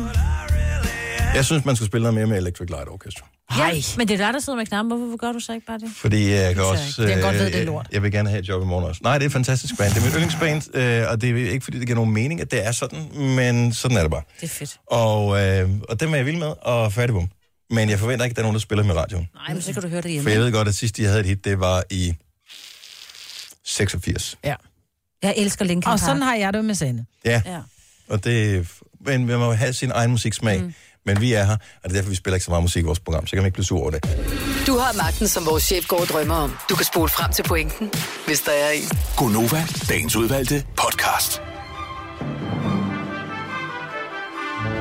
[1.34, 3.26] Jeg synes, man skulle spille noget mere med Electric Light Orchestra.
[3.58, 4.98] Ja, men det er dig, der sidder med knappen.
[4.98, 5.90] Hvorfor gør du så ikke bare det?
[5.96, 7.02] Fordi jeg kan Det også...
[7.02, 7.86] Jeg godt ved, det er øh, lort.
[7.92, 9.00] Jeg vil gerne have et job i morgen også.
[9.04, 9.90] Nej, det er et fantastisk band.
[9.94, 12.50] Det er mit yndlingsband, øh, og det er ikke, fordi det giver nogen mening, at
[12.50, 14.22] det er sådan, men sådan er det bare.
[14.40, 14.76] Det er fedt.
[14.86, 17.28] Og, øh, og dem er jeg vild med, og færdig bum.
[17.70, 19.28] Men jeg forventer ikke, at der er nogen, der spiller med radioen.
[19.34, 20.22] Nej, men så kan du høre det hjemme.
[20.24, 22.14] For jeg ved godt, at sidst jeg havde et hit, det var i
[23.64, 24.38] 86.
[24.44, 24.54] Ja.
[25.22, 26.06] Jeg elsker Linkin Og Park.
[26.08, 27.06] sådan har jeg det med Sanne.
[27.24, 27.58] Ja, Ja.
[28.08, 28.68] og det...
[29.06, 30.60] Men man må have sin egen musiksmag.
[30.62, 30.74] Mm.
[31.06, 32.86] Men vi er her, og det er derfor, vi spiller ikke så meget musik i
[32.86, 34.04] vores program, så kan man ikke blive sur over det.
[34.66, 36.56] Du har magten, som vores chef går og drømmer om.
[36.70, 37.90] Du kan spole frem til pointen,
[38.26, 38.82] hvis der er en.
[39.16, 41.42] Gonova, dagens udvalgte podcast.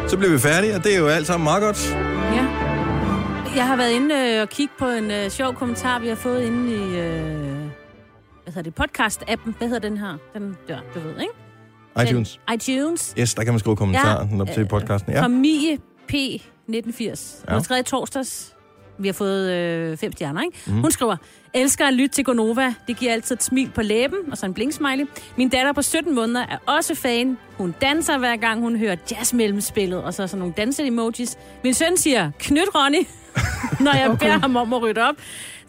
[0.10, 1.90] Så bliver vi færdige, og det er jo alt sammen meget godt.
[2.36, 2.46] Ja.
[3.56, 6.44] Jeg har været inde øh, og kigge på en øh, sjov kommentar, vi har fået
[6.46, 7.58] inde i øh,
[8.52, 9.58] hvad hedder det, podcast-appen.
[9.58, 10.18] Hvad hedder den her?
[10.34, 12.10] Den der, du ved, ikke?
[12.10, 12.39] iTunes.
[12.50, 13.14] Den, iTunes.
[13.20, 15.14] Yes, der kan man skrive kommentarer ja, op til øh, podcasten.
[15.14, 15.22] Ja.
[15.22, 15.78] Fra Mie
[16.08, 16.14] P.
[16.14, 17.38] 1980.
[17.39, 17.54] Hun Ja.
[17.54, 18.56] har skrevet i torsdags.
[19.00, 20.58] Vi har fået øh, fem stjerner, ikke?
[20.68, 20.82] Mm.
[20.82, 21.16] Hun skriver,
[21.54, 22.74] elsker at lytte til Gonova.
[22.88, 25.06] Det giver altid et smil på læben, og så en blinksmiley.
[25.38, 27.38] Min datter på 17 måneder er også fan.
[27.58, 31.38] Hun danser hver gang, hun hører jazz mellemspillet, og så sådan nogle danse-emojis.
[31.64, 33.08] Min søn siger, knyt Ronny.
[33.86, 34.26] når jeg okay.
[34.26, 35.16] beder ham om at rydde op.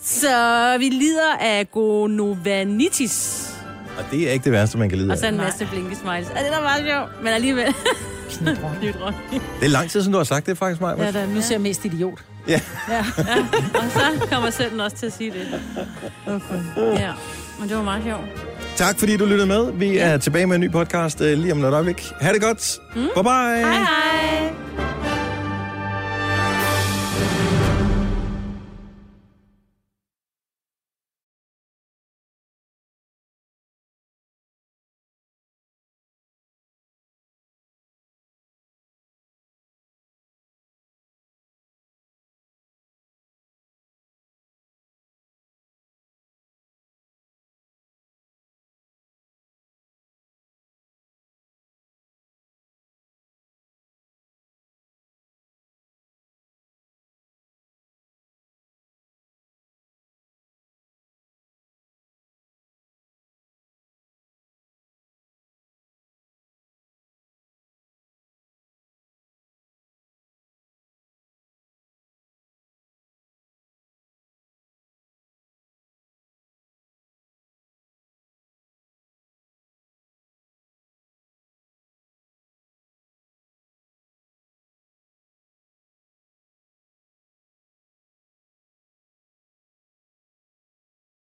[0.02, 3.46] Så vi lider af gonovanitis.
[3.98, 6.28] Og det er ikke det værste, man kan lide Og så en masse blinkesmiles.
[6.28, 7.24] Er det da meget sjovt?
[7.24, 7.74] Men alligevel.
[9.60, 11.04] Det er lang tid siden, du har sagt det faktisk, Maja.
[11.04, 12.18] Ja, da, nu ser jeg mest idiot.
[12.48, 12.60] Ja.
[12.88, 12.94] Ja.
[13.18, 13.36] ja.
[13.74, 15.60] Og så kommer selv også til at sige det.
[16.76, 17.12] Ja,
[17.60, 18.24] men det var meget sjovt.
[18.76, 19.72] Tak fordi du lyttede med.
[19.72, 22.12] Vi er tilbage med en ny podcast øh, lige om et øjeblik.
[22.20, 22.78] Ha' det godt.
[22.94, 23.00] Mm.
[23.00, 23.30] Bye bye.
[23.30, 25.09] Hej hej.